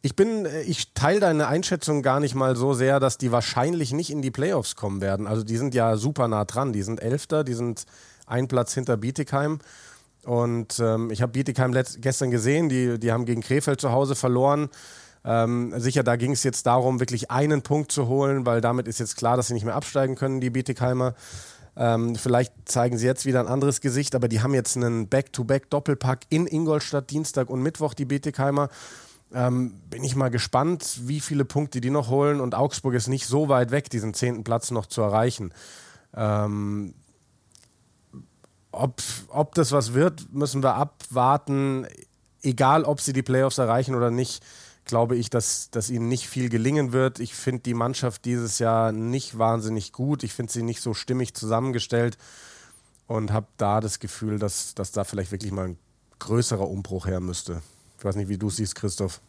Ich 0.00 0.16
bin, 0.16 0.46
äh, 0.46 0.62
ich 0.62 0.94
teile 0.94 1.20
deine 1.20 1.46
Einschätzung 1.46 2.02
gar 2.02 2.20
nicht 2.20 2.34
mal 2.34 2.56
so 2.56 2.72
sehr, 2.72 3.00
dass 3.00 3.18
die 3.18 3.32
wahrscheinlich 3.32 3.92
nicht 3.92 4.10
in 4.10 4.22
die 4.22 4.30
Playoffs 4.30 4.76
kommen 4.76 5.02
werden. 5.02 5.26
Also 5.26 5.44
die 5.44 5.58
sind 5.58 5.74
ja 5.74 5.96
super 5.98 6.26
nah 6.26 6.46
dran. 6.46 6.72
Die 6.72 6.82
sind 6.82 7.02
Elfter, 7.02 7.44
die 7.44 7.54
sind 7.54 7.84
ein 8.26 8.48
Platz 8.48 8.72
hinter 8.72 8.96
Bietigheim. 8.96 9.58
Und 10.24 10.78
ähm, 10.80 11.10
ich 11.10 11.20
habe 11.20 11.32
Bietigheim 11.32 11.74
gestern 11.98 12.30
gesehen, 12.30 12.68
die, 12.68 12.98
die 12.98 13.12
haben 13.12 13.26
gegen 13.26 13.42
Krefeld 13.42 13.80
zu 13.80 13.92
Hause 13.92 14.14
verloren. 14.14 14.70
Ähm, 15.24 15.78
sicher, 15.78 16.02
da 16.02 16.16
ging 16.16 16.32
es 16.32 16.42
jetzt 16.42 16.66
darum, 16.66 16.98
wirklich 17.00 17.30
einen 17.30 17.62
Punkt 17.62 17.92
zu 17.92 18.08
holen, 18.08 18.46
weil 18.46 18.60
damit 18.60 18.88
ist 18.88 19.00
jetzt 19.00 19.16
klar, 19.16 19.36
dass 19.36 19.48
sie 19.48 19.54
nicht 19.54 19.64
mehr 19.64 19.74
absteigen 19.74 20.14
können, 20.14 20.40
die 20.40 20.50
Bietigheimer. 20.50 21.14
Ähm, 21.76 22.16
vielleicht 22.16 22.52
zeigen 22.64 22.98
sie 22.98 23.06
jetzt 23.06 23.26
wieder 23.26 23.40
ein 23.40 23.46
anderes 23.46 23.80
Gesicht, 23.80 24.14
aber 24.14 24.28
die 24.28 24.42
haben 24.42 24.54
jetzt 24.54 24.76
einen 24.76 25.08
Back-to-Back-Doppelpack 25.08 26.20
in 26.28 26.46
Ingolstadt 26.46 27.10
Dienstag 27.10 27.50
und 27.50 27.62
Mittwoch, 27.62 27.94
die 27.94 28.06
Bietigheimer. 28.06 28.70
Ähm, 29.32 29.80
bin 29.88 30.02
ich 30.02 30.16
mal 30.16 30.30
gespannt, 30.30 31.00
wie 31.04 31.20
viele 31.20 31.44
Punkte 31.44 31.80
die 31.80 31.90
noch 31.90 32.08
holen. 32.10 32.40
Und 32.40 32.54
Augsburg 32.54 32.94
ist 32.94 33.08
nicht 33.08 33.26
so 33.26 33.48
weit 33.48 33.70
weg, 33.70 33.88
diesen 33.88 34.14
zehnten 34.14 34.42
Platz 34.42 34.70
noch 34.70 34.86
zu 34.86 35.02
erreichen. 35.02 35.52
Ähm, 36.14 36.94
ob, 38.72 39.00
ob 39.28 39.54
das 39.54 39.72
was 39.72 39.94
wird, 39.94 40.32
müssen 40.32 40.62
wir 40.62 40.74
abwarten. 40.74 41.86
Egal, 42.42 42.84
ob 42.84 43.00
sie 43.00 43.12
die 43.12 43.22
Playoffs 43.22 43.58
erreichen 43.58 43.94
oder 43.94 44.10
nicht, 44.10 44.42
glaube 44.90 45.16
ich, 45.16 45.30
dass, 45.30 45.70
dass 45.70 45.88
ihnen 45.88 46.08
nicht 46.08 46.28
viel 46.28 46.48
gelingen 46.48 46.92
wird. 46.92 47.20
Ich 47.20 47.34
finde 47.34 47.62
die 47.62 47.74
Mannschaft 47.74 48.24
dieses 48.24 48.58
Jahr 48.58 48.92
nicht 48.92 49.38
wahnsinnig 49.38 49.92
gut. 49.92 50.22
Ich 50.24 50.34
finde 50.34 50.52
sie 50.52 50.62
nicht 50.62 50.82
so 50.82 50.92
stimmig 50.94 51.32
zusammengestellt 51.32 52.18
und 53.06 53.32
habe 53.32 53.46
da 53.56 53.80
das 53.80 54.00
Gefühl, 54.00 54.38
dass, 54.38 54.74
dass 54.74 54.92
da 54.92 55.04
vielleicht 55.04 55.32
wirklich 55.32 55.52
mal 55.52 55.68
ein 55.68 55.78
größerer 56.18 56.68
Umbruch 56.68 57.06
her 57.06 57.20
müsste. 57.20 57.62
Ich 57.98 58.04
weiß 58.04 58.16
nicht, 58.16 58.28
wie 58.28 58.38
du 58.38 58.50
siehst, 58.50 58.74
Christoph. 58.74 59.20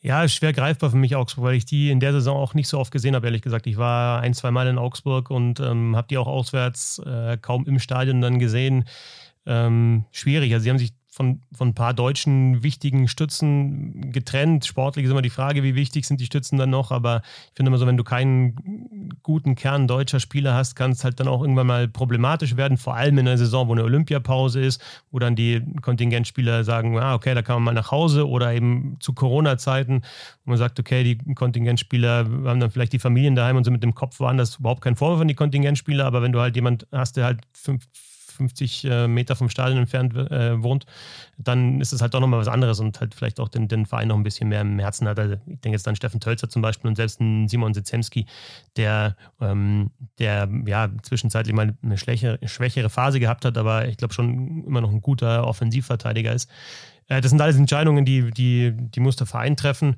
Ja, 0.00 0.24
ist 0.24 0.34
schwer 0.34 0.52
greifbar 0.52 0.90
für 0.90 0.96
mich 0.96 1.16
Augsburg, 1.16 1.44
weil 1.44 1.54
ich 1.54 1.64
die 1.64 1.90
in 1.90 2.00
der 2.00 2.12
Saison 2.12 2.36
auch 2.36 2.54
nicht 2.54 2.68
so 2.68 2.78
oft 2.78 2.92
gesehen 2.92 3.14
habe, 3.14 3.26
ehrlich 3.26 3.42
gesagt. 3.42 3.66
Ich 3.66 3.76
war 3.76 4.20
ein, 4.20 4.34
zwei 4.34 4.50
Mal 4.50 4.68
in 4.68 4.78
Augsburg 4.78 5.30
und 5.30 5.60
ähm, 5.60 5.96
habe 5.96 6.08
die 6.08 6.18
auch 6.18 6.28
auswärts 6.28 6.98
äh, 7.00 7.36
kaum 7.40 7.66
im 7.66 7.78
Stadion 7.78 8.20
dann 8.20 8.38
gesehen. 8.38 8.84
Ähm, 9.46 10.04
schwierig. 10.12 10.52
Also 10.52 10.64
sie 10.64 10.70
haben 10.70 10.78
sich 10.78 10.92
von, 11.16 11.40
von 11.50 11.68
ein 11.68 11.74
paar 11.74 11.94
deutschen 11.94 12.62
wichtigen 12.62 13.08
Stützen 13.08 14.12
getrennt. 14.12 14.66
Sportlich 14.66 15.06
ist 15.06 15.10
immer 15.10 15.22
die 15.22 15.30
Frage, 15.30 15.62
wie 15.62 15.74
wichtig 15.74 16.06
sind 16.06 16.20
die 16.20 16.26
Stützen 16.26 16.58
dann 16.58 16.68
noch. 16.68 16.90
Aber 16.90 17.22
ich 17.24 17.52
finde 17.54 17.70
immer 17.70 17.78
so, 17.78 17.86
wenn 17.86 17.96
du 17.96 18.04
keinen 18.04 19.16
guten 19.22 19.54
Kern 19.54 19.88
deutscher 19.88 20.20
Spieler 20.20 20.52
hast, 20.52 20.76
kann 20.76 20.90
es 20.90 21.04
halt 21.04 21.18
dann 21.18 21.26
auch 21.26 21.40
irgendwann 21.40 21.68
mal 21.68 21.88
problematisch 21.88 22.58
werden. 22.58 22.76
Vor 22.76 22.96
allem 22.96 23.16
in 23.16 23.26
einer 23.26 23.38
Saison, 23.38 23.66
wo 23.66 23.72
eine 23.72 23.84
Olympiapause 23.84 24.60
ist, 24.60 24.82
wo 25.10 25.18
dann 25.18 25.36
die 25.36 25.62
Kontingentspieler 25.80 26.64
sagen, 26.64 26.98
ah, 26.98 27.14
okay, 27.14 27.34
da 27.34 27.40
kann 27.40 27.56
man 27.56 27.64
mal 27.64 27.80
nach 27.80 27.90
Hause 27.90 28.28
oder 28.28 28.52
eben 28.52 28.98
zu 29.00 29.14
Corona-Zeiten, 29.14 30.02
wo 30.44 30.50
man 30.50 30.58
sagt, 30.58 30.78
okay, 30.78 31.02
die 31.02 31.34
Kontingentspieler 31.34 32.26
haben 32.44 32.60
dann 32.60 32.70
vielleicht 32.70 32.92
die 32.92 32.98
Familien 32.98 33.34
daheim 33.34 33.56
und 33.56 33.64
sind 33.64 33.72
mit 33.72 33.82
dem 33.82 33.94
Kopf 33.94 34.20
woanders. 34.20 34.56
Überhaupt 34.56 34.82
kein 34.82 34.96
Vorwurf 34.96 35.22
an 35.22 35.28
die 35.28 35.34
Kontingentspieler, 35.34 36.04
aber 36.04 36.20
wenn 36.20 36.32
du 36.32 36.40
halt 36.40 36.56
jemand 36.56 36.86
hast, 36.92 37.16
der 37.16 37.24
halt 37.24 37.40
fünf 37.54 37.86
50 38.36 38.84
äh, 38.84 39.08
Meter 39.08 39.36
vom 39.36 39.48
Stadion 39.48 39.78
entfernt 39.78 40.14
äh, 40.14 40.62
wohnt, 40.62 40.86
dann 41.38 41.80
ist 41.80 41.92
es 41.92 42.00
halt 42.00 42.14
doch 42.14 42.20
nochmal 42.20 42.40
was 42.40 42.48
anderes 42.48 42.80
und 42.80 43.00
halt 43.00 43.14
vielleicht 43.14 43.40
auch 43.40 43.48
den, 43.48 43.68
den 43.68 43.86
Verein 43.86 44.08
noch 44.08 44.16
ein 44.16 44.22
bisschen 44.22 44.48
mehr 44.48 44.60
im 44.60 44.78
Herzen 44.78 45.08
hat. 45.08 45.18
Also 45.18 45.34
ich 45.34 45.60
denke 45.60 45.76
jetzt 45.76 45.88
an 45.88 45.96
Steffen 45.96 46.20
Tölzer 46.20 46.48
zum 46.48 46.62
Beispiel 46.62 46.88
und 46.88 46.96
selbst 46.96 47.18
Simon 47.18 47.74
Sitzemski, 47.74 48.26
der, 48.76 49.16
ähm, 49.40 49.90
der 50.18 50.48
ja 50.66 50.88
zwischenzeitlich 51.02 51.54
mal 51.54 51.76
eine 51.82 51.98
schwächere, 51.98 52.38
schwächere 52.46 52.90
Phase 52.90 53.20
gehabt 53.20 53.44
hat, 53.44 53.58
aber 53.58 53.88
ich 53.88 53.96
glaube 53.96 54.14
schon 54.14 54.64
immer 54.64 54.80
noch 54.80 54.90
ein 54.90 55.00
guter 55.00 55.46
Offensivverteidiger 55.46 56.32
ist. 56.32 56.50
Äh, 57.08 57.20
das 57.20 57.30
sind 57.30 57.40
alles 57.40 57.56
Entscheidungen, 57.56 58.04
die, 58.04 58.30
die, 58.30 58.72
die 58.76 59.00
muss 59.00 59.16
der 59.16 59.26
Verein 59.26 59.56
treffen. 59.56 59.96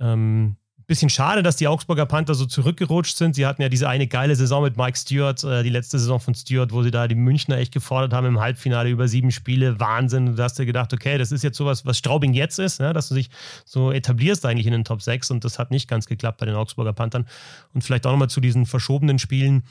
Ähm, 0.00 0.56
Bisschen 0.92 1.08
schade, 1.08 1.42
dass 1.42 1.56
die 1.56 1.68
Augsburger 1.68 2.04
Panther 2.04 2.34
so 2.34 2.44
zurückgerutscht 2.44 3.16
sind. 3.16 3.34
Sie 3.34 3.46
hatten 3.46 3.62
ja 3.62 3.70
diese 3.70 3.88
eine 3.88 4.06
geile 4.06 4.36
Saison 4.36 4.62
mit 4.62 4.76
Mike 4.76 4.98
Stewart, 4.98 5.42
äh, 5.42 5.62
die 5.62 5.70
letzte 5.70 5.98
Saison 5.98 6.20
von 6.20 6.34
Stewart, 6.34 6.70
wo 6.70 6.82
sie 6.82 6.90
da 6.90 7.08
die 7.08 7.14
Münchner 7.14 7.56
echt 7.56 7.72
gefordert 7.72 8.12
haben 8.12 8.26
im 8.26 8.38
Halbfinale 8.38 8.90
über 8.90 9.08
sieben 9.08 9.30
Spiele. 9.30 9.80
Wahnsinn. 9.80 10.36
Du 10.36 10.42
hast 10.42 10.58
dir 10.58 10.66
gedacht, 10.66 10.92
okay, 10.92 11.16
das 11.16 11.32
ist 11.32 11.42
jetzt 11.44 11.56
sowas, 11.56 11.86
was 11.86 11.96
Straubing 11.96 12.34
jetzt 12.34 12.58
ist, 12.58 12.78
ne? 12.78 12.92
dass 12.92 13.08
du 13.08 13.14
dich 13.14 13.30
so 13.64 13.90
etablierst 13.90 14.44
eigentlich 14.44 14.66
in 14.66 14.72
den 14.72 14.84
Top 14.84 15.00
6 15.00 15.30
und 15.30 15.46
das 15.46 15.58
hat 15.58 15.70
nicht 15.70 15.88
ganz 15.88 16.04
geklappt 16.04 16.36
bei 16.40 16.44
den 16.44 16.56
Augsburger 16.56 16.92
Panthern. 16.92 17.26
Und 17.72 17.82
vielleicht 17.82 18.06
auch 18.06 18.10
nochmal 18.10 18.28
zu 18.28 18.42
diesen 18.42 18.66
verschobenen 18.66 19.18
Spielen. 19.18 19.62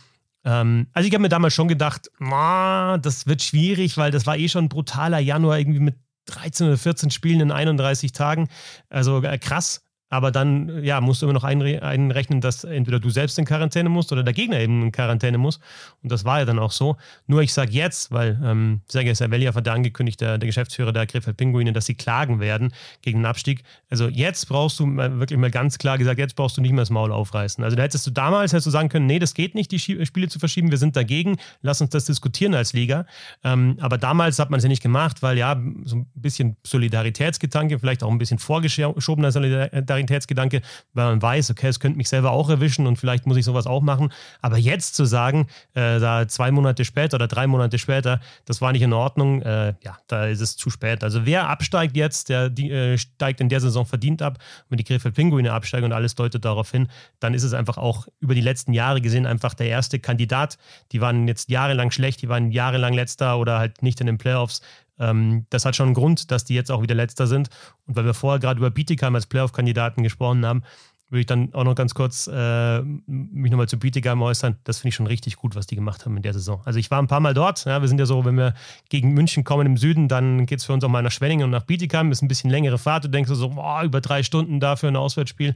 Ähm, 0.43 0.88
also 0.91 1.07
ich 1.07 1.13
habe 1.13 1.22
mir 1.22 1.30
damals 1.30 1.53
schon 1.53 1.67
gedacht, 1.67 2.09
das 2.19 3.28
wird 3.28 3.43
schwierig, 3.43 3.95
weil 3.95 4.09
das 4.09 4.26
war 4.26 4.38
eh 4.38 4.49
schon 4.49 4.65
ein 4.65 4.69
brutaler 4.69 5.19
Januar 5.19 5.59
irgendwie 5.59 5.82
mit 5.82 5.97
13 6.26 6.65
oder 6.65 6.78
14 6.80 7.11
Spielen 7.11 7.41
in 7.41 7.51
31 7.51 8.11
Tagen. 8.11 8.49
Also 8.89 9.22
äh, 9.22 9.38
krass. 9.38 9.84
Aber 10.12 10.30
dann 10.30 10.84
ja, 10.84 10.99
musst 10.99 11.22
du 11.22 11.26
immer 11.26 11.34
noch 11.34 11.45
einre 11.45 11.82
einrechnen, 11.82 12.41
dass 12.41 12.66
entweder 12.66 12.99
du 12.99 13.09
selbst 13.09 13.39
in 13.39 13.45
Quarantäne 13.45 13.88
musst 13.88 14.12
oder 14.12 14.24
der 14.24 14.34
Gegner 14.34 14.59
eben 14.59 14.84
in 14.84 14.91
Quarantäne 14.91 15.38
muss. 15.38 15.62
Und 16.03 16.12
das 16.12 16.26
war 16.26 16.39
ja 16.39 16.45
dann 16.45 16.59
auch 16.59 16.74
so. 16.74 16.97
Nur 17.28 17.41
ich 17.41 17.53
sage 17.53 17.72
jetzt, 17.72 18.12
weil 18.12 18.38
ähm, 18.43 18.82
Sergej 18.89 19.16
Saveljev 19.16 19.55
hat 19.55 19.68
da 19.68 19.74
angekündigt, 19.74 20.20
der, 20.20 20.38
der 20.38 20.47
Geschäftsführer 20.47 20.91
der 20.91 21.07
Krefeld 21.07 21.38
Pinguine, 21.38 21.72
dass 21.72 21.86
sie 21.86 21.95
klagen 21.95 22.41
werden 22.41 22.74
gegen 23.01 23.20
den 23.20 23.26
Abstieg. 23.26 23.64
Also 23.89 24.09
jetzt 24.09 24.49
brauchst 24.49 24.80
du 24.82 24.86
mal, 24.86 25.18
wirklich 25.18 25.39
mal 25.39 25.49
ganz 25.49 25.78
klar 25.78 25.97
gesagt, 25.97 26.20
jetzt 26.20 26.36
brauchst 26.36 26.57
du 26.57 26.62
nicht 26.62 26.74
mehr 26.74 26.82
das 26.82 26.89
Maul 26.89 27.14
aufreißen. 27.14 27.64
Also 27.64 27.78
da 27.78 27.84
hättest 27.84 28.05
du 28.05 28.12
damals 28.12 28.51
hättest 28.51 28.68
du 28.68 28.72
sagen 28.72 28.89
können, 28.89 29.05
nee, 29.05 29.20
das 29.20 29.34
geht 29.34 29.55
nicht, 29.55 29.72
die 29.72 29.80
Spiele 29.80 30.28
zu 30.28 30.39
verschieben, 30.39 30.72
wir 30.72 30.78
sind 30.78 30.97
dagegen, 30.97 31.38
lass 31.62 31.80
uns 31.80 31.91
das 31.91 32.03
diskutieren 32.03 32.53
als 32.53 32.74
Liga. 32.74 33.05
Ähm, 33.45 33.78
aber 33.80 33.97
damals 33.97 34.39
hat 34.39 34.49
man 34.49 34.57
es 34.57 34.64
ja 34.66 34.70
nicht 34.70 34.84
gemacht, 34.84 35.24
weil 35.24 35.38
ja, 35.38 35.57
so 35.86 35.95
ein 35.95 36.05
bisschen 36.16 36.57
Solidaritätsgedanke, 36.68 37.80
vielleicht 37.80 38.03
auch 38.03 38.12
ein 38.12 38.18
bisschen 38.18 38.39
vorgeschobener 38.39 39.32
Solidarität 39.32 40.01
Solidaritätsgedanke, 40.08 40.62
weil 40.93 41.06
man 41.06 41.22
weiß, 41.22 41.52
okay, 41.52 41.68
es 41.68 41.80
könnte 41.80 41.97
mich 41.97 42.10
selber 42.10 42.32
auch 42.32 42.49
erwischen 42.49 42.88
und 42.88 42.97
vielleicht 42.97 43.26
muss 43.26 43.38
ich 43.38 43.45
sowas 43.45 43.68
auch 43.68 43.82
machen. 43.82 44.12
Aber 44.41 44.58
jetzt 44.58 44.95
zu 44.95 45.06
sagen, 45.06 45.47
äh, 45.74 45.99
da 45.99 46.28
zwei 46.28 46.52
Monate 46.52 46.86
später 46.86 47.16
oder 47.16 47.28
drei 47.28 47.47
Monate 47.47 47.78
später, 47.78 48.20
das 48.45 48.62
war 48.62 48.72
nicht 48.72 48.82
in 48.82 48.93
Ordnung, 48.93 49.41
äh, 49.41 49.74
ja, 49.84 49.97
da 50.08 50.26
ist 50.26 50.41
es 50.41 50.58
zu 50.58 50.70
spät. 50.70 51.04
Also 51.04 51.26
wer 51.26 51.49
absteigt 51.49 51.95
jetzt, 51.95 52.30
der 52.30 52.49
die, 52.49 52.72
äh, 52.72 52.97
steigt 52.97 53.41
in 53.41 53.49
der 53.49 53.62
Saison 53.62 53.86
verdient 53.86 54.22
ab. 54.22 54.38
Wenn 54.70 54.78
die 54.78 54.84
Krefeld 54.84 55.16
Pinguine 55.16 55.54
absteigen 55.54 55.86
und 55.86 55.93
alles 55.93 56.16
deutet 56.16 56.45
darauf 56.45 56.72
hin, 56.72 56.88
dann 57.20 57.34
ist 57.34 57.43
es 57.43 57.54
einfach 57.54 57.78
auch 57.78 58.08
über 58.20 58.36
die 58.36 58.41
letzten 58.41 58.74
Jahre 58.74 59.02
gesehen 59.02 59.26
einfach 59.26 59.54
der 59.54 59.68
erste 59.68 59.99
Kandidat. 59.99 60.58
Die 60.91 61.02
waren 61.02 61.28
jetzt 61.28 61.49
jahrelang 61.49 61.91
schlecht, 61.91 62.22
die 62.22 62.30
waren 62.30 62.52
jahrelang 62.52 62.93
letzter 62.93 63.38
oder 63.38 63.60
halt 63.60 63.84
nicht 63.84 63.99
in 64.02 64.08
den 64.08 64.18
Playoffs. 64.18 64.62
Ähm, 65.02 65.45
das 65.49 65.66
hat 65.66 65.76
schon 65.76 65.88
einen 65.88 65.95
Grund, 65.95 66.32
dass 66.32 66.45
die 66.45 66.54
jetzt 66.54 66.72
auch 66.72 66.82
wieder 66.82 66.95
letzter 66.95 67.28
sind. 67.28 67.49
Und 67.88 67.95
weil 67.95 68.06
wir 68.06 68.14
vorher 68.14 68.39
gerade 68.39 68.60
über 68.60 68.70
Bietigheim 68.70 69.16
als 69.16 69.26
Playoff-Kandidaten 69.26 70.04
gesprochen 70.04 70.45
haben, 70.45 70.64
würde 71.12 71.20
ich 71.20 71.26
dann 71.26 71.54
auch 71.54 71.66
noch 71.66 71.76
ganz 71.76 71.93
kurz 71.93 72.28
äh, 72.28 72.82
mich 72.82 73.52
nochmal 73.52 73.68
zu 73.68 73.78
Bietigheim 73.78 74.22
äußern. 74.22 74.56
Das 74.64 74.80
finde 74.80 74.89
ich 74.89 74.95
schon 74.95 75.08
richtig 75.08 75.36
gut, 75.36 75.56
was 75.56 75.68
die 75.68 75.76
gemacht 75.76 76.06
haben 76.06 76.16
in 76.16 76.24
der 76.24 76.32
Saison. 76.32 76.62
Also 76.64 76.80
ich 76.80 76.89
war 76.89 77.02
ein 77.02 77.08
paar 77.08 77.20
Mal 77.20 77.34
dort. 77.34 77.66
Ja, 77.66 77.82
wir 77.82 77.89
sind 77.89 77.99
ja 77.99 78.06
so, 78.06 78.24
wenn 78.24 78.38
wir 78.38 78.54
gegen 78.88 79.14
München 79.14 79.43
kommen 79.43 79.66
im 79.66 79.76
Süden, 79.76 80.08
dann 80.08 80.45
geht 80.45 80.60
es 80.60 80.66
für 80.66 80.72
uns 80.72 80.86
auch 80.86 80.89
mal 80.89 81.04
nach 81.04 81.12
Schwenningen 81.12 81.43
und 81.43 81.52
nach 81.52 81.64
Bietigheim. 81.64 82.14
Ist 82.14 82.22
ein 82.22 82.30
bisschen 82.30 82.49
längere 82.49 82.78
Fahrt. 82.78 83.04
Du 83.04 83.10
denkst 83.10 83.30
so, 83.30 83.49
boah, 83.49 83.84
über 83.84 83.99
drei 83.99 84.24
Stunden 84.24 84.62
dafür 84.62 84.88
ein 84.88 84.95
Auswärtsspiel. 84.95 85.54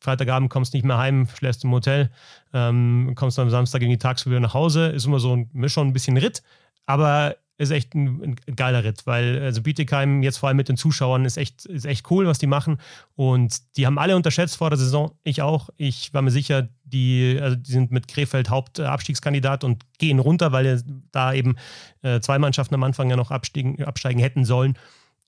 Freitagabend 0.00 0.50
kommst 0.50 0.74
nicht 0.74 0.84
mehr 0.84 0.98
heim, 0.98 1.28
schläfst 1.38 1.62
im 1.62 1.70
Hotel, 1.70 2.10
ähm, 2.52 3.12
kommst 3.14 3.38
am 3.38 3.48
Samstag 3.48 3.82
in 3.82 3.90
die 3.90 3.98
Tagsüber 3.98 4.40
nach 4.40 4.54
Hause. 4.54 4.88
Ist 4.88 5.06
immer 5.06 5.20
so 5.20 5.36
ein, 5.36 5.68
schon 5.68 5.86
ein 5.86 5.92
bisschen 5.92 6.16
Ritt. 6.16 6.42
Aber 6.84 7.36
ist 7.58 7.70
echt 7.70 7.94
ein, 7.94 8.36
ein, 8.46 8.56
geiler 8.56 8.84
Ritt, 8.84 9.06
weil 9.06 9.40
also 9.42 9.62
Bietigheim 9.62 10.22
jetzt 10.22 10.36
vor 10.38 10.48
allem 10.48 10.56
mit 10.56 10.68
den 10.68 10.76
Zuschauern 10.76 11.24
ist 11.24 11.36
echt, 11.36 11.64
ist 11.64 11.86
echt 11.86 12.10
cool, 12.10 12.26
was 12.26 12.38
die 12.38 12.46
machen. 12.46 12.78
Und 13.14 13.76
die 13.76 13.86
haben 13.86 13.98
alle 13.98 14.14
unterschätzt 14.14 14.56
vor 14.56 14.70
der 14.70 14.78
Saison. 14.78 15.12
Ich 15.22 15.42
auch. 15.42 15.70
Ich 15.76 16.12
war 16.12 16.22
mir 16.22 16.30
sicher, 16.30 16.68
die, 16.84 17.38
also 17.40 17.56
die 17.56 17.70
sind 17.70 17.90
mit 17.90 18.08
Krefeld 18.08 18.50
Hauptabstiegskandidat 18.50 19.64
und 19.64 19.84
gehen 19.98 20.18
runter, 20.18 20.52
weil 20.52 20.82
da 21.12 21.32
eben 21.32 21.56
äh, 22.02 22.20
zwei 22.20 22.38
Mannschaften 22.38 22.74
am 22.74 22.82
Anfang 22.82 23.08
ja 23.08 23.16
noch 23.16 23.30
absteigen, 23.30 23.82
absteigen 23.84 24.20
hätten 24.20 24.44
sollen. 24.44 24.78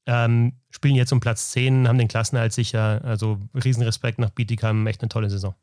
Ähm, 0.06 0.54
spielen 0.70 0.96
jetzt 0.96 1.12
um 1.12 1.20
Platz 1.20 1.50
10, 1.50 1.88
haben 1.88 1.98
den 1.98 2.08
Klassenerhalt 2.08 2.52
sicher. 2.52 3.00
Also 3.04 3.38
Riesenrespekt 3.54 4.18
nach 4.18 4.30
Bietigheim, 4.30 4.86
echt 4.86 5.02
eine 5.02 5.08
tolle 5.08 5.30
Saison. 5.30 5.54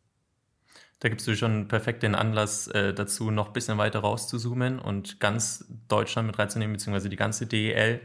Da 1.06 1.10
gibst 1.10 1.28
du 1.28 1.36
schon 1.36 1.68
perfekt 1.68 2.02
den 2.02 2.16
Anlass 2.16 2.66
äh, 2.66 2.92
dazu, 2.92 3.30
noch 3.30 3.46
ein 3.50 3.54
bisschen 3.54 3.78
weiter 3.78 4.00
rauszuzoomen 4.00 4.80
und 4.80 5.20
ganz 5.20 5.64
Deutschland 5.88 6.26
mit 6.26 6.40
reinzunehmen, 6.40 6.74
beziehungsweise 6.74 7.10
die 7.10 7.16
ganze 7.16 7.46
DEL. 7.46 8.02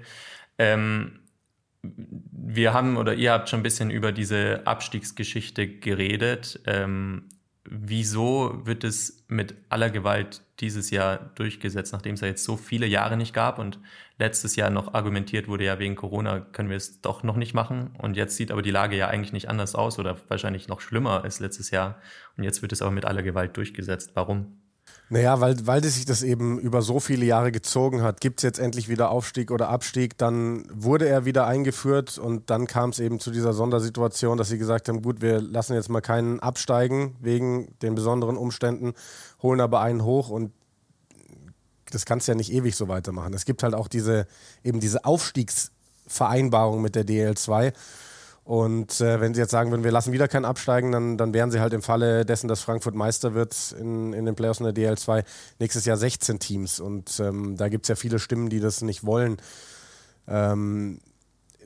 Ähm, 0.59 1.21
wir 1.81 2.75
haben 2.75 2.99
oder 2.99 3.15
ihr 3.15 3.33
habt 3.33 3.49
schon 3.49 3.61
ein 3.61 3.63
bisschen 3.63 3.91
über 3.91 4.13
diese 4.13 4.67
Abstiegsgeschichte 4.67 5.67
geredet. 5.67 6.61
Ähm, 6.67 7.31
wieso 7.65 8.67
wird 8.67 8.85
es 8.85 9.25
mit 9.29 9.55
aller 9.69 9.91
Gewalt 9.91 10.43
dieses 10.61 10.91
Jahr 10.91 11.31
durchgesetzt, 11.35 11.93
nachdem 11.93 12.15
es 12.15 12.21
ja 12.21 12.29
jetzt 12.29 12.45
so 12.45 12.57
viele 12.57 12.87
Jahre 12.87 13.17
nicht 13.17 13.35
gab 13.35 13.59
und 13.59 13.79
letztes 14.19 14.57
Jahr 14.57 14.71
noch 14.71 14.95
argumentiert 14.95 15.49
wurde, 15.49 15.65
ja 15.65 15.79
wegen 15.79 15.97
Corona 15.97 16.41
können 16.41 16.69
wir 16.69 16.77
es 16.77 17.01
doch 17.01 17.23
noch 17.23 17.37
nicht 17.37 17.55
machen 17.55 17.91
und 17.99 18.17
jetzt 18.17 18.37
sieht 18.37 18.51
aber 18.51 18.63
die 18.63 18.71
Lage 18.71 18.97
ja 18.97 19.09
eigentlich 19.09 19.33
nicht 19.33 19.49
anders 19.49 19.75
aus 19.75 19.99
oder 19.99 20.17
wahrscheinlich 20.29 20.69
noch 20.69 20.81
schlimmer 20.81 21.23
als 21.25 21.41
letztes 21.41 21.71
Jahr 21.71 22.01
und 22.37 22.45
jetzt 22.45 22.63
wird 22.63 22.73
es 22.73 22.83
aber 22.83 22.91
mit 22.91 23.05
aller 23.05 23.23
Gewalt 23.23 23.57
durchgesetzt. 23.57 24.13
Warum? 24.15 24.60
Naja, 25.13 25.41
weil, 25.41 25.67
weil 25.67 25.83
sich 25.83 26.05
das 26.05 26.23
eben 26.23 26.61
über 26.61 26.83
so 26.83 27.01
viele 27.01 27.25
Jahre 27.25 27.51
gezogen 27.51 28.01
hat. 28.01 28.21
Gibt 28.21 28.39
es 28.39 28.45
jetzt 28.45 28.61
endlich 28.61 28.89
wieder 28.89 29.11
Aufstieg 29.11 29.51
oder 29.51 29.69
Abstieg? 29.69 30.17
Dann 30.17 30.65
wurde 30.73 31.09
er 31.09 31.25
wieder 31.25 31.49
eingeführt 31.49 32.17
und 32.17 32.49
dann 32.49 32.69
kam 32.69 32.91
es 32.91 33.01
eben 33.01 33.19
zu 33.19 33.33
dieser 33.33 33.53
Sondersituation, 33.53 34.39
dass 34.39 34.51
sie 34.51 34.59
gesagt 34.59 34.89
haben, 34.89 35.03
gut, 35.03 35.21
wir 35.21 35.41
lassen 35.41 35.75
jetzt 35.75 35.89
mal 35.89 36.01
keinen 36.01 36.39
absteigen 36.39 37.17
wegen 37.19 37.75
den 37.83 37.97
besonderen 37.97 38.37
Umständen, 38.37 38.93
holen 39.43 39.61
aber 39.61 39.81
einen 39.81 40.05
hoch 40.05 40.31
und 40.31 40.53
das 41.91 42.07
kannst 42.07 42.29
du 42.29 42.33
ja 42.33 42.37
nicht 42.37 42.53
ewig 42.53 42.77
so 42.77 42.87
weitermachen. 42.87 43.35
Es 43.35 43.45
gibt 43.45 43.65
halt 43.65 43.75
auch 43.75 43.89
diese, 43.89 44.29
eben 44.63 44.79
diese 44.79 45.05
Aufstiegsvereinbarung 45.05 46.81
mit 46.81 46.95
der 46.95 47.05
DL2 47.05 47.73
und 48.45 49.01
äh, 49.01 49.21
wenn 49.21 49.35
Sie 49.35 49.41
jetzt 49.41 49.51
sagen 49.51 49.71
würden, 49.71 49.85
wir 49.85 49.93
lassen 49.93 50.13
wieder 50.13 50.27
keinen 50.27 50.45
absteigen, 50.45 50.93
dann, 50.93 51.17
dann 51.17 51.35
wären 51.35 51.51
Sie 51.51 51.61
halt 51.61 51.73
im 51.73 51.83
Falle 51.83 52.25
dessen, 52.25 52.49
dass 52.49 52.63
Frankfurt 52.63 52.95
Meister 52.95 53.35
wird 53.35 53.75
in, 53.79 54.13
in 54.13 54.25
den 54.25 54.35
Playoffs 54.35 54.61
in 54.61 54.73
der 54.73 54.75
DL2 54.75 55.25
nächstes 55.59 55.85
Jahr 55.85 55.97
16 55.97 56.39
Teams. 56.39 56.81
Und 56.81 57.21
ähm, 57.21 57.57
da 57.57 57.69
gibt 57.69 57.85
es 57.85 57.89
ja 57.89 57.95
viele 57.95 58.19
Stimmen, 58.19 58.49
die 58.49 58.61
das 58.61 58.83
nicht 58.83 59.05
wollen. 59.05 59.37
Ähm, 60.27 61.01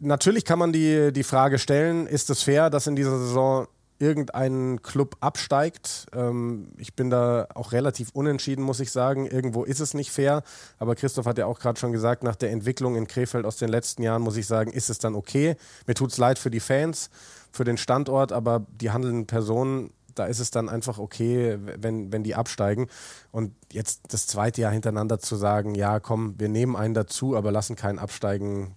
natürlich 0.01 0.45
kann 0.45 0.59
man 0.59 0.72
die, 0.72 1.12
die 1.12 1.22
Frage 1.22 1.59
stellen, 1.59 2.07
ist 2.07 2.29
es 2.31 2.43
fair, 2.43 2.70
dass 2.70 2.87
in 2.87 2.97
dieser 2.97 3.18
Saison 3.18 3.66
irgendein 4.05 4.82
Club 4.82 5.16
absteigt. 5.20 6.07
Ähm, 6.14 6.68
ich 6.76 6.94
bin 6.94 7.09
da 7.09 7.46
auch 7.55 7.72
relativ 7.72 8.11
unentschieden, 8.12 8.62
muss 8.62 8.80
ich 8.80 8.92
sagen. 8.92 9.26
Irgendwo 9.26 9.64
ist 9.64 9.80
es 9.80 9.94
nicht 9.94 10.11
fair. 10.11 10.42
Aber 10.78 10.94
Christoph 10.94 11.24
hat 11.24 11.38
ja 11.38 11.46
auch 11.46 11.59
gerade 11.59 11.80
schon 11.80 11.92
gesagt, 11.92 12.22
nach 12.22 12.36
der 12.36 12.50
Entwicklung 12.50 12.96
in 12.96 13.07
Krefeld 13.07 13.46
aus 13.46 13.57
den 13.57 13.70
letzten 13.70 14.02
Jahren, 14.02 14.20
muss 14.20 14.36
ich 14.36 14.46
sagen, 14.46 14.70
ist 14.72 14.90
es 14.90 14.98
dann 14.98 15.14
okay. 15.14 15.57
Mir 15.86 15.94
tut 15.94 16.12
es 16.12 16.18
leid 16.18 16.38
für 16.38 16.50
die 16.50 16.61
Fans, 16.61 17.09
für 17.50 17.64
den 17.64 17.78
Standort, 17.78 18.30
aber 18.30 18.66
die 18.80 18.90
handelnden 18.90 19.26
Personen, 19.26 19.90
da 20.14 20.26
ist 20.26 20.38
es 20.38 20.50
dann 20.50 20.68
einfach 20.68 20.98
okay, 20.98 21.59
wenn, 21.78 22.12
wenn 22.12 22.22
die 22.22 22.34
absteigen. 22.34 22.88
Und 23.32 23.52
jetzt 23.72 24.02
das 24.11 24.26
zweite 24.26 24.61
Jahr 24.61 24.72
hintereinander 24.72 25.18
zu 25.18 25.36
sagen, 25.36 25.74
ja, 25.74 25.98
komm, 25.98 26.34
wir 26.38 26.50
nehmen 26.50 26.76
einen 26.76 26.94
dazu, 26.94 27.36
aber 27.36 27.50
lassen 27.50 27.74
keinen 27.74 27.98
absteigen, 27.98 28.74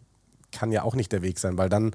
kann 0.53 0.71
ja 0.71 0.83
auch 0.83 0.95
nicht 0.95 1.11
der 1.11 1.21
Weg 1.21 1.37
sein, 1.37 1.57
weil 1.57 1.69
dann 1.69 1.93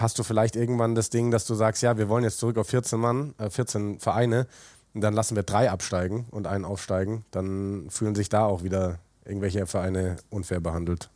hast 0.00 0.18
du 0.18 0.22
vielleicht 0.22 0.56
irgendwann 0.56 0.94
das 0.94 1.10
Ding, 1.10 1.30
dass 1.30 1.44
du 1.46 1.54
sagst, 1.54 1.82
ja, 1.82 1.96
wir 1.98 2.08
wollen 2.08 2.24
jetzt 2.24 2.38
zurück 2.38 2.58
auf 2.58 2.68
14 2.68 2.98
Mann, 2.98 3.34
äh, 3.38 3.50
14 3.50 4.00
Vereine, 4.00 4.46
und 4.92 5.02
dann 5.02 5.14
lassen 5.14 5.36
wir 5.36 5.44
drei 5.44 5.70
absteigen 5.70 6.26
und 6.30 6.46
einen 6.46 6.64
aufsteigen, 6.64 7.24
dann 7.30 7.88
fühlen 7.90 8.14
sich 8.14 8.28
da 8.28 8.44
auch 8.44 8.64
wieder 8.64 8.98
irgendwelche 9.24 9.66
Vereine 9.66 10.16
unfair 10.30 10.60
behandelt. 10.60 11.10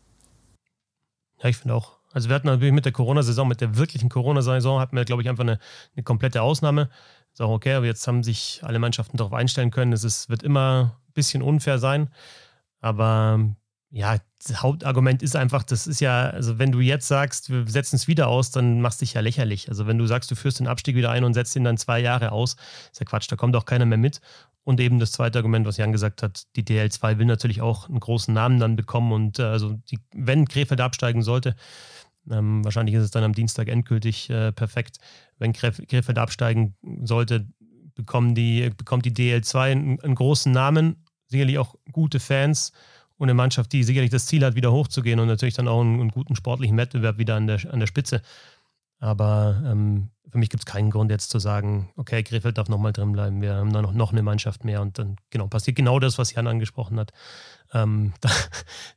Ja, 1.42 1.48
ich 1.48 1.56
finde 1.56 1.74
auch. 1.74 1.98
Also 2.12 2.28
wir 2.28 2.36
hatten 2.36 2.46
natürlich 2.46 2.72
mit 2.72 2.84
der 2.84 2.92
Corona-Saison, 2.92 3.48
mit 3.48 3.60
der 3.60 3.76
wirklichen 3.76 4.08
Corona-Saison, 4.08 4.78
hatten 4.78 4.94
wir, 4.94 5.04
glaube 5.04 5.22
ich, 5.22 5.28
einfach 5.28 5.42
eine, 5.42 5.58
eine 5.96 6.04
komplette 6.04 6.42
Ausnahme. 6.42 6.88
Ist 7.32 7.42
auch 7.42 7.50
okay, 7.50 7.74
aber 7.74 7.86
jetzt 7.86 8.06
haben 8.06 8.22
sich 8.22 8.60
alle 8.62 8.78
Mannschaften 8.78 9.16
darauf 9.16 9.32
einstellen 9.32 9.72
können. 9.72 9.92
Es 9.92 10.04
ist, 10.04 10.28
wird 10.28 10.44
immer 10.44 10.96
ein 11.08 11.12
bisschen 11.14 11.42
unfair 11.42 11.80
sein. 11.80 12.10
Aber 12.80 13.40
ja, 13.90 14.18
das 14.44 14.62
Hauptargument 14.62 15.22
ist 15.22 15.36
einfach, 15.36 15.62
das 15.62 15.86
ist 15.86 16.00
ja, 16.00 16.28
also 16.28 16.58
wenn 16.58 16.72
du 16.72 16.80
jetzt 16.80 17.08
sagst, 17.08 17.50
wir 17.50 17.66
setzen 17.66 17.96
es 17.96 18.08
wieder 18.08 18.28
aus, 18.28 18.50
dann 18.50 18.80
machst 18.80 19.00
du 19.00 19.04
dich 19.04 19.14
ja 19.14 19.20
lächerlich. 19.20 19.68
Also 19.68 19.86
wenn 19.86 19.98
du 19.98 20.06
sagst, 20.06 20.30
du 20.30 20.34
führst 20.34 20.60
den 20.60 20.66
Abstieg 20.66 20.96
wieder 20.96 21.10
ein 21.10 21.24
und 21.24 21.34
setzt 21.34 21.56
ihn 21.56 21.64
dann 21.64 21.76
zwei 21.76 22.00
Jahre 22.00 22.32
aus, 22.32 22.56
ist 22.92 23.00
ja 23.00 23.06
Quatsch, 23.06 23.30
da 23.30 23.36
kommt 23.36 23.56
auch 23.56 23.64
keiner 23.64 23.86
mehr 23.86 23.98
mit. 23.98 24.20
Und 24.64 24.80
eben 24.80 24.98
das 24.98 25.12
zweite 25.12 25.38
Argument, 25.38 25.66
was 25.66 25.76
Jan 25.76 25.92
gesagt 25.92 26.22
hat, 26.22 26.44
die 26.56 26.62
DL2 26.62 27.18
will 27.18 27.26
natürlich 27.26 27.60
auch 27.60 27.88
einen 27.88 28.00
großen 28.00 28.32
Namen 28.32 28.58
dann 28.58 28.76
bekommen 28.76 29.12
und 29.12 29.38
äh, 29.38 29.44
also 29.44 29.74
die, 29.90 29.98
wenn 30.14 30.48
Krefeld 30.48 30.80
absteigen 30.80 31.22
sollte, 31.22 31.54
ähm, 32.30 32.64
wahrscheinlich 32.64 32.94
ist 32.94 33.02
es 33.02 33.10
dann 33.10 33.24
am 33.24 33.34
Dienstag 33.34 33.68
endgültig 33.68 34.30
äh, 34.30 34.52
perfekt, 34.52 34.98
wenn 35.38 35.52
Krefeld 35.52 36.18
absteigen 36.18 36.74
sollte, 37.02 37.46
bekommen 37.94 38.34
die, 38.34 38.70
bekommt 38.76 39.04
die 39.04 39.12
DL2 39.12 39.58
einen, 39.58 40.00
einen 40.00 40.14
großen 40.14 40.50
Namen, 40.50 41.04
sicherlich 41.28 41.58
auch 41.58 41.74
gute 41.92 42.20
Fans 42.20 42.72
und 43.16 43.26
eine 43.26 43.34
Mannschaft, 43.34 43.72
die 43.72 43.84
sicherlich 43.84 44.10
das 44.10 44.26
Ziel 44.26 44.44
hat, 44.44 44.54
wieder 44.54 44.72
hochzugehen 44.72 45.20
und 45.20 45.28
natürlich 45.28 45.54
dann 45.54 45.68
auch 45.68 45.80
einen, 45.80 46.00
einen 46.00 46.10
guten 46.10 46.36
sportlichen 46.36 46.76
Wettbewerb 46.76 47.18
wieder 47.18 47.36
an 47.36 47.46
der, 47.46 47.60
an 47.72 47.80
der 47.80 47.86
Spitze. 47.86 48.22
Aber 48.98 49.62
ähm, 49.66 50.10
für 50.30 50.38
mich 50.38 50.50
gibt 50.50 50.62
es 50.62 50.66
keinen 50.66 50.90
Grund 50.90 51.10
jetzt 51.10 51.30
zu 51.30 51.38
sagen, 51.38 51.90
okay, 51.96 52.22
Krefeld 52.22 52.58
darf 52.58 52.68
nochmal 52.68 52.92
drin 52.92 53.12
bleiben, 53.12 53.40
wir 53.40 53.54
haben 53.54 53.72
da 53.72 53.82
noch, 53.82 53.92
noch 53.92 54.12
eine 54.12 54.22
Mannschaft 54.22 54.64
mehr 54.64 54.82
und 54.82 54.98
dann 54.98 55.16
genau 55.30 55.46
passiert 55.46 55.76
genau 55.76 56.00
das, 56.00 56.18
was 56.18 56.32
Jan 56.32 56.46
angesprochen 56.46 56.98
hat. 56.98 57.12
Ähm, 57.72 58.14
da, 58.20 58.30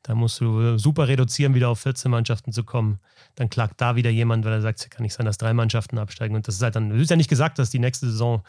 da, 0.03 0.15
musst 0.15 0.39
du 0.39 0.77
super 0.77 1.07
reduzieren, 1.07 1.53
wieder 1.53 1.69
auf 1.69 1.79
14 1.81 2.09
Mannschaften 2.09 2.53
zu 2.53 2.63
kommen. 2.63 2.99
Dann 3.35 3.49
klagt 3.49 3.81
da 3.81 3.95
wieder 3.95 4.09
jemand, 4.09 4.45
weil 4.45 4.53
er 4.53 4.61
sagt, 4.61 4.79
es 4.79 4.89
kann 4.89 5.03
nicht 5.03 5.13
sein, 5.13 5.25
dass 5.25 5.37
drei 5.37 5.53
Mannschaften 5.53 5.99
absteigen. 5.99 6.35
Und 6.35 6.47
das 6.47 6.55
ist 6.55 6.61
halt 6.63 6.75
dann, 6.75 6.91
es 6.91 7.03
ist 7.03 7.09
ja 7.11 7.17
nicht 7.17 7.29
gesagt, 7.29 7.59
dass 7.59 7.69
die 7.69 7.79
nächste 7.79 8.07
Saison 8.07 8.43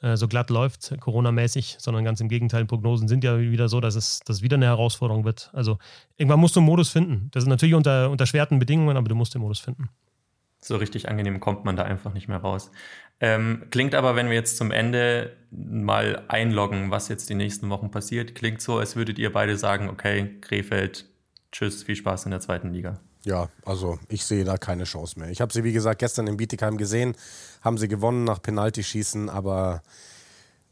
so 0.00 0.28
glatt 0.28 0.50
läuft, 0.50 0.94
Corona-mäßig, 1.00 1.76
sondern 1.80 2.04
ganz 2.04 2.20
im 2.20 2.28
Gegenteil, 2.28 2.64
Prognosen 2.66 3.08
sind 3.08 3.24
ja 3.24 3.38
wieder 3.40 3.68
so, 3.68 3.80
dass 3.80 3.96
es 3.96 4.20
dass 4.20 4.42
wieder 4.42 4.56
eine 4.56 4.66
Herausforderung 4.66 5.24
wird. 5.24 5.50
Also 5.52 5.78
irgendwann 6.16 6.38
musst 6.38 6.54
du 6.54 6.60
einen 6.60 6.68
Modus 6.68 6.90
finden. 6.90 7.30
Das 7.32 7.42
ist 7.42 7.48
natürlich 7.48 7.74
unter, 7.74 8.10
unter 8.10 8.26
schweren 8.26 8.60
Bedingungen, 8.60 8.96
aber 8.96 9.08
du 9.08 9.16
musst 9.16 9.34
den 9.34 9.42
Modus 9.42 9.58
finden. 9.58 9.88
So 10.60 10.76
richtig 10.76 11.08
angenehm 11.08 11.40
kommt 11.40 11.64
man 11.64 11.76
da 11.76 11.84
einfach 11.84 12.12
nicht 12.12 12.28
mehr 12.28 12.38
raus. 12.38 12.70
Ähm, 13.20 13.64
klingt 13.70 13.94
aber, 13.94 14.14
wenn 14.14 14.28
wir 14.28 14.34
jetzt 14.34 14.56
zum 14.56 14.70
Ende 14.70 15.36
mal 15.50 16.24
einloggen, 16.28 16.90
was 16.90 17.08
jetzt 17.08 17.28
die 17.30 17.34
nächsten 17.34 17.68
Wochen 17.70 17.90
passiert, 17.90 18.34
klingt 18.34 18.60
so, 18.60 18.78
als 18.78 18.94
würdet 18.94 19.18
ihr 19.18 19.32
beide 19.32 19.56
sagen, 19.56 19.88
okay, 19.88 20.36
Krefeld, 20.40 21.06
tschüss, 21.50 21.82
viel 21.82 21.96
Spaß 21.96 22.26
in 22.26 22.30
der 22.30 22.40
zweiten 22.40 22.72
Liga. 22.72 23.00
Ja, 23.24 23.48
also 23.64 23.98
ich 24.08 24.24
sehe 24.24 24.44
da 24.44 24.56
keine 24.56 24.84
Chance 24.84 25.18
mehr. 25.18 25.30
Ich 25.30 25.40
habe 25.40 25.52
sie, 25.52 25.64
wie 25.64 25.72
gesagt, 25.72 25.98
gestern 25.98 26.26
in 26.26 26.36
Bietigheim 26.36 26.78
gesehen, 26.78 27.16
haben 27.60 27.78
sie 27.78 27.88
gewonnen 27.88 28.24
nach 28.24 28.40
Penaltyschießen, 28.40 29.28
aber 29.28 29.82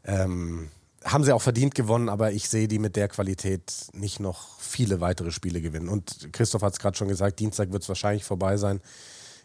ähm, 0.05 0.69
haben 1.03 1.23
sie 1.23 1.33
auch 1.33 1.41
verdient 1.41 1.75
gewonnen, 1.75 2.09
aber 2.09 2.31
ich 2.31 2.49
sehe 2.49 2.67
die 2.67 2.79
mit 2.79 2.95
der 2.95 3.07
Qualität 3.07 3.73
nicht 3.93 4.19
noch 4.19 4.59
viele 4.59 5.01
weitere 5.01 5.31
Spiele 5.31 5.61
gewinnen. 5.61 5.89
Und 5.89 6.33
Christoph 6.33 6.61
hat 6.61 6.73
es 6.73 6.79
gerade 6.79 6.97
schon 6.97 7.07
gesagt, 7.07 7.39
Dienstag 7.39 7.71
wird 7.71 7.83
es 7.83 7.89
wahrscheinlich 7.89 8.23
vorbei 8.23 8.57
sein. 8.57 8.81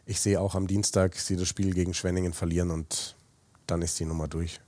Ich 0.06 0.20
sehe 0.20 0.40
auch 0.40 0.54
am 0.54 0.66
Dienstag 0.66 1.16
sie 1.16 1.36
das 1.36 1.48
Spiel 1.48 1.74
gegen 1.74 1.94
Schwenningen 1.94 2.32
verlieren 2.32 2.70
und 2.70 3.14
dann 3.66 3.82
ist 3.82 3.98
die 4.00 4.04
Nummer 4.04 4.28
durch. 4.28 4.60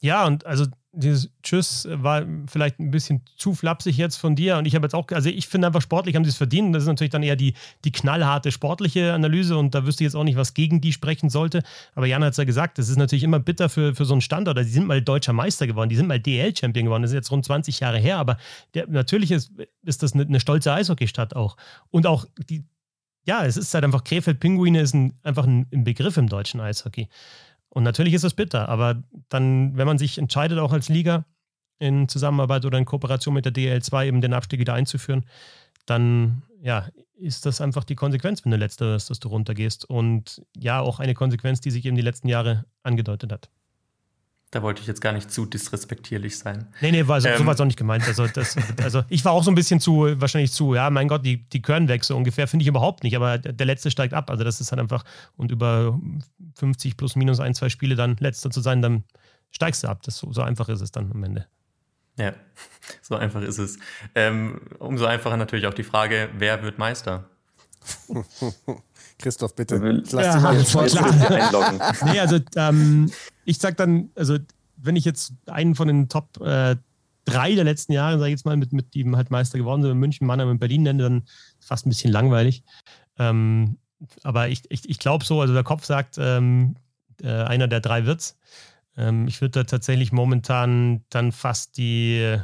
Ja, 0.00 0.26
und 0.26 0.46
also 0.46 0.66
dieses 0.96 1.30
Tschüss 1.42 1.88
war 1.90 2.24
vielleicht 2.46 2.78
ein 2.78 2.90
bisschen 2.90 3.22
zu 3.36 3.54
flapsig 3.54 3.96
jetzt 3.96 4.16
von 4.16 4.36
dir. 4.36 4.56
Und 4.58 4.66
ich 4.66 4.74
habe 4.74 4.86
jetzt 4.86 4.94
auch, 4.94 5.06
also 5.10 5.28
ich 5.28 5.48
finde 5.48 5.66
einfach 5.66 5.82
sportlich 5.82 6.16
haben 6.16 6.24
sie 6.24 6.30
es 6.30 6.36
verdient. 6.36 6.74
Das 6.74 6.84
ist 6.84 6.88
natürlich 6.88 7.10
dann 7.10 7.22
eher 7.22 7.36
die, 7.36 7.54
die 7.84 7.92
knallharte 7.92 8.52
sportliche 8.52 9.12
Analyse 9.12 9.56
und 9.56 9.74
da 9.74 9.86
wüsste 9.86 10.04
ich 10.04 10.06
jetzt 10.06 10.14
auch 10.14 10.24
nicht, 10.24 10.36
was 10.36 10.54
gegen 10.54 10.80
die 10.80 10.92
sprechen 10.92 11.30
sollte. 11.30 11.62
Aber 11.94 12.06
Jan 12.06 12.24
hat 12.24 12.32
es 12.32 12.36
ja 12.36 12.44
gesagt, 12.44 12.78
das 12.78 12.88
ist 12.88 12.96
natürlich 12.96 13.24
immer 13.24 13.40
bitter 13.40 13.68
für, 13.68 13.94
für 13.94 14.04
so 14.04 14.14
einen 14.14 14.20
Standort. 14.20 14.56
Also 14.56 14.68
die 14.68 14.74
sind 14.74 14.86
mal 14.86 15.02
deutscher 15.02 15.32
Meister 15.32 15.66
geworden, 15.66 15.88
die 15.88 15.96
sind 15.96 16.06
mal 16.06 16.20
DL-Champion 16.20 16.86
geworden. 16.86 17.02
Das 17.02 17.10
ist 17.10 17.16
jetzt 17.16 17.30
rund 17.30 17.44
20 17.44 17.80
Jahre 17.80 17.98
her, 17.98 18.18
aber 18.18 18.36
der, 18.74 18.86
natürlich 18.88 19.30
ist, 19.30 19.52
ist 19.84 20.02
das 20.02 20.14
eine, 20.14 20.22
eine 20.22 20.40
stolze 20.40 20.72
Eishockeystadt 20.72 21.34
auch. 21.36 21.56
Und 21.90 22.06
auch 22.06 22.26
die, 22.48 22.64
ja, 23.26 23.44
es 23.44 23.56
ist 23.56 23.72
halt 23.74 23.84
einfach 23.84 24.04
Krefeld-Pinguine 24.04 24.80
ist 24.80 24.94
ein, 24.94 25.14
einfach 25.22 25.44
ein, 25.46 25.66
ein 25.72 25.84
Begriff 25.84 26.16
im 26.16 26.28
deutschen 26.28 26.60
Eishockey. 26.60 27.08
Und 27.74 27.82
natürlich 27.82 28.14
ist 28.14 28.24
es 28.24 28.34
bitter, 28.34 28.68
aber 28.68 29.02
dann, 29.28 29.76
wenn 29.76 29.86
man 29.86 29.98
sich 29.98 30.16
entscheidet, 30.16 30.58
auch 30.58 30.72
als 30.72 30.88
Liga 30.88 31.26
in 31.80 32.08
Zusammenarbeit 32.08 32.64
oder 32.64 32.78
in 32.78 32.84
Kooperation 32.84 33.34
mit 33.34 33.44
der 33.44 33.52
DL2 33.52 34.06
eben 34.06 34.20
den 34.20 34.32
Abstieg 34.32 34.60
wieder 34.60 34.74
einzuführen, 34.74 35.26
dann 35.84 36.42
ja, 36.62 36.88
ist 37.16 37.46
das 37.46 37.60
einfach 37.60 37.84
die 37.84 37.96
Konsequenz, 37.96 38.44
wenn 38.44 38.52
du 38.52 38.56
letzter 38.56 38.86
wirst, 38.86 39.10
dass 39.10 39.18
du 39.20 39.28
runtergehst. 39.28 39.84
Und 39.84 40.40
ja, 40.56 40.80
auch 40.80 41.00
eine 41.00 41.14
Konsequenz, 41.14 41.60
die 41.60 41.70
sich 41.70 41.84
eben 41.84 41.96
die 41.96 42.02
letzten 42.02 42.28
Jahre 42.28 42.64
angedeutet 42.84 43.32
hat. 43.32 43.50
Da 44.54 44.62
wollte 44.62 44.80
ich 44.80 44.86
jetzt 44.86 45.00
gar 45.00 45.12
nicht 45.12 45.32
zu 45.32 45.46
disrespektierlich 45.46 46.38
sein. 46.38 46.68
Nee, 46.80 46.92
nee, 46.92 47.08
war, 47.08 47.20
so, 47.20 47.26
ähm. 47.26 47.38
so 47.38 47.44
war 47.44 47.54
es 47.54 47.60
auch 47.60 47.64
nicht 47.64 47.76
gemeint. 47.76 48.06
Also, 48.06 48.28
das, 48.28 48.56
also 48.80 49.02
ich 49.08 49.24
war 49.24 49.32
auch 49.32 49.42
so 49.42 49.50
ein 49.50 49.56
bisschen 49.56 49.80
zu, 49.80 50.06
wahrscheinlich 50.20 50.52
zu, 50.52 50.76
ja, 50.76 50.90
mein 50.90 51.08
Gott, 51.08 51.26
die, 51.26 51.38
die 51.48 51.60
können 51.60 51.88
weg 51.88 52.04
so 52.04 52.16
ungefähr, 52.16 52.46
finde 52.46 52.62
ich 52.62 52.68
überhaupt 52.68 53.02
nicht. 53.02 53.16
Aber 53.16 53.36
der 53.36 53.66
letzte 53.66 53.90
steigt 53.90 54.14
ab. 54.14 54.30
Also 54.30 54.44
das 54.44 54.60
ist 54.60 54.70
halt 54.70 54.80
einfach, 54.80 55.02
und 55.36 55.50
über 55.50 55.98
50 56.54 56.96
plus 56.96 57.16
minus 57.16 57.40
ein, 57.40 57.56
zwei 57.56 57.68
Spiele 57.68 57.96
dann 57.96 58.16
letzter 58.20 58.52
zu 58.52 58.60
sein, 58.60 58.80
dann 58.80 59.02
steigst 59.50 59.82
du 59.82 59.88
ab. 59.88 60.02
Das, 60.04 60.18
so, 60.18 60.32
so 60.32 60.42
einfach 60.42 60.68
ist 60.68 60.82
es 60.82 60.92
dann 60.92 61.10
am 61.10 61.24
Ende. 61.24 61.48
Ja, 62.16 62.32
so 63.02 63.16
einfach 63.16 63.42
ist 63.42 63.58
es. 63.58 63.76
Ähm, 64.14 64.60
umso 64.78 65.06
einfacher 65.06 65.36
natürlich 65.36 65.66
auch 65.66 65.74
die 65.74 65.82
Frage, 65.82 66.28
wer 66.38 66.62
wird 66.62 66.78
Meister? 66.78 67.28
Christoph, 69.18 69.54
bitte. 69.54 69.76
Lass 69.76 70.12
ja, 70.12 70.40
mal 70.40 70.56
jetzt 70.56 70.76
einloggen. 70.76 71.80
Nee, 72.04 72.20
also 72.20 72.38
ähm, 72.56 73.10
ich 73.44 73.58
sag 73.58 73.76
dann, 73.76 74.10
also 74.14 74.38
wenn 74.76 74.96
ich 74.96 75.04
jetzt 75.04 75.32
einen 75.46 75.74
von 75.74 75.88
den 75.88 76.08
Top 76.08 76.40
äh, 76.40 76.76
drei 77.24 77.54
der 77.54 77.64
letzten 77.64 77.92
Jahre, 77.92 78.18
sage 78.18 78.28
ich 78.28 78.32
jetzt 78.32 78.44
mal, 78.44 78.56
mit, 78.56 78.72
mit 78.72 78.94
die 78.94 79.10
halt 79.10 79.30
Meister 79.30 79.58
geworden 79.58 79.82
sind, 79.82 79.92
in 79.92 79.98
München, 79.98 80.26
Mannheim 80.26 80.48
und 80.48 80.58
Berlin 80.58 80.82
nenne, 80.82 81.02
dann 81.02 81.22
fast 81.58 81.86
ein 81.86 81.90
bisschen 81.90 82.12
langweilig. 82.12 82.62
Ähm, 83.18 83.78
aber 84.22 84.48
ich, 84.48 84.62
ich, 84.70 84.88
ich 84.88 84.98
glaube 84.98 85.24
so, 85.24 85.40
also 85.40 85.54
der 85.54 85.64
Kopf 85.64 85.84
sagt, 85.84 86.16
ähm, 86.18 86.76
äh, 87.22 87.28
einer 87.28 87.68
der 87.68 87.80
drei 87.80 88.06
wird's. 88.06 88.36
Ähm, 88.96 89.26
ich 89.26 89.40
würde 89.40 89.60
da 89.60 89.64
tatsächlich 89.64 90.12
momentan 90.12 91.04
dann 91.08 91.32
fast 91.32 91.76
die, 91.76 92.38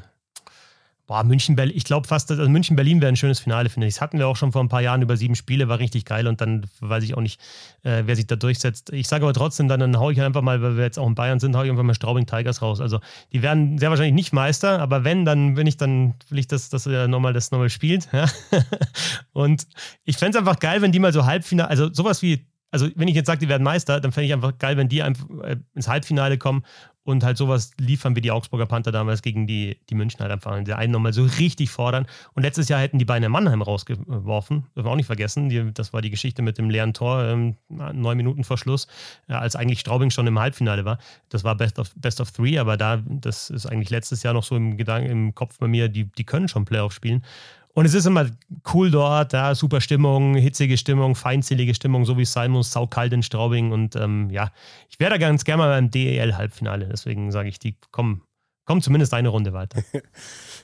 Boah, 1.11 1.25
München, 1.25 1.57
Berlin, 1.57 1.77
ich 1.77 1.83
glaube 1.83 2.07
fast, 2.07 2.31
also 2.31 2.49
München, 2.49 2.77
Berlin 2.77 3.01
wäre 3.01 3.09
ein 3.11 3.17
schönes 3.17 3.41
Finale, 3.41 3.69
finde 3.69 3.89
ich. 3.89 3.95
Das 3.95 4.01
hatten 4.01 4.21
wir 4.21 4.29
auch 4.29 4.37
schon 4.37 4.53
vor 4.53 4.63
ein 4.63 4.69
paar 4.69 4.81
Jahren 4.81 5.03
über 5.03 5.17
sieben 5.17 5.35
Spiele, 5.35 5.67
war 5.67 5.81
richtig 5.81 6.05
geil 6.05 6.29
und 6.29 6.41
dann 6.41 6.65
weiß 6.79 7.03
ich 7.03 7.17
auch 7.17 7.21
nicht, 7.21 7.41
äh, 7.83 8.05
wer 8.07 8.15
sich 8.15 8.29
da 8.29 8.37
durchsetzt. 8.37 8.93
Ich 8.93 9.09
sage 9.09 9.25
aber 9.25 9.35
trotzdem, 9.35 9.67
dann, 9.67 9.81
dann 9.81 9.99
haue 9.99 10.13
ich 10.13 10.21
einfach 10.21 10.41
mal, 10.41 10.63
weil 10.63 10.77
wir 10.77 10.85
jetzt 10.85 11.01
auch 11.01 11.09
in 11.09 11.17
Bayern 11.17 11.41
sind, 11.41 11.57
haue 11.57 11.65
ich 11.65 11.71
einfach 11.73 11.83
mal 11.83 11.95
Straubing 11.95 12.27
Tigers 12.27 12.63
raus. 12.63 12.81
Also 12.81 13.01
die 13.33 13.43
werden 13.43 13.77
sehr 13.77 13.91
wahrscheinlich 13.91 14.15
nicht 14.15 14.33
Meister, 14.33 14.79
aber 14.79 15.03
wenn, 15.03 15.25
dann 15.25 15.55
bin 15.55 15.67
ich 15.67 15.77
dann, 15.77 16.15
will 16.29 16.39
ich, 16.39 16.47
dass, 16.47 16.69
dass 16.69 16.87
er 16.87 17.09
nochmal 17.09 17.33
das 17.33 17.51
nochmal 17.51 17.71
spielt. 17.71 18.09
Ja? 18.13 18.27
und 19.33 19.67
ich 20.05 20.17
fände 20.17 20.39
es 20.39 20.41
einfach 20.41 20.61
geil, 20.61 20.81
wenn 20.81 20.93
die 20.93 21.01
mal 21.01 21.13
so 21.13 21.27
Halbfinale, 21.27 21.69
also 21.69 21.93
sowas 21.93 22.23
wie 22.23 22.47
also 22.71 22.89
wenn 22.95 23.09
ich 23.09 23.17
jetzt 23.17 23.27
sage, 23.27 23.41
die 23.41 23.49
werden 23.49 23.65
Meister, 23.65 24.01
dann 24.01 24.13
fände 24.13 24.27
ich 24.27 24.33
einfach 24.33 24.57
geil, 24.59 24.77
wenn 24.77 24.89
die 24.89 25.03
einfach 25.03 25.29
äh, 25.43 25.57
ins 25.75 25.89
Halbfinale 25.89 26.39
kommen 26.39 26.65
und 27.05 27.25
halt 27.25 27.37
sowas 27.37 27.73
liefern 27.79 28.15
wie 28.15 28.21
die 28.21 28.31
Augsburger 28.31 28.67
Panther 28.67 28.93
damals 28.93 29.23
gegen 29.23 29.47
die, 29.47 29.79
die 29.89 29.95
München 29.95 30.21
halt 30.21 30.31
einfach. 30.31 30.63
Der 30.63 30.79
einen 30.79 30.93
nochmal 30.93 31.13
so 31.13 31.25
richtig 31.25 31.71
fordern. 31.71 32.07
Und 32.35 32.43
letztes 32.43 32.69
Jahr 32.69 32.81
hätten 32.81 32.99
die 32.99 33.05
Beine 33.05 33.29
Mannheim 33.29 33.63
rausgeworfen. 33.63 34.67
Dürfen 34.77 34.87
wir 34.87 34.91
auch 34.91 34.97
nicht 34.97 35.07
vergessen. 35.07 35.49
Die, 35.49 35.73
das 35.73 35.93
war 35.93 36.03
die 36.03 36.11
Geschichte 36.11 36.43
mit 36.43 36.59
dem 36.59 36.69
leeren 36.69 36.93
Tor, 36.93 37.25
ähm, 37.25 37.57
neun 37.69 38.17
Minuten 38.17 38.45
vor 38.45 38.59
Schluss, 38.59 38.87
äh, 39.29 39.33
als 39.33 39.57
eigentlich 39.57 39.81
Straubing 39.81 40.11
schon 40.11 40.27
im 40.27 40.39
Halbfinale 40.39 40.85
war. 40.85 40.99
Das 41.31 41.43
war 41.43 41.55
Best 41.55 41.79
of, 41.79 41.93
Best 41.97 42.21
of 42.21 42.31
Three, 42.33 42.59
aber 42.59 42.77
da, 42.77 43.03
das 43.07 43.51
ist 43.51 43.67
eigentlich 43.67 43.91
letztes 43.91 44.23
Jahr 44.23 44.35
noch 44.35 44.45
so 44.45 44.57
im 44.57 44.77
Gedanken, 44.77 45.11
im 45.11 45.35
Kopf 45.35 45.59
bei 45.59 45.69
mir, 45.69 45.89
die, 45.89 46.05
die 46.05 46.25
können 46.25 46.49
schon 46.49 46.65
Playoff 46.65 46.93
spielen. 46.93 47.25
Und 47.73 47.85
es 47.85 47.95
ist 47.95 48.07
immer 48.07 48.27
cool 48.75 48.91
dort, 48.91 49.33
ja, 49.33 49.55
super 49.55 49.81
Stimmung, 49.81 50.35
hitzige 50.35 50.77
Stimmung, 50.77 51.15
feindselige 51.15 51.75
Stimmung, 51.75 52.05
so 52.05 52.19
wie 52.19 52.23
es 52.23 52.33
sein 52.33 52.51
muss, 52.51 52.73
saukalt 52.73 53.13
in 53.13 53.23
Straubing. 53.23 53.71
Und 53.71 53.95
ähm, 53.97 54.29
ja, 54.31 54.51
ich 54.89 54.99
wäre 54.99 55.11
da 55.11 55.19
ganz 55.19 55.45
gerne 55.45 55.63
mal 55.63 55.69
beim 55.69 55.91
DEL-Halbfinale. 55.91 56.89
Deswegen 56.89 57.31
sage 57.31 57.49
ich, 57.49 57.59
die 57.59 57.77
kommen, 57.93 58.23
kommen 58.67 58.83
zumindest 58.83 59.15
eine 59.15 59.29
Runde 59.29 59.53
weiter. 59.53 59.83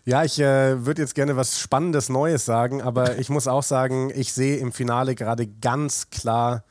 Ja, 0.09 0.23
ich 0.23 0.39
äh, 0.39 0.87
würde 0.87 1.03
jetzt 1.03 1.17
gerne 1.17 1.35
was 1.35 1.59
Spannendes 1.59 2.09
Neues 2.09 2.45
sagen, 2.45 2.81
aber 2.81 3.19
ich 3.19 3.29
muss 3.29 3.49
auch 3.49 3.65
sagen, 3.65 4.13
ich 4.15 4.33
sehe 4.33 4.59
im 4.59 4.71
Finale 4.71 5.17
gerade 5.17 5.49
ganz 5.49 6.11
klar 6.11 6.63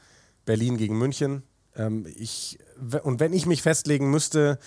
Berlin 0.46 0.78
gegen 0.78 0.98
München. 0.98 1.44
Ähm, 1.76 2.08
ich, 2.16 2.58
und 3.04 3.20
wenn 3.20 3.34
ich 3.34 3.46
mich 3.46 3.62
festlegen 3.62 4.10
müsste, 4.10 4.58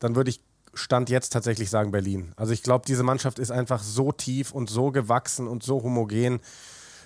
dann 0.00 0.16
würde 0.16 0.30
ich 0.30 0.40
Stand 0.74 1.10
jetzt 1.10 1.32
tatsächlich 1.32 1.70
sagen 1.70 1.90
Berlin. 1.90 2.32
Also 2.36 2.52
ich 2.52 2.62
glaube, 2.62 2.84
diese 2.86 3.02
Mannschaft 3.02 3.38
ist 3.38 3.50
einfach 3.50 3.82
so 3.82 4.12
tief 4.12 4.52
und 4.52 4.70
so 4.70 4.90
gewachsen 4.90 5.48
und 5.48 5.62
so 5.62 5.82
homogen. 5.82 6.40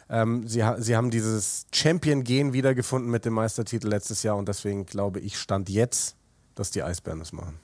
Ähm, 0.08 0.46
sie, 0.46 0.62
sie 0.78 0.96
haben 0.96 1.10
dieses 1.10 1.66
Champion-Gen 1.72 2.52
wiedergefunden 2.52 3.10
mit 3.10 3.24
dem 3.24 3.34
Meistertitel 3.34 3.88
letztes 3.88 4.22
Jahr 4.22 4.36
und 4.36 4.48
deswegen 4.48 4.84
glaube 4.86 5.20
ich, 5.20 5.38
Stand 5.38 5.68
jetzt, 5.68 6.16
dass 6.54 6.70
die 6.70 6.82
Eisbären 6.82 7.18
das 7.18 7.32
machen. 7.32 7.58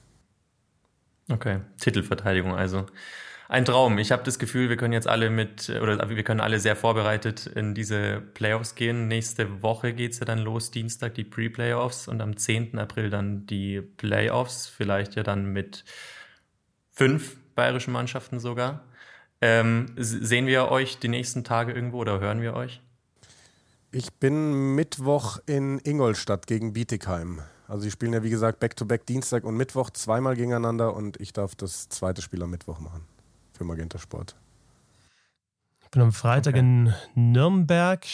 Okay, 1.31 1.61
Titelverteidigung 1.79 2.53
also. 2.55 2.85
Ein 3.51 3.65
Traum. 3.65 3.97
Ich 3.97 4.11
habe 4.11 4.21
das 4.21 4.37
Gefühl, 4.37 4.69
wir 4.69 4.77
können 4.77 4.93
jetzt 4.93 5.07
alle 5.07 5.31
mit, 5.31 5.71
oder 5.71 6.07
wir 6.07 6.23
können 6.23 6.39
alle 6.39 6.59
sehr 6.59 6.75
vorbereitet 6.75 7.47
in 7.47 7.73
diese 7.73 8.21
Playoffs 8.35 8.75
gehen. 8.75 9.07
Nächste 9.07 9.63
Woche 9.63 9.93
geht 9.93 10.11
es 10.11 10.19
ja 10.19 10.25
dann 10.25 10.37
los, 10.37 10.69
Dienstag 10.69 11.15
die 11.15 11.23
Pre-Playoffs 11.23 12.07
und 12.07 12.21
am 12.21 12.37
10. 12.37 12.77
April 12.77 13.09
dann 13.09 13.47
die 13.47 13.81
Playoffs. 13.81 14.67
Vielleicht 14.67 15.15
ja 15.15 15.23
dann 15.23 15.51
mit 15.51 15.83
fünf 16.91 17.37
bayerischen 17.55 17.91
Mannschaften 17.91 18.39
sogar. 18.39 18.83
Ähm, 19.41 19.87
sehen 19.97 20.45
wir 20.45 20.69
euch 20.69 20.99
die 20.99 21.07
nächsten 21.07 21.43
Tage 21.43 21.73
irgendwo 21.73 21.97
oder 21.97 22.19
hören 22.19 22.43
wir 22.43 22.53
euch? 22.53 22.81
Ich 23.91 24.13
bin 24.13 24.75
Mittwoch 24.75 25.39
in 25.47 25.79
Ingolstadt 25.79 26.45
gegen 26.45 26.73
Bietigheim. 26.73 27.41
Also 27.67 27.81
sie 27.81 27.91
spielen 27.91 28.13
ja 28.13 28.21
wie 28.21 28.29
gesagt 28.29 28.59
Back-to-Back 28.59 29.01
-back 29.01 29.05
Dienstag 29.07 29.43
und 29.43 29.57
Mittwoch 29.57 29.89
zweimal 29.89 30.35
gegeneinander 30.35 30.95
und 30.95 31.19
ich 31.19 31.33
darf 31.33 31.55
das 31.55 31.89
zweite 31.89 32.21
Spiel 32.21 32.43
am 32.43 32.51
Mittwoch 32.51 32.79
machen 32.79 33.08
für 33.59 33.65
Magenta 33.65 33.99
Sport. 33.99 34.37
Ich 35.81 35.89
bin 35.91 36.01
am 36.01 36.13
Freitag 36.13 36.53
okay. 36.53 36.59
in 36.59 36.93
Nürnberg 37.13 38.05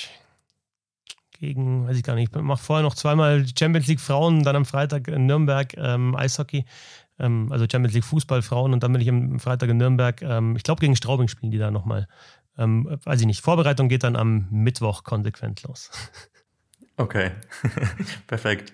gegen, 1.40 1.88
weiß 1.88 1.98
ich 1.98 2.04
gar 2.04 2.16
nicht, 2.16 2.36
ich 2.36 2.42
mache 2.42 2.64
vorher 2.64 2.82
noch 2.82 2.96
zweimal 2.96 3.44
die 3.44 3.54
Champions 3.58 3.86
League 3.86 4.00
Frauen, 4.00 4.44
dann 4.44 4.56
am 4.56 4.66
Freitag 4.66 5.08
in 5.08 5.28
Nürnberg 5.28 5.78
ähm, 5.78 6.16
Eishockey, 6.16 6.66
ähm, 7.20 7.52
also 7.52 7.66
Champions 7.72 7.94
League 7.94 8.06
Fußball 8.06 8.42
Frauen 8.42 8.74
und 8.74 8.82
dann 8.82 8.92
bin 8.92 9.02
ich 9.02 9.10
am 9.10 9.40
Freitag 9.40 9.70
in 9.70 9.78
Nürnberg, 9.78 10.20
ähm, 10.24 10.56
ich 10.56 10.64
glaube 10.64 10.80
gegen 10.80 10.96
Straubing 10.96 11.28
spielen 11.28 11.52
die 11.52 11.60
da 11.60 11.70
nochmal. 11.70 12.08
Ähm, 12.58 12.98
weiß 13.04 13.20
ich 13.20 13.28
nicht, 13.28 13.42
Vorbereitung 13.42 13.88
geht 13.88 14.04
dann 14.04 14.16
am 14.16 14.48
Mittwoch 14.50 15.04
konsequent 15.04 15.64
los. 15.64 15.92
Okay, 16.98 17.32
perfekt. 18.28 18.72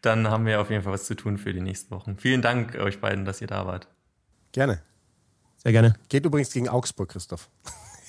Dann 0.00 0.26
haben 0.26 0.44
wir 0.44 0.60
auf 0.60 0.70
jeden 0.70 0.82
Fall 0.82 0.92
was 0.92 1.04
zu 1.04 1.14
tun 1.14 1.38
für 1.38 1.52
die 1.52 1.60
nächsten 1.60 1.94
Wochen. 1.94 2.16
Vielen 2.16 2.42
Dank 2.42 2.74
euch 2.74 3.00
beiden, 3.00 3.24
dass 3.24 3.40
ihr 3.40 3.46
da 3.46 3.64
wart. 3.64 3.86
Gerne. 4.50 4.82
Sehr 5.62 5.72
gerne. 5.72 5.94
Geht 6.08 6.24
übrigens 6.24 6.52
gegen 6.52 6.68
Augsburg, 6.68 7.10
Christoph. 7.10 7.50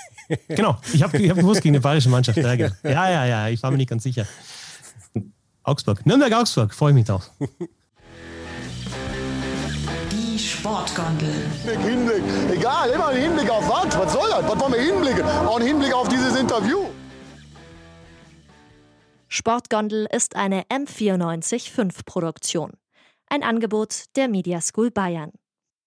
genau, 0.48 0.78
ich 0.94 1.04
habe 1.04 1.18
ich 1.18 1.30
hab 1.30 1.38
gewusst, 1.38 1.62
gegen 1.62 1.76
eine 1.76 1.82
bayerische 1.82 2.10
Mannschaft. 2.10 2.38
Ja, 2.38 2.54
ja, 2.54 2.72
ja, 2.84 3.26
ja, 3.26 3.48
ich 3.50 3.62
war 3.62 3.72
mir 3.72 3.78
nicht 3.78 3.90
ganz 3.90 4.04
sicher. 4.04 4.26
Augsburg. 5.64 6.06
Nürnberg-Augsburg, 6.06 6.74
freue 6.74 6.92
ich 6.92 6.96
mich 6.96 7.06
drauf. 7.06 7.30
Die 10.12 10.40
Sportgondel. 10.40 11.46
Hinblick, 11.84 12.24
egal, 12.52 12.90
immer 12.90 13.08
ein 13.10 13.22
Hinblick 13.22 13.50
auf 13.50 13.68
was? 13.68 13.98
Was 13.98 14.14
soll 14.14 14.30
das? 14.30 14.44
Was 14.44 14.60
wollen 14.60 14.74
wir 14.74 14.82
hinblicken? 14.82 15.24
Auch 15.26 15.60
ein 15.60 15.66
Hinblick 15.66 15.94
auf 15.94 16.08
dieses 16.08 16.36
Interview. 16.40 16.86
Sportgondel 19.28 20.08
ist 20.12 20.36
eine 20.36 20.64
M945 20.64 22.06
Produktion. 22.06 22.72
Ein 23.30 23.44
Angebot 23.44 24.06
der 24.16 24.28
Media 24.28 24.60
School 24.62 24.92
Bayern. 24.92 25.32